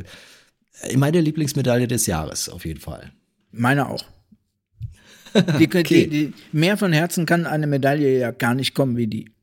[0.81, 3.11] äh, meine Lieblingsmedaille des Jahres auf jeden Fall.
[3.51, 4.03] Meine auch.
[5.59, 5.83] Die, Okay.
[5.83, 9.34] die, die, mehr von Herzen kann eine Medaille ja gar nicht kommen wie die.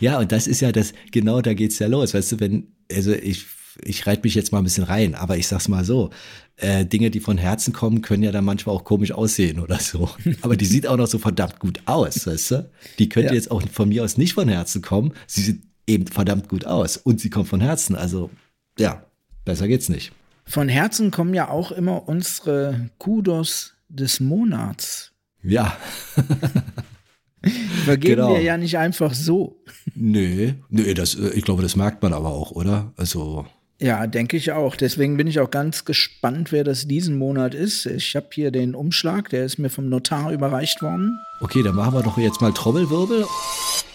[0.00, 2.14] Ja, und das ist ja das, genau da geht's ja los.
[2.14, 3.46] Weißt du, wenn, also ich,
[3.84, 6.10] ich reite mich jetzt mal ein bisschen rein, aber ich sag's mal so,
[6.56, 10.10] äh, Dinge, die von Herzen kommen, können ja dann manchmal auch komisch aussehen oder so.
[10.42, 12.70] Aber die sieht auch noch so verdammt gut aus, weißt du?
[12.98, 13.34] Die könnte Ja.
[13.34, 15.12] jetzt auch von mir aus nicht von Herzen kommen.
[15.26, 17.96] Sie sieht eben verdammt gut aus und sie kommt von Herzen.
[17.96, 18.30] Also,
[18.78, 19.02] ja,
[19.46, 20.12] besser geht's nicht.
[20.44, 25.12] Von Herzen kommen ja auch immer unsere Kudos des Monats.
[25.42, 25.76] Ja,
[27.84, 28.34] Vergeben Genau.
[28.34, 29.62] wir ja nicht einfach so.
[29.94, 32.92] nö, nö, das, äh, ich glaube, das merkt man aber auch, oder?
[32.96, 33.46] Also,
[33.80, 34.76] Ja, denke ich auch.
[34.76, 37.86] Deswegen bin ich auch ganz gespannt, wer das diesen Monat ist.
[37.86, 41.18] Ich habe hier den Umschlag, der ist mir vom Notar überreicht worden.
[41.40, 43.26] okay, dann machen wir doch jetzt mal Trommelwirbel.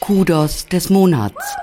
[0.02, 1.56] Kudos des Monats.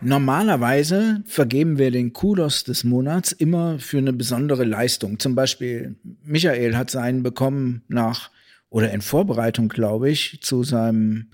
[0.00, 5.18] Normalerweise vergeben wir den Kudos des Monats immer für eine besondere Leistung.
[5.18, 8.30] Zum Beispiel Michael hat seinen bekommen nach
[8.74, 11.28] oder in Vorbereitung, glaube ich, zu seinem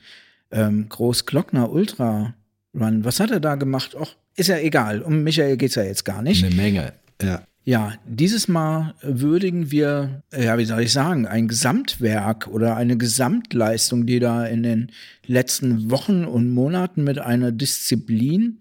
[0.50, 2.34] ähm, Großglockner Ultra
[2.78, 3.02] Run.
[3.06, 3.94] Was hat er da gemacht?
[3.94, 5.00] Och, ist ja egal.
[5.00, 6.44] Um Michael geht's ja jetzt gar nicht.
[6.44, 7.42] Eine Menge, ja.
[7.64, 14.04] Ja, dieses Mal würdigen wir, ja, wie soll ich sagen, ein Gesamtwerk oder eine Gesamtleistung,
[14.04, 14.92] die da in den
[15.26, 18.58] letzten Wochen und Monaten mit einer Disziplin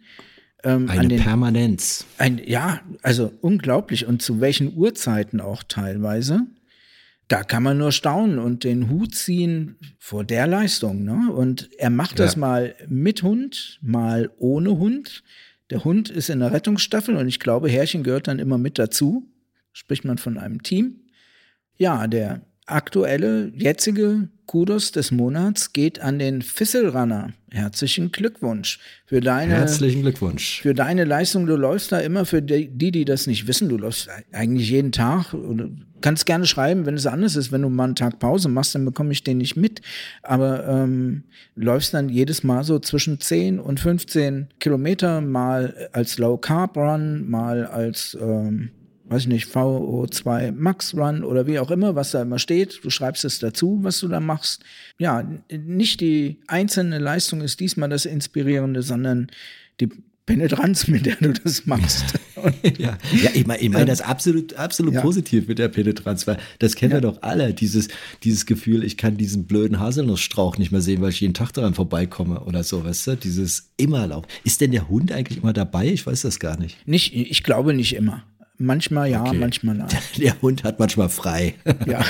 [0.64, 2.06] ähm, Eine an den, Permanenz.
[2.18, 6.48] ein, ja, also unglaublich und zu welchen Uhrzeiten auch teilweise.
[7.30, 11.04] Da kann man nur staunen und den Hut ziehen vor der Leistung.
[11.04, 11.32] Ne?
[11.32, 12.40] Und er macht das Ja.
[12.40, 15.24] mal mit Hund, mal ohne Hund.
[15.70, 19.28] Der Hund ist in der Rettungsstaffel und ich glaube, Herrchen gehört dann immer mit dazu.
[19.74, 21.02] Spricht man von einem Team.
[21.78, 27.34] Ja, der aktuelle, jetzige Kudos des Monats geht an den Fisselrunner.
[27.52, 30.62] Herzlichen Glückwunsch für deine Herzlichen Glückwunsch.
[30.62, 34.10] für deine Leistung, du läufst da immer für die, die, das nicht wissen, du läufst
[34.32, 35.34] eigentlich jeden Tag
[36.02, 38.86] kannst gerne schreiben, wenn es anders ist, wenn du mal einen Tag Pause machst, dann
[38.86, 39.82] bekomme ich den nicht mit.
[40.24, 41.24] Aber ähm,
[41.56, 47.30] läufst dann jedes Mal so zwischen 10 und 15 Kilometer, mal als Low Carb Run,
[47.30, 48.72] mal als ähm,
[49.10, 52.80] weiß ich nicht, VO2 Max Run oder wie auch immer, was da immer steht.
[52.84, 54.64] Du schreibst es dazu, was du da machst.
[55.00, 59.28] Ja, nicht die einzelne Leistung ist diesmal das Inspirierende, sondern
[59.80, 59.90] die
[60.30, 62.06] Penetranz, mit der du das machst.
[62.78, 65.02] Ja, ja ich meine ich mein das absolut, absolut Ja.
[65.02, 67.90] positiv mit der Penetranz, weil das kennen wir doch alle, dieses,
[68.24, 71.74] dieses Gefühl, ich kann diesen blöden Haselnussstrauch nicht mehr sehen, weil ich jeden Tag daran
[71.74, 74.24] vorbeikomme oder so, weißt du, dieses Immerlauf.
[74.46, 75.88] Ist denn der Hund eigentlich immer dabei?
[75.88, 76.78] Ich weiß das gar nicht.
[76.88, 78.24] nicht, ich glaube nicht immer.
[78.58, 79.38] Manchmal ja, Okay.
[79.38, 79.88] manchmal nein.
[80.18, 81.56] Der Hund hat manchmal frei.
[81.88, 82.04] Ja,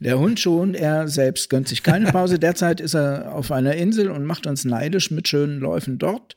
[0.00, 2.38] der Hund schon, er selbst gönnt sich keine Pause.
[2.38, 6.36] Derzeit ist er auf einer Insel und macht uns neidisch mit schönen Läufen dort.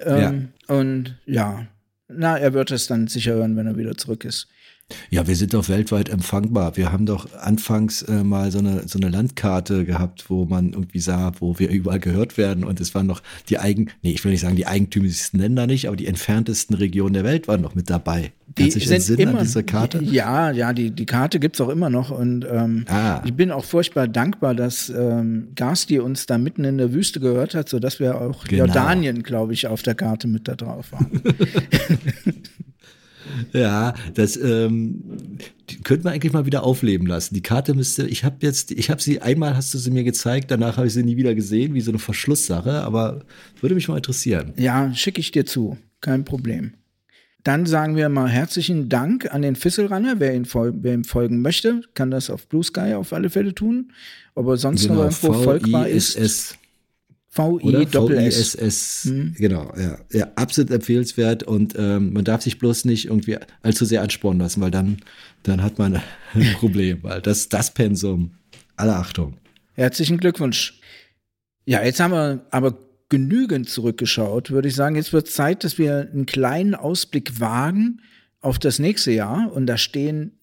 [0.00, 1.66] Ähm, Und ja,
[2.08, 4.48] na, er wird es dann sicher hören, wenn er wieder zurück ist.
[5.10, 6.76] Ja, wir sind doch weltweit empfangbar.
[6.76, 11.00] Wir haben doch anfangs äh, mal so eine, so eine Landkarte gehabt, wo man irgendwie
[11.00, 12.62] sah, wo wir überall gehört werden.
[12.64, 15.88] Und es waren noch die eigen, nee, ich will nicht sagen die eigentümlichsten Länder nicht,
[15.88, 18.32] aber die entferntesten Regionen der Welt waren noch mit dabei.
[18.54, 20.02] Kannst du dich entsinnen an diese Karte?
[20.04, 22.10] Ja, ja, die, die Karte gibt's auch immer noch.
[22.10, 23.22] Und ähm, Ah.
[23.24, 27.54] ich bin auch furchtbar dankbar, dass ähm, Gasti uns da mitten in der Wüste gehört
[27.56, 28.66] hat, sodass wir auch Genau.
[28.66, 31.20] Jordanien, glaube ich, auf der Karte mit da drauf waren.
[33.52, 35.02] Ja, das ähm,
[35.84, 37.34] könnte man eigentlich mal wieder aufleben lassen.
[37.34, 40.50] Die Karte müsste, ich habe jetzt, ich habe sie einmal, hast du sie mir gezeigt,
[40.50, 43.24] danach habe ich sie nie wieder gesehen, wie so eine Verschlusssache, aber
[43.60, 44.52] würde mich mal interessieren.
[44.56, 45.76] ja, schicke ich dir zu.
[46.00, 46.72] Kein Problem.
[47.42, 50.16] dann sagen wir mal herzlichen Dank an den Fisselrunner.
[50.18, 53.54] Wer, ihn fol wer ihm folgen möchte, kann das auf Blue Sky auf alle Fälle
[53.54, 53.92] tun.
[54.34, 56.58] Ob er sonst Genau, noch irgendwo folgbar ist.
[57.36, 58.54] VISS.
[58.54, 59.04] S.
[59.04, 59.34] Hm.
[59.36, 59.98] Genau, ja.
[60.12, 60.28] ja.
[60.36, 64.70] Absolut empfehlenswert und ähm, man darf sich bloß nicht irgendwie allzu sehr anspornen lassen, weil
[64.70, 64.98] dann,
[65.42, 66.02] dann hat man
[66.34, 68.32] ein Problem, weil das, das Pensum,
[68.76, 69.36] alle Achtung.
[69.74, 70.80] Herzlichen Glückwunsch.
[71.64, 72.78] Ja, jetzt haben wir aber
[73.08, 74.96] genügend zurückgeschaut, würde ich sagen.
[74.96, 78.00] Jetzt wird Zeit, dass wir einen kleinen Ausblick wagen
[78.40, 79.52] auf das nächste Jahr.
[79.52, 80.38] Und da stehen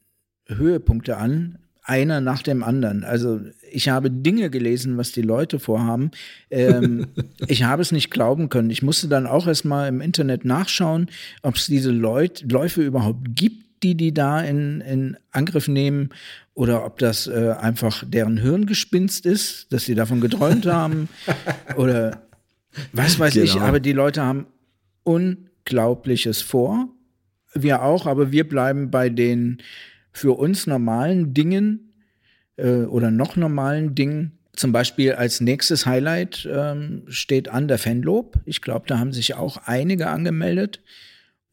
[0.47, 3.03] Höhepunkte an, einer nach dem anderen.
[3.03, 6.11] Also ich habe Dinge gelesen, was die Leute vorhaben.
[6.49, 7.07] Ähm,
[7.47, 8.69] ich habe es nicht glauben können.
[8.69, 11.09] Ich musste dann auch erst mal im Internet nachschauen,
[11.41, 16.09] ob es diese Leut Läufe überhaupt gibt, die die da in, in Angriff nehmen
[16.53, 21.09] oder ob das äh, einfach deren Hirngespinst ist, dass sie davon geträumt haben
[21.75, 22.21] oder
[22.93, 23.53] was weiß ich.
[23.53, 23.65] Genau.
[23.65, 24.47] Aber die Leute haben
[25.03, 26.88] Unglaubliches vor.
[27.53, 29.61] Wir auch, aber wir bleiben bei den
[30.14, 31.93] für uns normalen Dingen
[32.57, 34.38] äh, oder noch normalen Dingen.
[34.55, 38.39] Zum Beispiel als nächstes Highlight ähm, steht an der Fanlob.
[38.45, 40.80] Ich glaube, da haben sich auch einige angemeldet.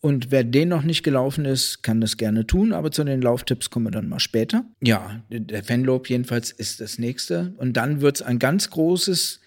[0.03, 3.69] Und wer den noch nicht gelaufen ist, kann das gerne tun, aber zu den Lauftipps
[3.69, 4.65] kommen wir dann mal später.
[4.83, 7.53] Ja, der Fanlob jedenfalls ist das nächste.
[7.59, 9.41] Und dann wird es ein ganz großes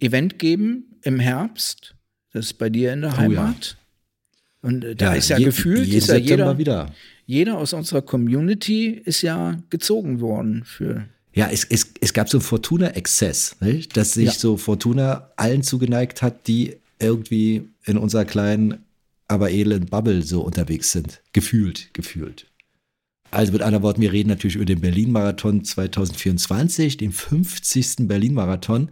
[0.00, 1.94] Event geben im Herbst.
[2.32, 3.18] Das ist bei dir in der Oh ja.
[3.20, 3.76] Heimat.
[4.62, 6.92] Und äh, da ist ja je- gefühlt, jeden ist ja jeder, wieder.
[7.28, 11.06] Jeder aus unserer Community ist ja gezogen worden für.
[11.34, 13.56] Ja, es, es, es gab so einen Fortuna-Exzess,
[13.92, 14.32] dass sich Ja.
[14.32, 18.78] so Fortuna allen zugeneigt hat, die irgendwie in unserer kleinen,
[19.28, 21.20] aber edlen Bubble so unterwegs sind.
[21.34, 22.46] Gefühlt, gefühlt.
[23.30, 28.08] Also mit anderen Worten, wir reden natürlich über den Berlin-Marathon 2024, den 50.
[28.08, 28.88] Berlin-Marathon.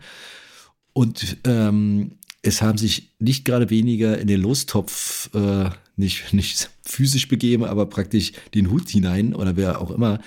[0.93, 7.29] Und ähm, es haben sich nicht gerade weniger in den Lostopf äh, nicht, nicht physisch
[7.29, 10.21] begeben, aber praktisch den Hut hinein oder wer auch immer.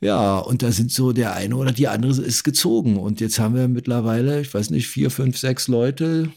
[0.00, 2.98] Ja, und da sind so der eine oder die andere ist gezogen.
[2.98, 6.30] Und jetzt haben wir mittlerweile, ich weiß nicht, vier, fünf, sechs Leute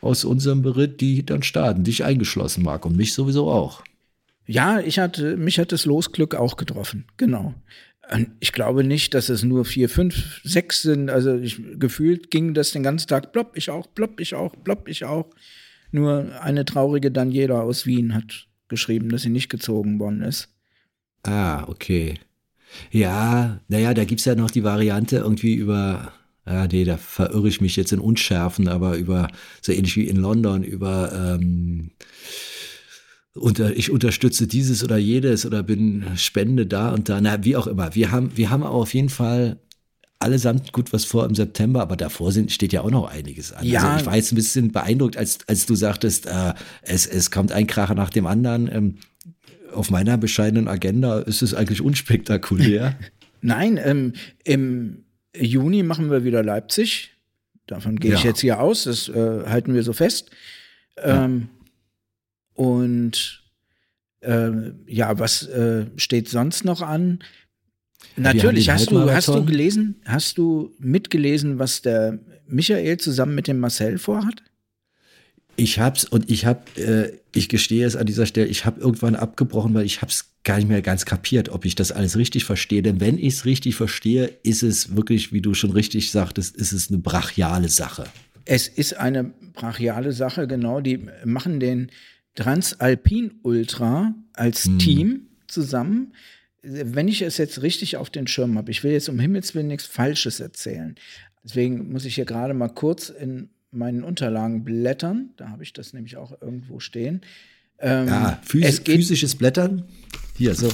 [0.00, 3.82] aus unserem Beritt, die dann starten, dich eingeschlossen, Marc, und mich sowieso auch.
[4.46, 7.54] Ja, ich hatte, mich hat das Losglück auch getroffen, genau.
[8.40, 11.10] Ich glaube nicht, dass es nur vier, fünf, sechs sind.
[11.10, 14.88] Also ich, gefühlt ging das den ganzen Tag, plopp, ich auch, plopp, ich auch, plopp,
[14.88, 15.26] ich auch.
[15.90, 20.48] Nur eine traurige Daniela aus Wien hat geschrieben, dass sie nicht gezogen worden ist.
[21.22, 22.14] Ah, okay.
[22.90, 26.12] Ja, naja, da gibt's ja noch die Variante irgendwie über,
[26.46, 29.28] ja, nee, da verirre ich mich jetzt in Unschärfen, aber über,
[29.62, 31.90] so ähnlich wie in London, über, ähm,
[33.34, 37.66] unter, ich unterstütze dieses oder jedes oder bin Spende da und da, na, wie auch
[37.66, 37.94] immer.
[37.94, 39.58] Wir haben, wir haben auf jeden Fall
[40.20, 43.64] allesamt gut was vor im September, aber davor sind, steht ja auch noch einiges an.
[43.64, 43.82] Ja.
[43.84, 47.52] Also ich war jetzt ein bisschen beeindruckt, als, als du sagtest, äh, es, es kommt
[47.52, 48.68] ein Kracher nach dem anderen.
[48.72, 48.94] Ähm,
[49.72, 52.98] auf meiner bescheidenen Agenda ist es eigentlich unspektakulär.
[53.42, 54.14] Nein, ähm,
[54.44, 55.04] im
[55.36, 57.12] Juni machen wir wieder Leipzig.
[57.66, 58.30] Davon gehe ich Ja.
[58.30, 60.30] jetzt hier aus, das äh, halten wir so fest.
[60.96, 61.48] Ähm,
[62.54, 63.44] Und
[64.20, 64.50] äh,
[64.86, 67.20] ja, was äh, steht sonst noch an?
[68.16, 73.58] Natürlich, hast du, hast du gelesen, hast du mitgelesen, was der Michael zusammen mit dem
[73.58, 74.42] Marcel vorhat?
[75.56, 79.16] Ich hab's und ich hab, äh, ich gestehe es an dieser Stelle, ich habe irgendwann
[79.16, 82.80] abgebrochen, weil ich hab's gar nicht mehr ganz kapiert, ob ich das alles richtig verstehe.
[82.80, 86.72] Denn wenn ich es richtig verstehe, ist es wirklich, wie du schon richtig sagtest, ist
[86.72, 88.04] es eine brachiale Sache.
[88.44, 90.80] Es ist eine brachiale Sache, genau.
[90.80, 91.90] Die machen den
[92.34, 96.12] Transalpin Ultra als Team zusammen.
[96.62, 99.68] Wenn ich es jetzt richtig auf den Schirm habe, ich will jetzt um Himmels Willen
[99.68, 100.96] nichts Falsches erzählen.
[101.44, 105.30] Deswegen muss ich hier gerade mal kurz in meinen Unterlagen blättern.
[105.36, 107.22] Da habe ich das nämlich auch irgendwo stehen.
[107.78, 109.84] Ähm, Ja, phys es geht physisches Blättern.
[110.36, 110.68] Hier, so.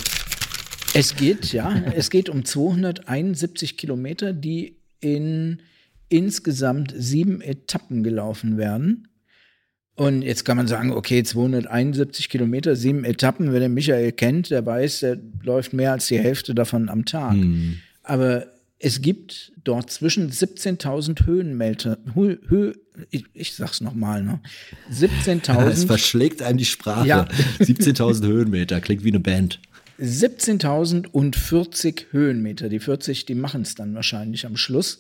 [0.95, 5.61] es geht, ja, es geht um 271 Kilometer, die in
[6.09, 9.09] insgesamt sieben Etappen gelaufen werden.
[9.97, 13.53] Und jetzt kann man sagen, okay, 271 Kilometer, sieben Etappen.
[13.53, 17.37] Wer den Michael kennt, der weiß, der läuft mehr als die Hälfte davon am Tag.
[18.03, 18.47] Aber
[18.81, 22.73] es gibt dort zwischen 17.000 Höhenmeter, Hö, Hö,
[23.11, 24.41] ich, ich sag's nochmal, ne?
[24.91, 27.09] Es 17.000 verschlägt einem die Sprache.
[27.09, 27.29] Ja.
[27.61, 29.61] 17.000 Höhenmeter, klingt wie eine Band.
[30.01, 32.69] 17.040 Höhenmeter.
[32.69, 34.99] Die 40, die machen es dann wahrscheinlich am Schluss,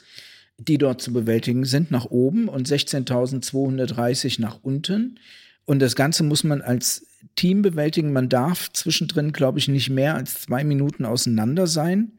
[0.58, 5.18] die dort zu bewältigen sind, nach oben und 16.230 nach unten.
[5.64, 8.12] Und das Ganze muss man als Team bewältigen.
[8.12, 12.12] Man darf zwischendrin, glaube ich, nicht mehr als zwei Minuten auseinander sein.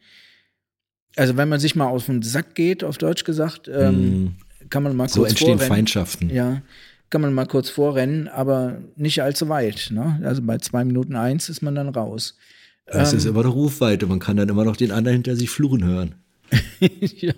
[1.15, 4.35] Also wenn man sich mal auf den Sack geht, auf Deutsch gesagt, ähm,
[4.69, 5.67] kann man mal So kurz entstehen vorrennen.
[5.67, 6.29] Feindschaften.
[6.29, 6.61] Ja,
[7.09, 9.89] kann man mal kurz vorrennen, aber nicht allzu weit.
[9.91, 10.19] Ne?
[10.23, 12.35] Also bei zwei Minuten eins ist man dann raus.
[12.85, 14.07] Das ähm, ist immer noch Rufweite.
[14.07, 16.15] Man kann dann immer noch den anderen hinter sich fluchen hören.
[16.79, 17.33] ja.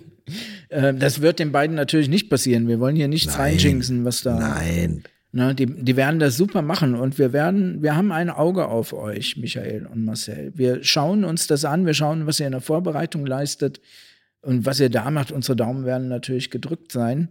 [0.70, 2.68] Ähm, das wird den beiden natürlich nicht passieren.
[2.68, 4.38] Wir wollen hier nichts reinjinxen, was da.
[4.38, 5.02] Nein.
[5.30, 8.94] Ne, die, die werden das super machen und wir werden, wir haben ein Auge auf
[8.94, 10.52] euch, Michael und Marcel.
[10.54, 13.78] Wir schauen uns das an, wir schauen, was ihr in der Vorbereitung leistet
[14.40, 15.30] und was ihr da macht.
[15.30, 17.28] Unsere Daumen werden natürlich gedrückt sein.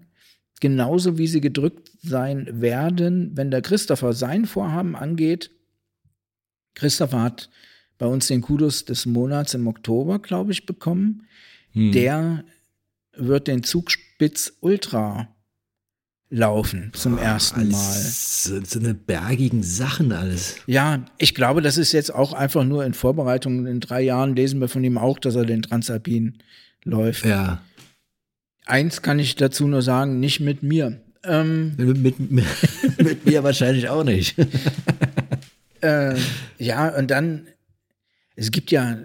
[0.60, 5.50] Genauso wie sie gedrückt sein werden, wenn der Christopher sein Vorhaben angeht.
[6.76, 7.50] Christopher hat
[7.98, 11.24] bei uns den Kudos des Monats im Oktober, glaube ich, bekommen.
[11.72, 11.92] Hm.
[11.92, 12.44] Der
[13.18, 15.28] wird den Zugspitz Ultra
[16.30, 17.94] laufen zum ersten Mal.
[17.94, 20.58] So, so eine bergigen Sachen alles.
[20.66, 23.66] Ja, ich glaube, das ist jetzt auch einfach nur in Vorbereitung.
[23.66, 26.40] In drei Jahren lesen wir von ihm auch, dass er den Transalpin
[26.84, 27.26] läuft.
[27.26, 27.62] Ja.
[28.66, 31.02] Eins kann ich dazu nur sagen, nicht mit mir.
[31.24, 32.46] Ähm, mit, mit, mit,
[33.02, 34.36] mit, mir wahrscheinlich auch nicht.
[35.82, 36.16] äh,
[36.58, 37.48] ja, und dann,
[38.36, 38.98] es gibt ja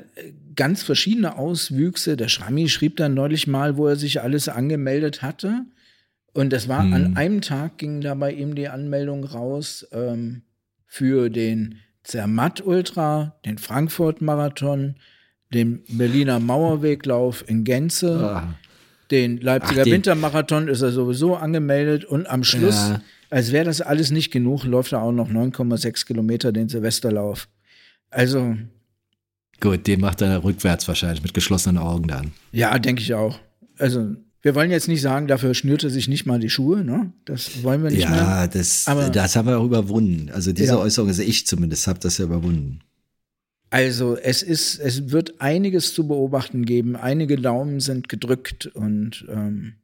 [0.55, 2.17] ganz verschiedene Auswüchse.
[2.17, 5.65] Der Schrammi schrieb dann neulich mal, wo er sich alles angemeldet hatte.
[6.33, 6.93] Und das war hm.
[6.93, 10.43] an einem Tag ging da bei ihm die Anmeldung raus ähm,
[10.87, 14.97] für den Zermatt Ultra, den Frankfurt Marathon,
[15.53, 18.55] den Berliner Mauerweglauf in Gänze, ah.
[19.11, 23.03] den Leipziger Ach, Wintermarathon ist er sowieso angemeldet und am Schluss, ja.
[23.31, 27.49] als wäre das alles nicht genug, läuft er auch noch 9,6 Kilometer den Silvesterlauf.
[28.11, 28.57] Also
[29.63, 32.33] Gut, den macht er rückwärts wahrscheinlich mit geschlossenen Augen dann.
[32.51, 33.39] Ja, denke ich auch.
[33.79, 37.13] Also wir wollen jetzt nicht sagen, dafür schnürt er sich nicht mal die Schuhe, ne?
[37.25, 38.19] Das wollen wir nicht ja, mehr.
[38.19, 40.31] Ja, das, das haben wir auch überwunden.
[40.35, 40.79] Also diese ja.
[40.79, 42.81] Äußerung, also ich zumindest, habe das ja überwunden.
[43.71, 46.97] Also es ist, es wird einiges zu beobachten geben.
[46.97, 49.75] Einige Daumen sind gedrückt und ähm,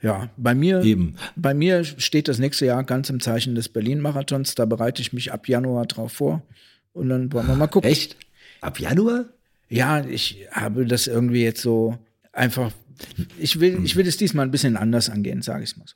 [0.00, 1.16] ja, bei mir, Eben.
[1.36, 4.54] bei mir steht das nächste Jahr ganz im Zeichen des Berlin-Marathons.
[4.54, 6.42] Da bereite ich mich ab Januar drauf vor.
[6.92, 7.90] Und dann wollen wir mal gucken.
[7.90, 8.16] Echt?
[8.60, 9.26] Ab Januar?
[9.68, 11.98] Ja, ich habe das irgendwie jetzt so
[12.32, 12.72] einfach
[13.38, 15.94] ich will, ich will es diesmal ein bisschen anders angehen, sage ich mal so.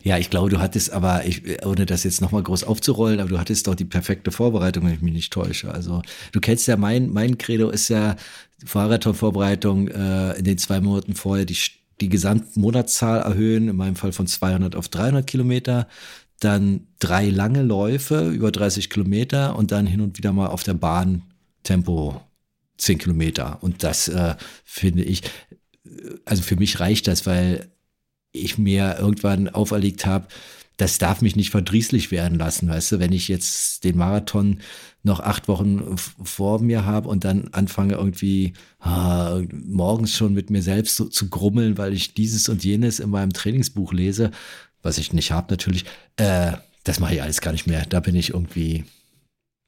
[0.00, 3.38] Ja, ich glaube, du hattest aber, ich, ohne das jetzt nochmal groß aufzurollen, aber du
[3.38, 5.74] hattest doch die perfekte Vorbereitung, wenn ich mich nicht täusche.
[5.74, 8.14] Also du kennst ja mein, mein Credo ist ja
[8.72, 11.58] Marathon-Vorbereitung äh, in den zwei Monaten vorher die,
[12.00, 15.88] die Gesamtmonatszahl erhöhen, in meinem Fall von 200 auf 300 Kilometer,
[16.38, 20.74] dann drei lange Läufe über 30 Kilometer und dann hin und wieder mal auf der
[20.74, 21.22] Bahn
[21.68, 22.22] Tempo
[22.78, 23.58] 10 Kilometer.
[23.60, 25.22] Und das äh, finde ich,
[26.24, 27.70] also für mich reicht das, weil
[28.32, 30.28] ich mir irgendwann auferlegt habe,
[30.78, 34.60] das darf mich nicht verdrießlich werden lassen, weißt du, wenn ich jetzt den Marathon
[35.02, 40.62] noch acht Wochen vor mir habe und dann anfange irgendwie ah, morgens schon mit mir
[40.62, 44.30] selbst so, zu grummeln, weil ich dieses und jenes in meinem Trainingsbuch lese,
[44.80, 45.84] was ich nicht habe natürlich,
[46.16, 46.52] äh,
[46.84, 47.84] das mache ich alles gar nicht mehr.
[47.86, 48.84] Da bin ich irgendwie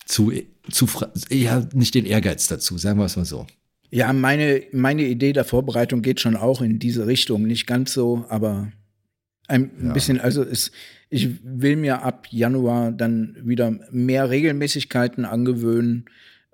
[0.07, 0.33] zu,
[0.71, 0.89] zu,
[1.31, 3.47] ja, nicht den Ehrgeiz dazu, sagen wir es mal so.
[3.91, 7.43] Ja, meine, meine Idee der Vorbereitung geht schon auch in diese Richtung.
[7.43, 8.71] Nicht ganz so, aber
[9.49, 9.93] ein ja.
[9.93, 10.71] bisschen, also ist,
[11.09, 16.05] ich will mir ab Januar dann wieder mehr Regelmäßigkeiten angewöhnen.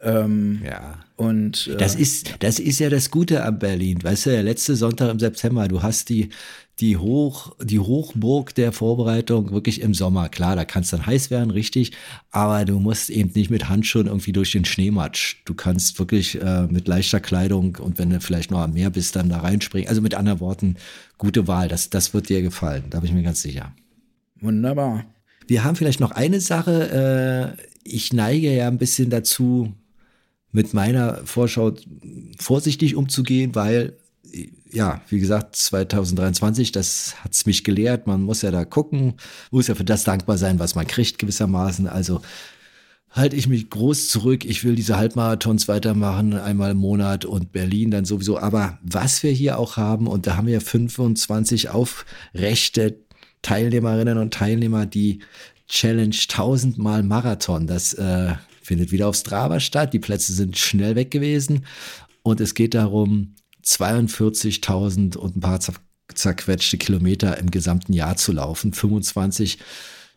[0.01, 1.05] Ähm, ja.
[1.17, 4.03] Und äh, das ist, das ist ja das Gute am Berlin.
[4.03, 6.31] Weißt du, der letzte Sonntag im September, du hast die,
[6.79, 10.29] die Hoch, die Hochburg der Vorbereitung wirklich im Sommer.
[10.29, 11.93] Klar, da kann es dann heiß werden, richtig,
[12.31, 15.37] aber du musst eben nicht mit Handschuhen irgendwie durch den Schneematsch.
[15.47, 19.17] Du kannst wirklich äh, mit leichter Kleidung und wenn du vielleicht noch am Meer bist,
[19.17, 19.89] dann da reinspringen.
[19.89, 20.77] Also mit anderen Worten,
[21.17, 21.69] gute Wahl.
[21.69, 23.73] Das, das wird dir gefallen, da bin ich mir ganz sicher.
[24.41, 25.07] Wunderbar.
[25.47, 27.57] Wir haben vielleicht noch eine Sache.
[27.57, 29.73] Äh, ich neige ja ein bisschen dazu,
[30.53, 31.73] mit meiner Vorschau
[32.39, 33.95] vorsichtig umzugehen, weil
[34.71, 38.07] ja, wie gesagt, 2023, das hat's mich gelehrt.
[38.07, 39.15] Man muss ja da gucken,
[39.51, 41.87] muss ja für das dankbar sein, was man kriegt gewissermaßen.
[41.87, 42.21] Also
[43.11, 44.45] halte ich mich groß zurück.
[44.45, 48.39] Ich will diese Halbmarathons weitermachen, einmal im Monat und Berlin dann sowieso.
[48.39, 52.99] Aber was wir hier auch haben, und da haben wir 25 aufrechte
[53.43, 55.21] Teilnehmerinnen und Teilnehmer, die
[55.69, 57.67] Challenge 1000 Mal Marathon.
[57.67, 59.93] Das äh, findet wieder auf Strava statt.
[59.95, 61.65] Die Plätze sind schnell weg gewesen.
[62.23, 63.35] Und es geht darum,
[63.67, 65.61] 42.000 und ein paar
[66.15, 68.73] zerquetschte Kilometer im gesamten Jahr zu laufen.
[68.73, 69.59] 25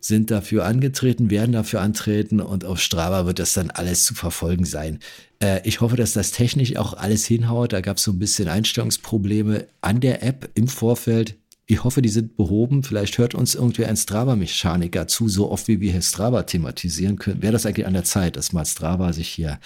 [0.01, 4.65] sind dafür angetreten, werden dafür antreten und auf Strava wird das dann alles zu verfolgen
[4.65, 4.99] sein.
[5.39, 7.73] Äh, ich hoffe, dass das technisch auch alles hinhaut.
[7.73, 11.35] Da gab es so ein bisschen Einstellungsprobleme an der App im Vorfeld.
[11.65, 12.83] Ich hoffe, die sind behoben.
[12.83, 17.41] Vielleicht hört uns irgendwie ein Strava-Mechaniker zu, so oft wie wir hier Strava thematisieren können.
[17.41, 19.59] Wäre das eigentlich an der Zeit, dass mal Strava sich hier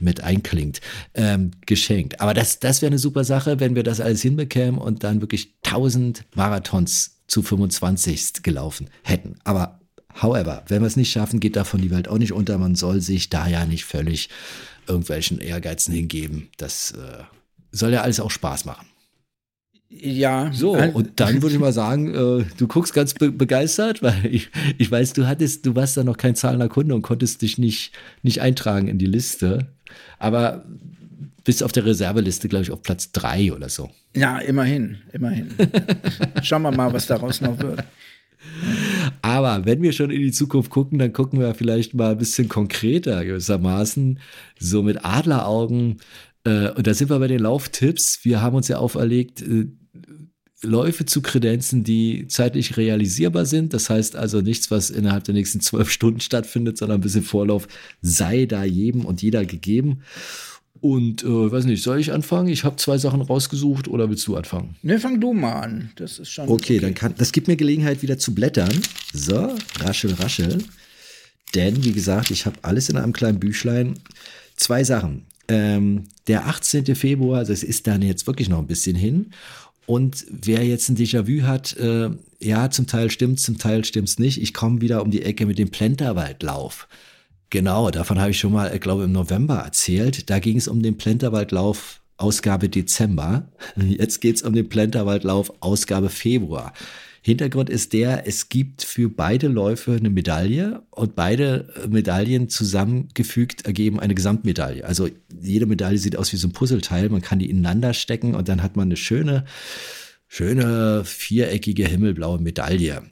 [0.00, 0.80] mit einklingt,
[1.14, 2.20] ähm, geschenkt.
[2.20, 5.54] Aber das, das wäre eine super Sache, wenn wir das alles hinbekämen und dann wirklich
[5.64, 9.36] 1000 Marathons zu 25 gelaufen hätten.
[9.44, 9.80] Aber
[10.20, 12.58] however, wenn wir es nicht schaffen, geht davon die Welt auch nicht unter.
[12.58, 14.28] Man soll sich da ja nicht völlig
[14.86, 16.48] irgendwelchen Ehrgeizen hingeben.
[16.56, 17.22] Das äh,
[17.72, 18.86] soll ja alles auch Spaß machen.
[19.88, 20.50] Ja.
[20.52, 24.50] So, und dann würde ich mal sagen, äh, du guckst ganz be begeistert, weil ich,
[24.76, 27.92] ich weiß, du hattest, du warst da noch kein zahlender Kunde und konntest dich nicht,
[28.22, 29.73] nicht eintragen in die Liste.
[30.18, 30.64] Aber
[31.44, 33.90] bist auf der Reserveliste, glaube ich, auf Platz drei oder so.
[34.16, 35.48] Ja, immerhin, immerhin.
[36.42, 37.84] Schauen wir mal, was daraus noch wird.
[39.22, 42.48] Aber wenn wir schon in die Zukunft gucken, dann gucken wir vielleicht mal ein bisschen
[42.48, 44.20] konkreter gewissermaßen,
[44.58, 46.00] so mit Adleraugen.
[46.44, 48.24] Äh, und da sind wir bei den Lauftipps.
[48.24, 49.66] Wir haben uns ja auferlegt, äh,
[50.64, 53.72] Läufe zu kredenzen, die zeitlich realisierbar sind.
[53.72, 57.68] Das heißt also nichts, was innerhalb der nächsten zwölf Stunden stattfindet, sondern ein bisschen Vorlauf
[58.02, 60.00] sei da jedem und jeder gegeben.
[60.80, 62.48] Und äh, weiß nicht, soll ich anfangen?
[62.48, 64.76] Ich habe zwei Sachen rausgesucht oder willst du anfangen?
[64.82, 65.90] Ne, fang du mal an.
[65.96, 66.48] Das ist schon.
[66.48, 68.82] Okay, okay, dann kann das gibt mir Gelegenheit wieder zu blättern.
[69.14, 70.58] So, raschel, raschel.
[71.54, 73.94] Denn wie gesagt, ich habe alles in einem kleinen Büchlein.
[74.56, 75.24] Zwei Sachen.
[75.48, 76.94] Ähm, der 18.
[76.96, 79.30] Februar, das ist dann jetzt wirklich noch ein bisschen hin.
[79.86, 82.10] Und wer jetzt ein Déjà-vu hat, äh,
[82.40, 84.40] ja, zum Teil stimmt's, zum Teil stimmt's nicht.
[84.40, 86.88] Ich komme wieder um die Ecke mit dem Plenterwaldlauf.
[87.50, 90.30] Genau, davon habe ich schon mal, ich glaube, im November erzählt.
[90.30, 93.48] Da ging es um den Plenterwaldlauf Ausgabe Dezember.
[93.76, 96.72] Jetzt geht's um den Plenterwaldlauf Ausgabe Februar.
[97.26, 103.98] Hintergrund ist der, es gibt für beide Läufe eine Medaille und beide Medaillen zusammengefügt ergeben
[103.98, 104.84] eine Gesamtmedaille.
[104.84, 105.08] Also
[105.40, 108.62] jede Medaille sieht aus wie so ein Puzzleteil, man kann die ineinander stecken und dann
[108.62, 109.46] hat man eine schöne,
[110.28, 113.04] schöne viereckige himmelblaue Medaille.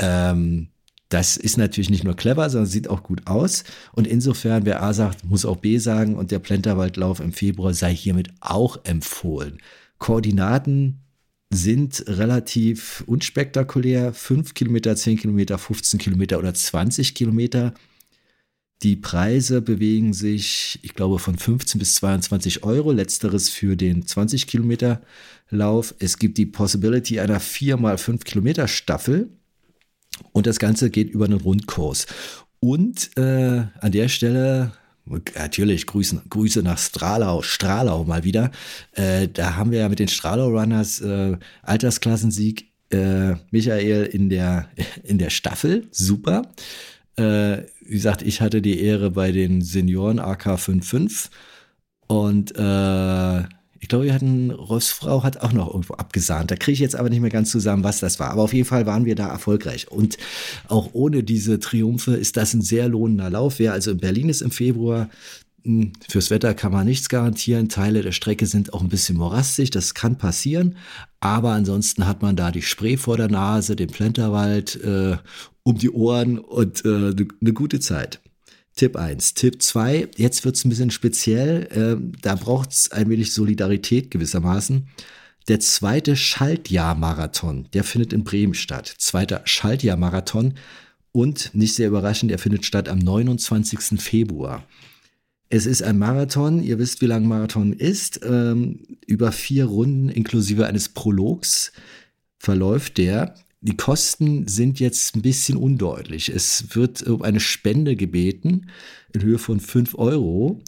[0.00, 0.70] Ähm,
[1.08, 3.62] das ist natürlich nicht nur clever, sondern sieht auch gut aus.
[3.92, 6.16] Und insofern, wer A sagt, muss auch B sagen.
[6.16, 9.58] Und der Plenterwaldlauf im Februar sei hiermit auch empfohlen.
[9.98, 11.02] Koordinaten
[11.52, 14.12] sind relativ unspektakulär.
[14.12, 17.74] 5 Kilometer, 10 Kilometer, 15 Kilometer oder 20 Kilometer.
[18.82, 22.90] Die Preise bewegen sich, ich glaube, von 15 bis 22 Euro.
[22.90, 25.02] Letzteres für den 20 Kilometer
[25.50, 25.94] Lauf.
[25.98, 29.28] Es gibt die Possibility einer 4 mal 5 Kilometer Staffel.
[30.32, 32.06] Und das Ganze geht über einen Rundkurs.
[32.60, 34.72] Und äh, an der Stelle
[35.04, 38.50] Natürlich, Grüße, Grüße nach Stralau, Stralau mal wieder.
[38.92, 44.68] Äh, da haben wir ja mit den Stralau Runners äh, Altersklassensieg äh, Michael in der,
[45.02, 45.88] in der Staffel.
[45.90, 46.42] Super.
[47.16, 51.30] Äh, wie gesagt, ich hatte die Ehre bei den Senioren AK 55
[52.06, 53.42] und äh,
[53.82, 56.52] ich glaube, wir hatten, Rolfs Frau hat auch noch irgendwo abgesahnt.
[56.52, 58.30] Da kriege ich jetzt aber nicht mehr ganz zusammen, was das war.
[58.30, 59.90] Aber auf jeden Fall waren wir da erfolgreich.
[59.90, 60.18] Und
[60.68, 63.58] auch ohne diese Triumphe ist das ein sehr lohnender Lauf.
[63.58, 65.10] Wer also in Berlin ist im Februar,
[65.64, 67.68] hm, Fürs Wetter kann man nichts garantieren.
[67.68, 70.76] Teile der Strecke sind auch ein bisschen morastig, das kann passieren.
[71.18, 75.16] Aber ansonsten hat man da die Spree vor der Nase, den Plenterwald äh,
[75.64, 78.20] um die Ohren und äh, eine ne gute Zeit.
[78.76, 79.34] Tipp 1.
[79.34, 84.10] Tipp 2, jetzt wird es ein bisschen speziell, äh, da braucht es ein wenig Solidarität
[84.10, 84.88] gewissermaßen.
[85.48, 88.94] Der zweite Schaltjahr-Marathon, der findet in Bremen statt.
[88.98, 90.54] Zweiter Schaltjahr-Marathon
[91.10, 94.00] und nicht sehr überraschend, der findet statt am 29.
[94.00, 94.64] Februar.
[95.50, 100.66] Es ist ein Marathon, ihr wisst, wie lang Marathon ist, ähm, über vier Runden inklusive
[100.66, 101.72] eines Prologs
[102.38, 103.34] verläuft der.
[103.64, 106.28] Die Kosten sind jetzt ein bisschen undeutlich.
[106.28, 108.66] Es wird um eine Spende gebeten
[109.12, 110.60] in Höhe von 5 Euro.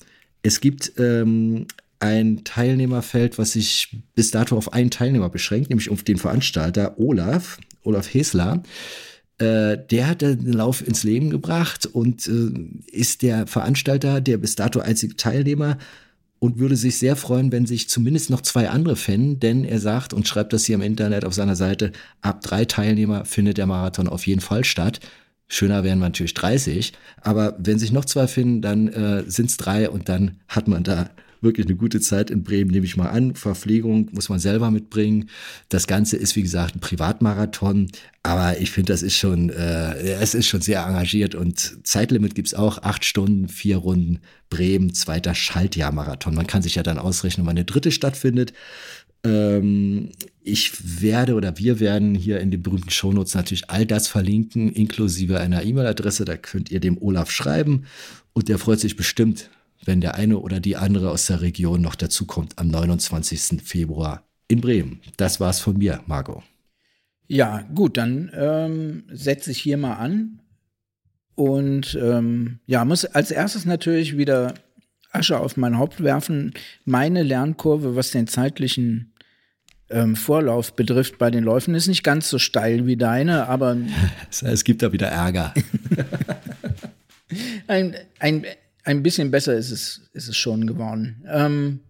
[0.43, 1.67] Es gibt ähm,
[1.99, 7.59] ein Teilnehmerfeld, was sich bis dato auf einen Teilnehmer beschränkt, nämlich auf den Veranstalter Olaf,
[7.83, 8.63] Olaf Hesler.
[9.39, 12.53] Äh, der hat den Lauf ins Leben gebracht und äh,
[12.93, 15.79] ist der Veranstalter, der bis dato einzige Teilnehmer
[16.45, 20.13] und würde sich sehr freuen, wenn sich zumindest noch zwei andere fänden, denn er sagt
[20.13, 21.91] und schreibt das hier im Internet auf seiner Seite,
[22.21, 25.01] ab drei Teilnehmer findet der Marathon auf jeden Fall statt.
[25.49, 26.93] Schöner wären natürlich 30,
[27.23, 30.85] aber wenn sich noch zwei finden, dann äh, sind es drei und dann hat man
[30.85, 31.09] da
[31.45, 33.35] wirklich eine gute Zeit in Bremen, nehme ich mal an.
[33.37, 35.29] Verpflegung muss man selber mitbringen.
[35.69, 37.89] Das Ganze ist, wie gesagt, ein Privatmarathon,
[38.23, 42.55] aber ich finde, das ist schon, äh, es ist schon sehr engagiert und Zeitlimit gibt's
[42.55, 42.79] auch.
[42.79, 44.21] Acht Stunden, vier Runden,
[44.51, 46.35] Bremen, zweiter Schaltjahrmarathon.
[46.35, 48.53] Man kann sich ja dann ausrechnen, wann der dritte stattfindet.
[49.25, 50.11] Ähm,
[50.43, 55.41] ich werde oder wir werden hier in den berühmten Shownotes natürlich all das verlinken, inklusive
[55.41, 56.25] einer E-Mail-Adresse.
[56.25, 57.85] Da könnt ihr dem Olaf schreiben
[58.35, 59.51] und der freut sich bestimmt,
[59.87, 63.63] wenn der eine oder die andere aus der Region noch dazukommt am 29.
[63.63, 65.01] Februar in Bremen.
[65.17, 66.43] Das war's von mir, Marco.
[67.27, 70.41] Ja, gut, dann ähm, setze ich hier mal an.
[71.35, 74.55] Und ähm, ja, muss als erstes natürlich wieder
[75.11, 76.53] Asche auf mein Haupt werfen.
[76.85, 79.15] Meine Lernkurve, was den zeitlichen
[79.91, 83.77] ähm, Vorlauf betrifft bei den Läufen, ist nicht ganz so steil wie deine, aber.
[84.43, 85.55] Es gibt da wieder Ärger.
[87.67, 88.45] ein, ein,
[88.85, 91.25] ein bisschen besser ist es, ist es schon geworden.
[91.29, 91.81] Ähm,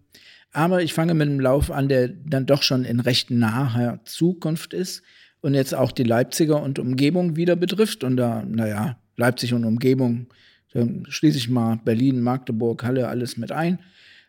[0.51, 4.73] aber ich fange mit einem Lauf an, der dann doch schon in recht naher Zukunft
[4.73, 5.03] ist
[5.41, 8.03] und jetzt auch die Leipziger und Umgebung wieder betrifft.
[8.05, 10.27] Und da, naja, Leipzig und Umgebung,
[10.73, 13.79] dann schließe ich mal Berlin, Magdeburg, Halle, alles mit ein.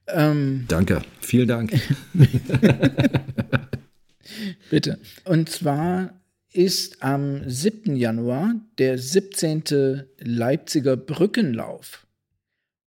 [0.09, 1.73] Ähm, Danke, vielen Dank.
[4.71, 4.99] Bitte.
[5.25, 6.21] Und zwar
[6.53, 7.97] ist am 7.
[7.97, 10.05] Januar der 17.
[10.19, 12.06] Leipziger Brückenlauf.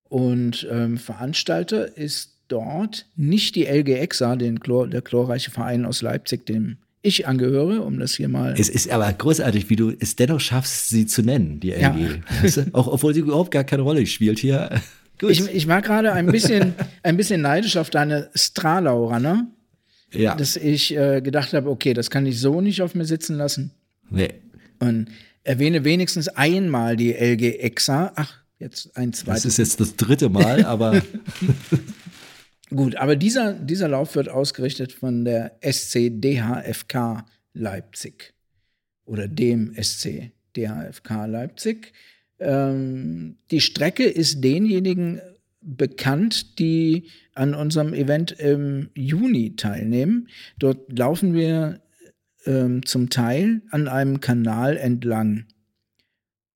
[0.08, 6.02] Und ähm, Veranstalter ist dort nicht die LG EXA, den Chlor, der chlorreiche Verein aus
[6.02, 8.54] Leipzig, dem ich angehöre, um das hier mal.
[8.58, 11.80] Es ist aber großartig, wie du es dennoch schaffst, sie zu nennen, die LG.
[11.80, 12.64] Ja.
[12.72, 14.80] Auch obwohl sie überhaupt gar keine Rolle spielt hier.
[15.20, 19.48] Ich, ich, war gerade ein bisschen, ein bisschen neidisch auf deine Stralau-Runner.
[20.12, 20.36] Ja.
[20.36, 23.72] Dass ich äh, gedacht habe, okay, das kann ich so nicht auf mir sitzen lassen.
[24.10, 24.34] Nee.
[24.78, 25.08] Und
[25.42, 28.12] erwähne wenigstens einmal die LG EXA.
[28.14, 29.42] Ach, jetzt ein zweites.
[29.42, 31.02] Das ist jetzt das dritte Mal, aber.
[32.70, 38.34] Gut, aber dieser, dieser Lauf wird ausgerichtet von der SC DHFK Leipzig
[39.06, 41.92] oder dem SC DHFK Leipzig.
[42.38, 45.20] Ähm, die Strecke ist denjenigen
[45.60, 50.28] bekannt, die an unserem Event im Juni teilnehmen.
[50.58, 51.80] Dort laufen wir
[52.44, 55.46] ähm, zum Teil an einem Kanal entlang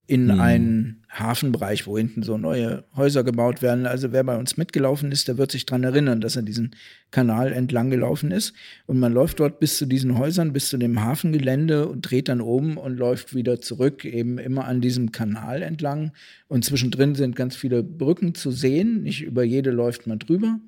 [0.05, 0.39] in hm.
[0.39, 3.85] einen Hafenbereich, wo hinten so neue Häuser gebaut werden.
[3.85, 6.75] Also wer bei uns mitgelaufen ist, der wird sich daran erinnern, dass er diesen
[7.11, 8.53] Kanal entlang gelaufen ist.
[8.85, 12.41] Und man läuft dort bis zu diesen Häusern, bis zu dem Hafengelände und dreht dann
[12.41, 16.11] um und läuft wieder zurück, eben immer an diesem Kanal entlang.
[16.47, 19.03] Und zwischendrin sind ganz viele Brücken zu sehen.
[19.03, 20.59] Nicht über jede läuft man drüber.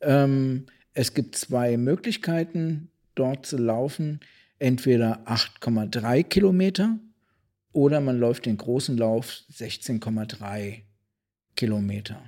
[0.00, 4.20] Ähm, es gibt zwei Möglichkeiten, dort zu laufen.
[4.58, 6.98] Entweder 8,3 Kilometer
[7.72, 10.82] oder man läuft den großen Lauf 16,3
[11.56, 12.22] Kilometer.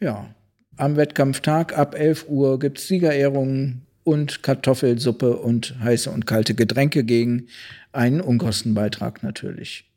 [0.00, 0.34] Ja,
[0.76, 7.04] am Wettkampftag ab 11 Uhr gibt es Siegerehrungen und Kartoffelsuppe und heiße und kalte Getränke
[7.04, 7.48] gegen
[7.92, 9.90] einen Unkostenbeitrag natürlich.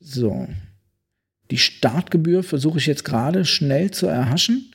[0.00, 0.48] So.
[1.50, 4.70] Die Startgebühr versuche ich jetzt gerade schnell zu erhaschen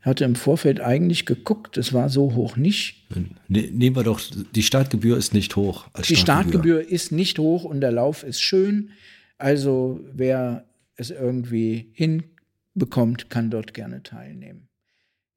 [0.00, 3.06] hatte im Vorfeld eigentlich geguckt, es war so hoch nicht.
[3.48, 4.20] Ne, nehmen wir doch,
[4.54, 5.86] die Startgebühr ist nicht hoch.
[6.08, 8.90] die Startgebühr ist nicht hoch und der Lauf ist schön.
[9.38, 10.64] Also wer
[10.96, 14.68] es irgendwie hinbekommt, kann dort gerne teilnehmen.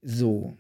[0.02, 0.58] So,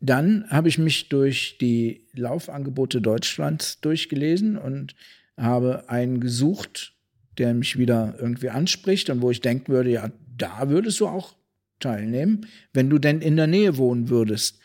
[0.00, 4.94] dann habe ich mich durch die Laufangebote Deutschlands durchgelesen und
[5.36, 6.94] habe einen gesucht,
[7.38, 11.34] der mich wieder irgendwie anspricht und wo ich denken würde, ja, da würdest du auch
[11.80, 14.58] teilnehmen, wenn du denn in der Nähe wohnen würdest.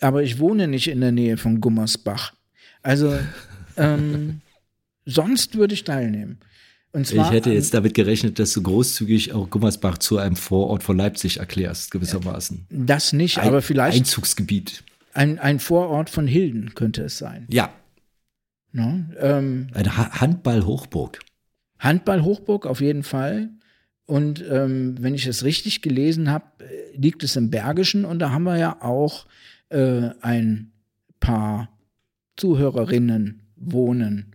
[0.00, 2.34] Aber ich wohne nicht in der Nähe von Gummersbach.
[2.82, 3.18] Also
[3.76, 4.40] ähm,
[5.04, 6.40] sonst würde ich teilnehmen.
[6.94, 11.38] ich hätte jetzt damit gerechnet, dass du großzügig auch Gummersbach zu einem Vorort von Leipzig
[11.38, 12.66] erklärst, gewissermaßen.
[12.70, 13.96] Das nicht, ein, aber vielleicht.
[13.96, 14.82] Einzugsgebiet.
[15.12, 17.46] Ein, ein Vorort von Hilden könnte es sein.
[17.50, 17.72] Ja.
[18.72, 21.18] No, ähm, Eine ha Handball-Hochburg.
[21.80, 23.50] Handball-Hochburg auf jeden Fall.
[24.10, 26.46] Und ähm, wenn ich es richtig gelesen habe,
[26.96, 29.24] liegt es im Bergischen und da haben wir ja auch
[29.68, 30.72] äh, ein
[31.20, 31.68] paar
[32.36, 34.34] Zuhörerinnen wohnen,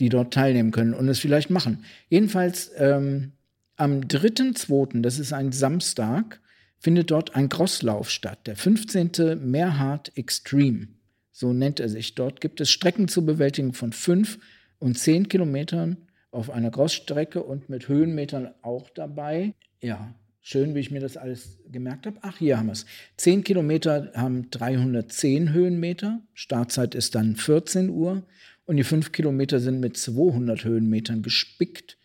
[0.00, 1.84] die dort teilnehmen können und es vielleicht machen.
[2.08, 3.34] Jedenfalls ähm,
[3.76, 6.40] am 3.2., das ist ein Samstag,
[6.80, 9.38] findet dort ein Crosslauf statt, der 15.
[9.48, 10.88] Mehrhard Extreme.
[11.30, 12.16] So nennt er sich.
[12.16, 14.40] Dort gibt es Strecken zu bewältigen von 5
[14.80, 15.98] und 10 Kilometern
[16.38, 19.54] auf einer Crossstrecke und mit Höhenmetern auch dabei.
[19.82, 22.18] Ja, schön, wie ich mir das alles gemerkt habe.
[22.22, 22.86] Ach, hier haben wir es.
[23.16, 26.20] Zehn Kilometer haben 310 Höhenmeter.
[26.34, 28.22] Startzeit ist dann 14 Uhr.
[28.66, 31.98] Und die fünf Kilometer sind mit 200 Höhenmetern gespickt.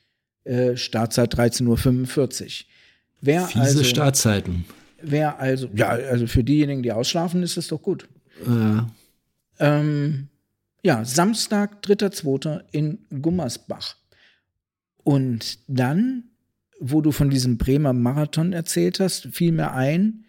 [0.45, 2.65] Äh, Startzeit 13.45 Uhr.
[3.21, 4.65] Wer Fiese also, Startzeiten.
[5.01, 8.07] Wer also, ja, also für diejenigen, die ausschlafen, ist es doch gut.
[8.47, 8.89] Ja.
[9.59, 10.29] Ähm,
[10.81, 12.61] ja, Samstag, 3.2.
[12.71, 13.95] in Gummersbach.
[15.03, 16.25] Und dann,
[16.79, 20.25] wo du von diesem Bremer Marathon erzählt hast, fiel mir ein,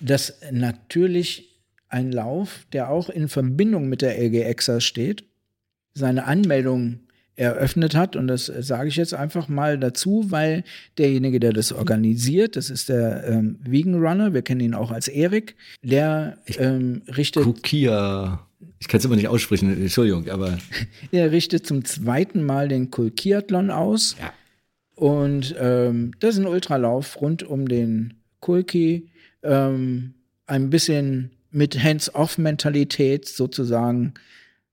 [0.00, 5.24] dass natürlich ein Lauf, der auch in Verbindung mit der LGXer steht,
[5.94, 7.00] seine Anmeldung
[7.38, 8.16] eröffnet hat.
[8.16, 10.64] Und das sage ich jetzt einfach mal dazu, weil
[10.98, 15.08] derjenige, der das organisiert, das ist der ähm, Vegan Runner, wir kennen ihn auch als
[15.08, 17.44] Erik, der ähm, richtet.
[17.44, 18.47] Kukia.
[18.80, 20.58] Ich kann es immer nicht aussprechen, Entschuldigung, aber.
[21.12, 24.16] Er richtet zum zweiten Mal den Kulkiathlon aus.
[24.20, 24.32] Ja.
[24.94, 29.10] Und ähm, das ist ein Ultralauf rund um den Kulki.
[29.42, 30.14] Ähm,
[30.46, 34.14] ein bisschen mit Hands-off-Mentalität sozusagen,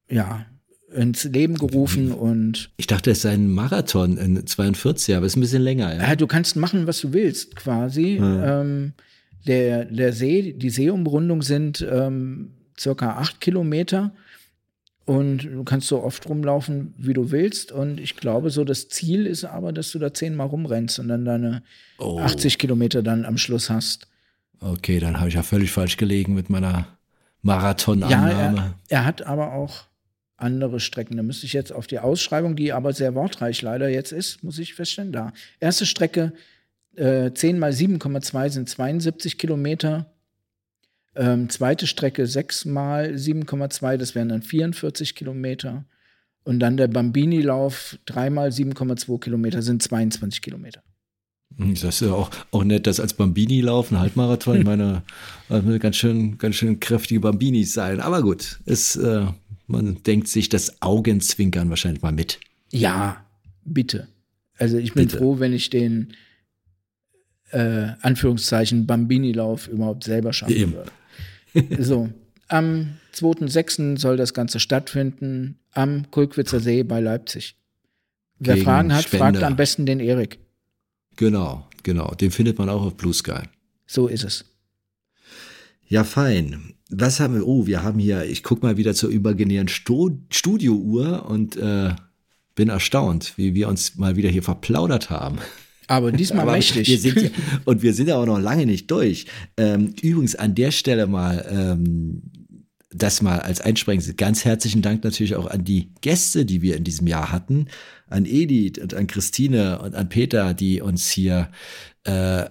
[0.09, 0.45] ja,
[0.93, 2.71] ins Leben gerufen und.
[2.77, 5.93] Ich dachte, es sei ein Marathon in 42, aber es ist ein bisschen länger.
[5.93, 8.17] Ja, ja du kannst machen, was du willst, quasi.
[8.17, 8.61] Ja.
[8.61, 8.93] Ähm,
[9.45, 14.11] der, der See, die Seeumrundung sind ähm, circa acht Kilometer.
[15.05, 17.71] Und du kannst so oft rumlaufen, wie du willst.
[17.71, 21.25] Und ich glaube, so das Ziel ist aber, dass du da zehnmal rumrennst und dann
[21.25, 21.61] deine
[21.99, 22.19] oh.
[22.19, 24.07] 80 Kilometer dann am Schluss hast.
[24.59, 26.87] Okay, dann habe ich ja völlig falsch gelegen mit meiner
[27.43, 28.31] Marathonannahme.
[28.31, 29.83] Ja, er, er hat aber auch
[30.37, 31.17] andere Strecken.
[31.17, 34.57] Da müsste ich jetzt auf die Ausschreibung, die aber sehr wortreich leider jetzt ist, muss
[34.57, 35.33] ich feststellen, da.
[35.59, 36.33] Erste Strecke
[36.95, 40.11] äh, 10 mal 7,2 sind 72 Kilometer.
[41.15, 45.85] Ähm, zweite Strecke 6 mal 7,2, das wären dann 44 Kilometer.
[46.43, 50.83] Und dann der Bambini-Lauf 3 mal 7,2 Kilometer sind 22 Kilometer.
[51.57, 54.57] Hm, das ist ja auch, auch nett, dass als Bambini laufen, Halbmarathon.
[54.57, 55.03] Ich meine,
[55.79, 57.99] ganz schön, ganz schön kräftige Bambinis sein.
[58.01, 59.25] Aber gut, ist, äh,
[59.67, 62.39] man denkt sich das Augenzwinkern wahrscheinlich mal mit.
[62.71, 63.25] Ja,
[63.63, 64.07] bitte.
[64.57, 65.17] Also ich bin bitte.
[65.17, 66.13] froh, wenn ich den
[67.51, 70.73] äh, Anführungszeichen Bambini-Lauf überhaupt selber schaffen Eben.
[70.73, 70.91] würde.
[71.79, 72.09] so,
[72.47, 73.97] am 2.6.
[73.97, 77.55] soll das Ganze stattfinden am Kulkwitzer See bei Leipzig.
[78.39, 79.23] Wer Gegen Fragen hat, Spende.
[79.23, 80.39] fragt am besten den Erik.
[81.15, 82.13] Genau, genau.
[82.15, 83.43] Den findet man auch auf Blue Sky.
[83.87, 84.45] So ist es.
[85.87, 86.73] Ja, fein.
[86.89, 87.47] Was haben wir?
[87.47, 91.93] Oh, wir haben hier, ich gucke mal wieder zur imaginären Studiouhr und äh,
[92.55, 95.37] bin erstaunt, wie wir uns mal wieder hier verplaudert haben.
[95.87, 96.87] Aber diesmal Aber mächtig.
[96.87, 97.31] Wir sind,
[97.65, 99.25] und wir sind ja auch noch lange nicht durch.
[99.57, 102.21] Ähm, übrigens an der Stelle mal ähm,
[102.95, 104.15] das mal als Einsprechen.
[104.15, 107.67] Ganz herzlichen Dank natürlich auch an die Gäste, die wir in diesem Jahr hatten,
[108.07, 111.49] an Edith und an Christine und an Peter, die uns hier
[112.05, 112.45] äh,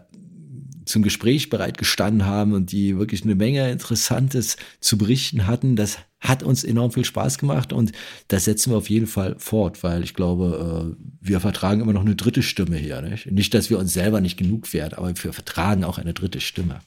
[0.85, 5.77] zum Gespräch bereit gestanden haben und die wirklich eine Menge Interessantes zu berichten hatten.
[5.77, 7.93] Das hat uns enorm viel Spaß gemacht und
[8.29, 12.01] das setzen wir auf jeden Fall fort, weil ich glaube, äh, wir vertragen immer noch
[12.01, 13.03] eine dritte Stimme hier.
[13.03, 16.41] Nicht, nicht dass wir uns selber nicht genug werden, aber wir vertragen auch eine dritte
[16.41, 16.81] Stimme.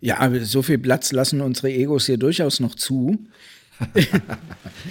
[0.00, 3.26] Ja, so viel Platz lassen unsere Egos hier durchaus noch zu.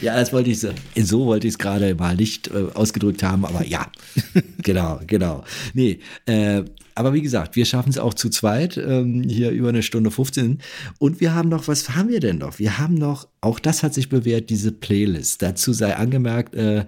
[0.02, 3.46] ja, das wollte ich so, so wollte ich es gerade mal nicht äh, ausgedrückt haben,
[3.46, 3.92] aber ja,
[4.60, 5.44] genau, genau.
[5.74, 6.64] Nee, äh,
[6.96, 10.60] aber wie gesagt, wir schaffen es auch zu zweit, ähm, hier über eine Stunde 15.
[10.98, 12.58] Und wir haben noch, was haben wir denn noch?
[12.58, 15.42] Wir haben noch, auch das hat sich bewährt, diese Playlist.
[15.42, 16.86] Dazu sei angemerkt, äh,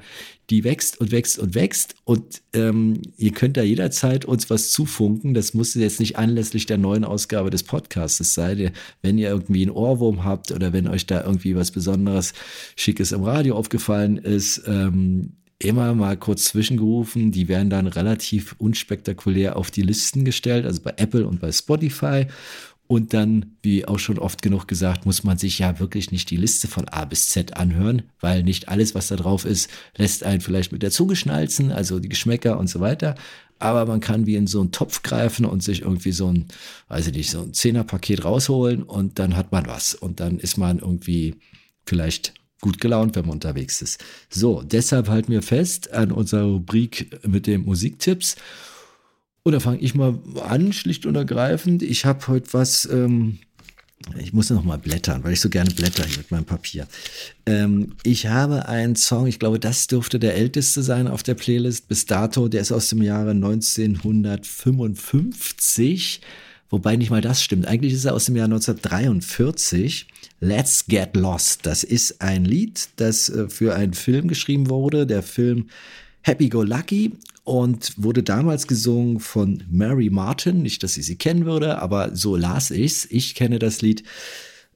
[0.50, 1.96] die wächst und wächst und wächst.
[2.06, 5.34] Und ähm, ihr könnt da jederzeit uns was zufunken.
[5.34, 8.72] Das muss jetzt nicht anlässlich der neuen Ausgabe des Podcasts sein.
[9.02, 12.34] Wenn ihr irgendwie einen Ohrwurm habt oder wenn euch da irgendwie was Besonderes,
[12.78, 17.32] Schickes im Radio aufgefallen ist, ähm, immer mal kurz zwischengerufen.
[17.32, 22.28] Die werden dann relativ unspektakulär auf die Listen gestellt, also bei Apple und bei Spotify.
[22.88, 26.38] Und dann, wie auch schon oft genug gesagt, muss man sich ja wirklich nicht die
[26.38, 30.40] Liste von A bis Z anhören, weil nicht alles, was da drauf ist, lässt einen
[30.40, 33.16] vielleicht mit der Zunge schnalzen, also die Geschmäcker und so weiter.
[33.60, 36.46] Aber man kann wie in so einen Topf greifen und sich irgendwie so ein,
[36.88, 39.94] weiß ich nicht, so ein Zehnerpaket rausholen und dann hat man was.
[39.94, 41.36] Und dann ist man irgendwie
[41.86, 44.04] vielleicht gut gelaunt, wenn man unterwegs ist.
[44.30, 48.36] So, deshalb halten wir fest an unserer Rubrik mit den Musiktipps.
[49.44, 51.82] Und da fange ich mal an, schlicht und ergreifend.
[51.82, 53.40] Ich habe heute was, ähm,
[54.20, 56.88] ich muss noch mal blättern, weil ich so gerne blätter hier mit meinem Papier.
[57.46, 61.88] Ähm, ich habe einen Song, ich glaube, das dürfte der älteste sein auf der Playlist
[61.88, 62.50] bis dato.
[62.50, 66.22] Der ist aus dem Jahre 1955.
[66.70, 67.66] Wobei nicht mal das stimmt.
[67.68, 70.08] Eigentlich ist er aus dem Jahr 1943.
[70.40, 71.66] Let's Get Lost.
[71.66, 75.08] Das ist ein Lied, das äh, für einen Film geschrieben wurde.
[75.08, 75.68] Der Film
[76.22, 80.62] Happy Go Lucky und wurde damals gesungen von Mary Martin.
[80.62, 83.08] Nicht, dass ich sie kennen würde, aber so las ich's.
[83.10, 84.04] Ich kenne das Lied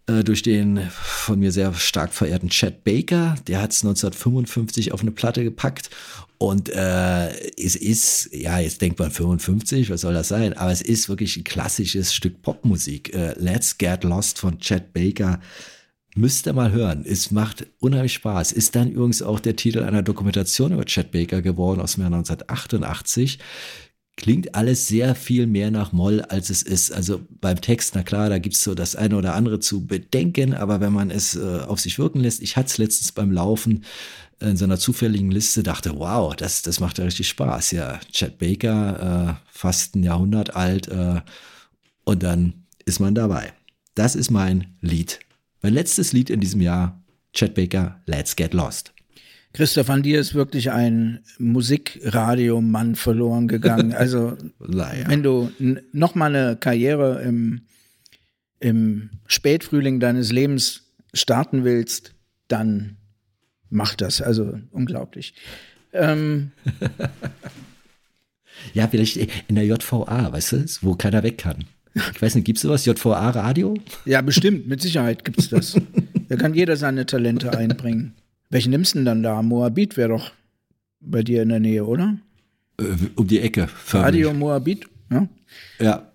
[0.07, 3.35] äh, durch den von mir sehr stark verehrten Chad Baker.
[3.47, 5.89] Der hat es 1955 auf eine Platte gepackt.
[6.41, 10.57] Und äh, es ist, ja, jetzt denkt man 55, was soll das sein?
[10.57, 13.13] Aber es ist wirklich ein klassisches Stück Popmusik.
[13.13, 15.39] Äh, Let's Get Lost von Chad Baker
[16.15, 17.05] Müsst ihr mal hören.
[17.07, 18.53] Es macht unheimlich Spaß.
[18.53, 22.11] Ist dann übrigens auch der Titel einer Dokumentation über Chad Baker geworden aus dem Jahr
[22.11, 23.37] 1988.
[24.17, 26.91] Klingt alles sehr viel mehr nach Moll, als es ist.
[26.91, 30.81] Also beim Text, na klar, da gibt's so das eine oder andere zu bedenken, aber
[30.81, 33.85] wenn man es äh, auf sich wirken lässt, ich hatte es letztens beim Laufen
[34.41, 37.71] in so einer zufälligen Liste, dachte, wow, das, das macht ja richtig Spaß.
[37.71, 41.21] Ja, Chad Baker, äh, fast ein Jahrhundert alt, äh,
[42.03, 43.53] und dann ist man dabei.
[43.93, 45.19] Das ist mein Lied
[45.61, 47.01] mein letztes Lied in diesem Jahr
[47.33, 48.93] Chet Baker, Let's Get Lost.
[49.53, 53.93] Christoph, an dir ist wirklich ein Musikradiomann verloren gegangen.
[53.97, 55.07] Also, naja.
[55.07, 55.51] wenn du
[55.91, 57.61] noch mal eine Karriere im,
[58.59, 62.13] im Spätfrühling deines Lebens starten willst,
[62.47, 62.97] dann
[63.71, 64.21] mach das.
[64.21, 65.33] Also, unglaublich.
[65.93, 66.51] Ähm,
[68.73, 69.17] ja, vielleicht
[69.47, 71.65] in der JVA, weißt du, wo keiner weg kann.
[72.13, 72.85] Ich weiß nicht, gibt es sowas?
[72.85, 73.75] JVA Radio?
[74.05, 75.75] Ja, bestimmt, mit Sicherheit gibt es das.
[76.29, 78.13] da kann jeder seine Talente einbringen.
[78.49, 79.41] Welchen nimmst du denn dann da?
[79.41, 80.31] Moabit wäre doch
[81.01, 82.17] bei dir in der Nähe, oder?
[82.79, 82.83] Äh,
[83.15, 83.67] um die Ecke.
[83.67, 84.07] Förmlich.
[84.07, 85.27] Radio Moabit, ja?
[85.79, 86.07] Ja.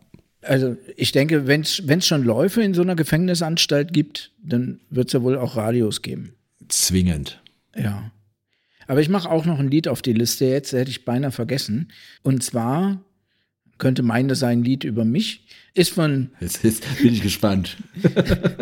[0.43, 5.13] Also ich denke, wenn es schon Läufe in so einer Gefängnisanstalt gibt, dann wird es
[5.13, 6.35] ja wohl auch Radios geben.
[6.69, 7.43] Zwingend.
[7.77, 8.11] Ja.
[8.87, 11.93] Aber ich mache auch noch ein Lied auf die Liste jetzt, hätte ich beinahe vergessen.
[12.23, 13.05] Und zwar
[13.79, 15.47] könnte meinen, das sei ein Lied über mich.
[15.75, 16.31] Ist von.
[16.41, 17.77] Jetzt, jetzt bin ich gespannt.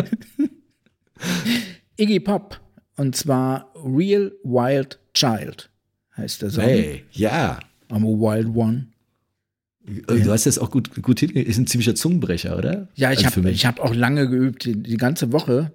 [1.96, 2.60] Iggy Pop.
[2.96, 5.70] Und zwar Real Wild Child
[6.16, 6.64] heißt der Song.
[6.64, 7.58] Hey, ja.
[7.90, 8.88] I'm a Wild One.
[9.84, 11.30] Du hast das auch gut, gut hin.
[11.30, 12.88] Ist ein ziemlicher Zungenbrecher, oder?
[12.94, 14.64] Ja, ich also habe hab auch lange geübt.
[14.64, 15.72] Die, die, ganze Woche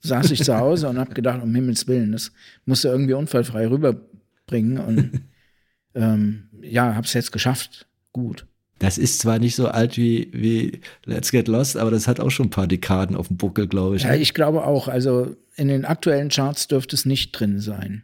[0.00, 2.32] saß ich zu Hause und habe gedacht, um Himmels Willen, das
[2.64, 4.78] musst du irgendwie unfallfrei rüberbringen.
[4.78, 5.22] Und
[5.94, 7.86] ähm, ja, habe es jetzt geschafft.
[8.12, 8.46] Gut.
[8.78, 12.30] Das ist zwar nicht so alt wie, wie Let's Get Lost, aber das hat auch
[12.30, 14.02] schon ein paar Dekaden auf dem Buckel, glaube ich.
[14.02, 14.88] Ja, ich glaube auch.
[14.88, 18.02] Also in den aktuellen Charts dürfte es nicht drin sein.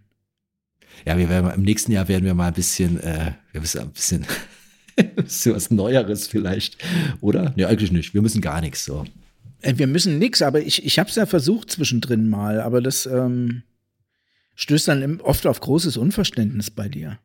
[1.07, 3.91] Ja, wir werden im nächsten Jahr werden wir mal ein bisschen, äh, wir müssen ein
[3.91, 4.25] bisschen,
[5.17, 6.79] bisschen was Neueres vielleicht,
[7.21, 7.53] oder?
[7.57, 8.15] Nee, eigentlich nicht.
[8.15, 9.05] Wir müssen gar nichts so.
[9.63, 13.07] Äh, wir müssen nichts, aber ich, ich habe es ja versucht zwischendrin mal, aber das
[13.07, 13.63] ähm,
[14.57, 17.19] stößt dann oft auf großes Unverständnis bei dir.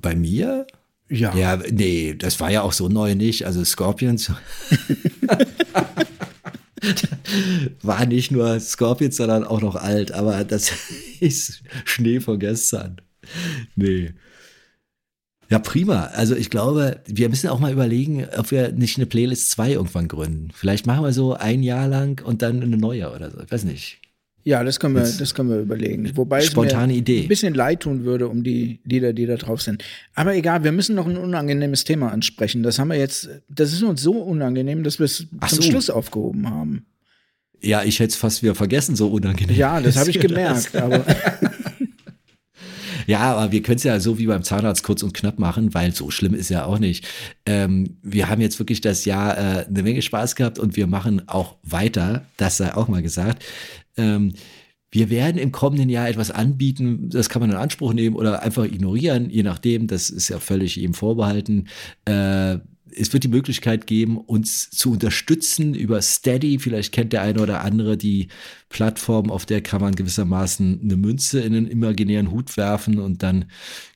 [0.00, 0.66] Bei mir?
[1.08, 1.34] Ja.
[1.34, 3.44] Ja, nee, das war ja auch so neu nicht.
[3.44, 4.30] Also Scorpions
[7.82, 10.12] war nicht nur Scorpions, sondern auch noch alt.
[10.12, 10.70] Aber das
[11.20, 13.00] ist Schnee von gestern.
[13.74, 14.14] Nee.
[15.50, 16.04] Ja, prima.
[16.14, 20.06] Also ich glaube, wir müssen auch mal überlegen, ob wir nicht eine Playlist 2 irgendwann
[20.06, 20.50] gründen.
[20.54, 23.40] Vielleicht machen wir so ein Jahr lang und dann eine neue oder so.
[23.40, 23.98] Ich weiß nicht.
[24.42, 26.16] Ja, das können wir, das können wir überlegen.
[26.16, 27.22] Wobei Spontane es mir Idee.
[27.22, 29.84] ein bisschen leid tun würde um die Lieder, die da drauf sind.
[30.14, 32.62] Aber egal, wir müssen noch ein unangenehmes Thema ansprechen.
[32.62, 35.62] Das haben wir jetzt, das ist uns so unangenehm, dass wir es zum so.
[35.62, 36.86] Schluss aufgehoben haben.
[37.60, 39.56] Ja, ich hätte es fast wieder vergessen, so unangenehm.
[39.56, 40.74] Ja, das habe ich gemerkt.
[40.74, 41.04] aber
[43.10, 45.92] ja, aber wir können es ja so wie beim Zahnarzt kurz und knapp machen, weil
[45.92, 47.08] so schlimm ist ja auch nicht.
[47.44, 51.28] Ähm, wir haben jetzt wirklich das Jahr äh, eine Menge Spaß gehabt und wir machen
[51.28, 52.24] auch weiter.
[52.36, 53.44] Das sei auch mal gesagt.
[53.96, 54.34] Ähm,
[54.92, 58.64] wir werden im kommenden Jahr etwas anbieten, das kann man in Anspruch nehmen oder einfach
[58.64, 61.66] ignorieren, je nachdem, das ist ja völlig ihm vorbehalten.
[62.04, 62.58] Äh,
[62.96, 66.58] es wird die Möglichkeit geben, uns zu unterstützen über Steady.
[66.58, 68.28] Vielleicht kennt der eine oder andere die
[68.68, 73.46] Plattform, auf der kann man gewissermaßen eine Münze in einen imaginären Hut werfen und dann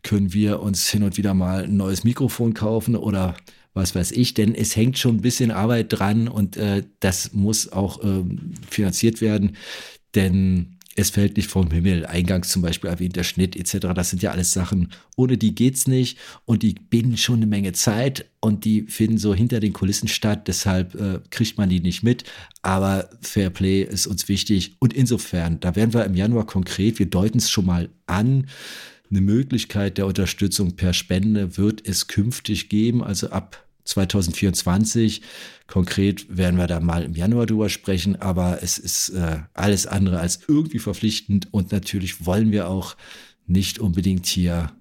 [0.03, 3.37] können wir uns hin und wieder mal ein neues Mikrofon kaufen oder
[3.73, 7.73] was weiß ich, denn es hängt schon ein bisschen Arbeit dran und äh, das muss
[7.73, 9.57] auch ähm, finanziert werden,
[10.15, 12.07] denn es fällt nicht vom Himmel.
[12.07, 13.89] Eingangs zum Beispiel erwähnt der Schnitt etc.
[13.95, 17.73] Das sind ja alles Sachen, ohne die geht's nicht und die binden schon eine Menge
[17.73, 20.47] Zeit und die finden so hinter den Kulissen statt.
[20.47, 22.25] Deshalb äh, kriegt man die nicht mit.
[22.63, 26.99] Aber Fair Play ist uns wichtig und insofern, da werden wir im Januar konkret.
[26.99, 28.47] Wir deuten es schon mal an.
[29.11, 35.23] Eine Möglichkeit der Unterstützung per Spende wird es künftig geben, also ab 2024.
[35.67, 40.21] Konkret werden wir da mal im Januar drüber sprechen, aber es ist äh, alles andere
[40.21, 42.97] als irgendwie verpflichtend und natürlich wollen wir auch
[43.47, 44.73] nicht unbedingt hier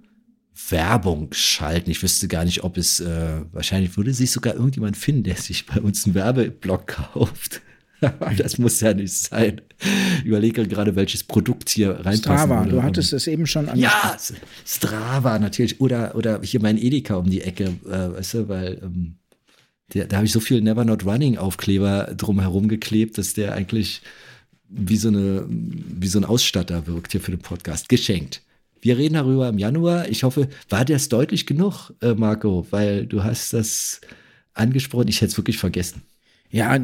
[0.69, 1.89] Werbung schalten.
[1.89, 5.65] Ich wüsste gar nicht, ob es, äh, wahrscheinlich würde sich sogar irgendjemand finden, der sich
[5.65, 7.61] bei uns einen Werbeblock kauft.
[8.37, 9.61] das muss ja nicht sein.
[10.19, 12.23] Ich überlege gerade, welches Produkt hier reinpasst.
[12.23, 14.03] Strava, du hattest es eben schon angesprochen.
[14.03, 14.17] Ja,
[14.65, 15.79] Strava natürlich.
[15.81, 19.15] Oder, oder hier mein Edeka um die Ecke, äh, weißt du, weil ähm,
[19.93, 24.01] der, da habe ich so viel Never Not Running Aufkleber drumherum geklebt, dass der eigentlich
[24.69, 27.89] wie so, eine, wie so ein Ausstatter wirkt hier für den Podcast.
[27.89, 28.41] Geschenkt.
[28.81, 30.09] Wir reden darüber im Januar.
[30.09, 32.67] Ich hoffe, war das deutlich genug, äh, Marco?
[32.71, 34.01] Weil du hast das
[34.53, 35.07] angesprochen.
[35.07, 36.01] Ich hätte es wirklich vergessen.
[36.49, 36.77] Ja,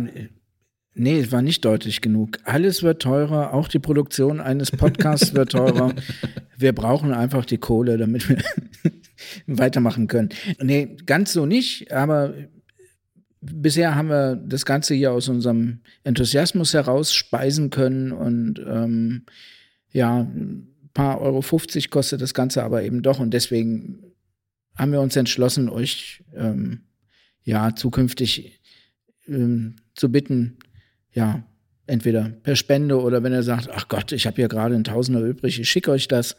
[0.96, 2.40] Nee, es war nicht deutlich genug.
[2.44, 5.94] Alles wird teurer, auch die Produktion eines Podcasts wird teurer.
[6.58, 8.44] Wir brauchen einfach die Kohle, damit wir
[9.48, 10.30] weitermachen können.
[10.62, 12.34] Nee, ganz so nicht, aber
[13.40, 19.26] bisher haben wir das Ganze hier aus unserem Enthusiasmus heraus speisen können und ähm,
[19.92, 24.04] ja, ein paar Euro 50 kostet das Ganze aber eben doch und deswegen
[24.76, 26.82] haben wir uns entschlossen, euch ähm,
[27.44, 28.60] ja zukünftig
[29.28, 30.58] ähm, zu bitten,
[31.20, 31.44] ja,
[31.86, 35.22] entweder per Spende oder wenn er sagt, ach Gott, ich habe hier gerade ein Tausender
[35.22, 36.38] übrig, ich schicke euch das.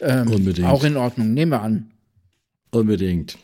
[0.00, 0.66] Ähm, Unbedingt.
[0.66, 1.92] Auch in Ordnung, nehmen wir an.
[2.72, 3.38] Unbedingt.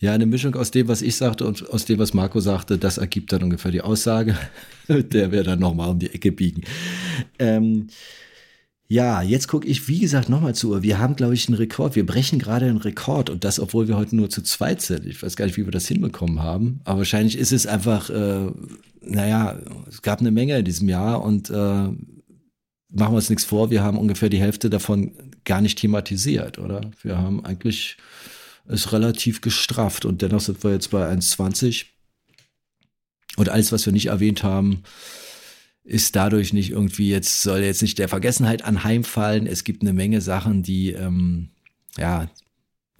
[0.00, 2.98] Ja, eine Mischung aus dem, was ich sagte und aus dem, was Marco sagte, das
[2.98, 4.36] ergibt dann ungefähr die Aussage,
[4.88, 6.62] der wir dann nochmal um die Ecke biegen.
[7.38, 7.86] Ähm,
[8.92, 10.82] ja, jetzt gucke ich, wie gesagt, nochmal zu.
[10.82, 11.96] Wir haben, glaube ich, einen Rekord.
[11.96, 15.06] Wir brechen gerade einen Rekord und das, obwohl wir heute nur zu zweit sind.
[15.06, 16.80] Ich weiß gar nicht, wie wir das hinbekommen haben.
[16.84, 18.50] Aber wahrscheinlich ist es einfach, äh,
[19.00, 19.58] naja,
[19.88, 21.96] es gab eine Menge in diesem Jahr und äh, machen
[22.90, 23.70] wir uns nichts vor.
[23.70, 25.12] Wir haben ungefähr die Hälfte davon
[25.46, 26.82] gar nicht thematisiert, oder?
[27.02, 27.96] Wir haben eigentlich
[28.68, 31.86] ist relativ gestrafft und dennoch sind wir jetzt bei 1,20.
[33.38, 34.82] Und alles, was wir nicht erwähnt haben,
[35.84, 39.46] ist dadurch nicht irgendwie jetzt, soll jetzt nicht der Vergessenheit anheimfallen.
[39.46, 41.48] Es gibt eine Menge Sachen, die, ähm,
[41.98, 42.28] ja,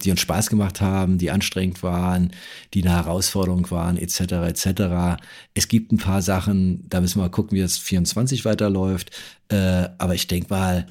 [0.01, 2.31] die uns Spaß gemacht haben, die anstrengend waren,
[2.73, 4.19] die eine Herausforderung waren, etc.
[4.47, 5.21] etc.
[5.53, 9.11] Es gibt ein paar Sachen, da müssen wir mal gucken, wie das 24 weiterläuft.
[9.47, 10.87] Äh, aber ich denke mal,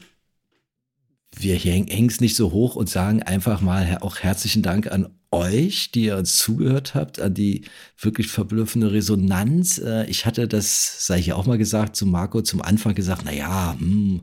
[1.36, 5.90] wir hängen es nicht so hoch und sagen einfach mal auch herzlichen Dank an euch,
[5.90, 7.64] die ihr uns zugehört habt, an die
[7.98, 9.78] wirklich verblüffende Resonanz.
[9.78, 13.32] Äh, ich hatte das, sei ich auch mal gesagt, zu Marco zum Anfang gesagt, na
[13.32, 14.22] ja, hm,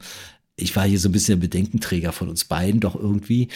[0.56, 3.49] ich war hier so ein bisschen der Bedenkenträger von uns beiden doch irgendwie.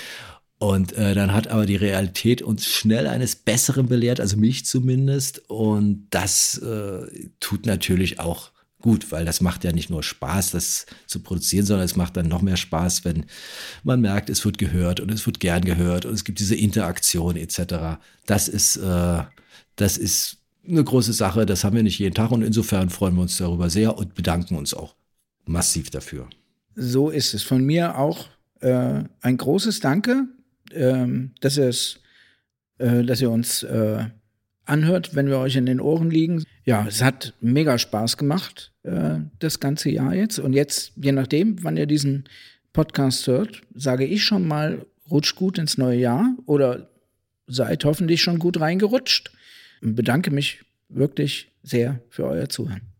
[0.57, 5.49] Und äh, dann hat aber die Realität uns schnell eines Besseren belehrt, also mich zumindest.
[5.49, 8.52] Und das äh, tut natürlich auch
[8.83, 12.27] gut, weil das macht ja nicht nur Spaß, das zu produzieren, sondern es macht dann
[12.27, 13.25] noch mehr Spaß, wenn
[13.83, 17.37] man merkt, es wird gehört und es wird gern gehört und es gibt diese Interaktion
[17.37, 18.01] etc.
[18.25, 19.23] Das ist, äh,
[19.77, 20.37] das ist
[20.67, 23.69] eine große Sache, das haben wir nicht jeden Tag und insofern freuen wir uns darüber
[23.69, 24.95] sehr und bedanken uns auch
[25.45, 26.29] massiv dafür.
[26.75, 27.41] So ist es.
[27.41, 28.27] Von mir auch
[28.59, 30.27] äh, ein großes Danke,
[30.71, 31.07] äh,
[31.39, 31.99] dass, es,
[32.79, 34.05] äh, dass ihr uns äh,
[34.65, 36.43] anhört, wenn wir euch in den Ohren liegen.
[36.65, 40.39] Ja, es hat mega Spaß gemacht, äh, das ganze Jahr jetzt.
[40.39, 42.25] Und jetzt, je nachdem, wann ihr diesen
[42.71, 46.89] Podcast hört, sage ich schon mal, rutscht gut ins neue Jahr oder
[47.47, 49.31] seid hoffentlich schon gut reingerutscht.
[49.81, 52.93] Und bedanke mich wirklich sehr für euer Zuhören.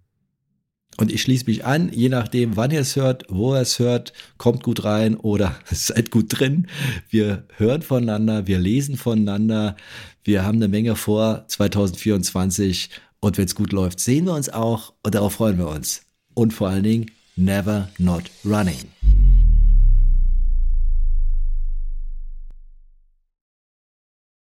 [0.98, 4.14] Und ich schließe mich an, je nachdem, wann ihr es hört, wo ihr es hört,
[4.38, 6.68] kommt gut rein oder seid gut drin.
[7.10, 9.76] Wir hören voneinander, wir lesen voneinander.
[10.23, 12.89] Wir haben eine Menge vor 2024
[13.19, 16.03] und wenn es gut läuft, sehen wir uns auch und darauf freuen wir uns.
[16.33, 18.92] Und vor allen Dingen, never not running.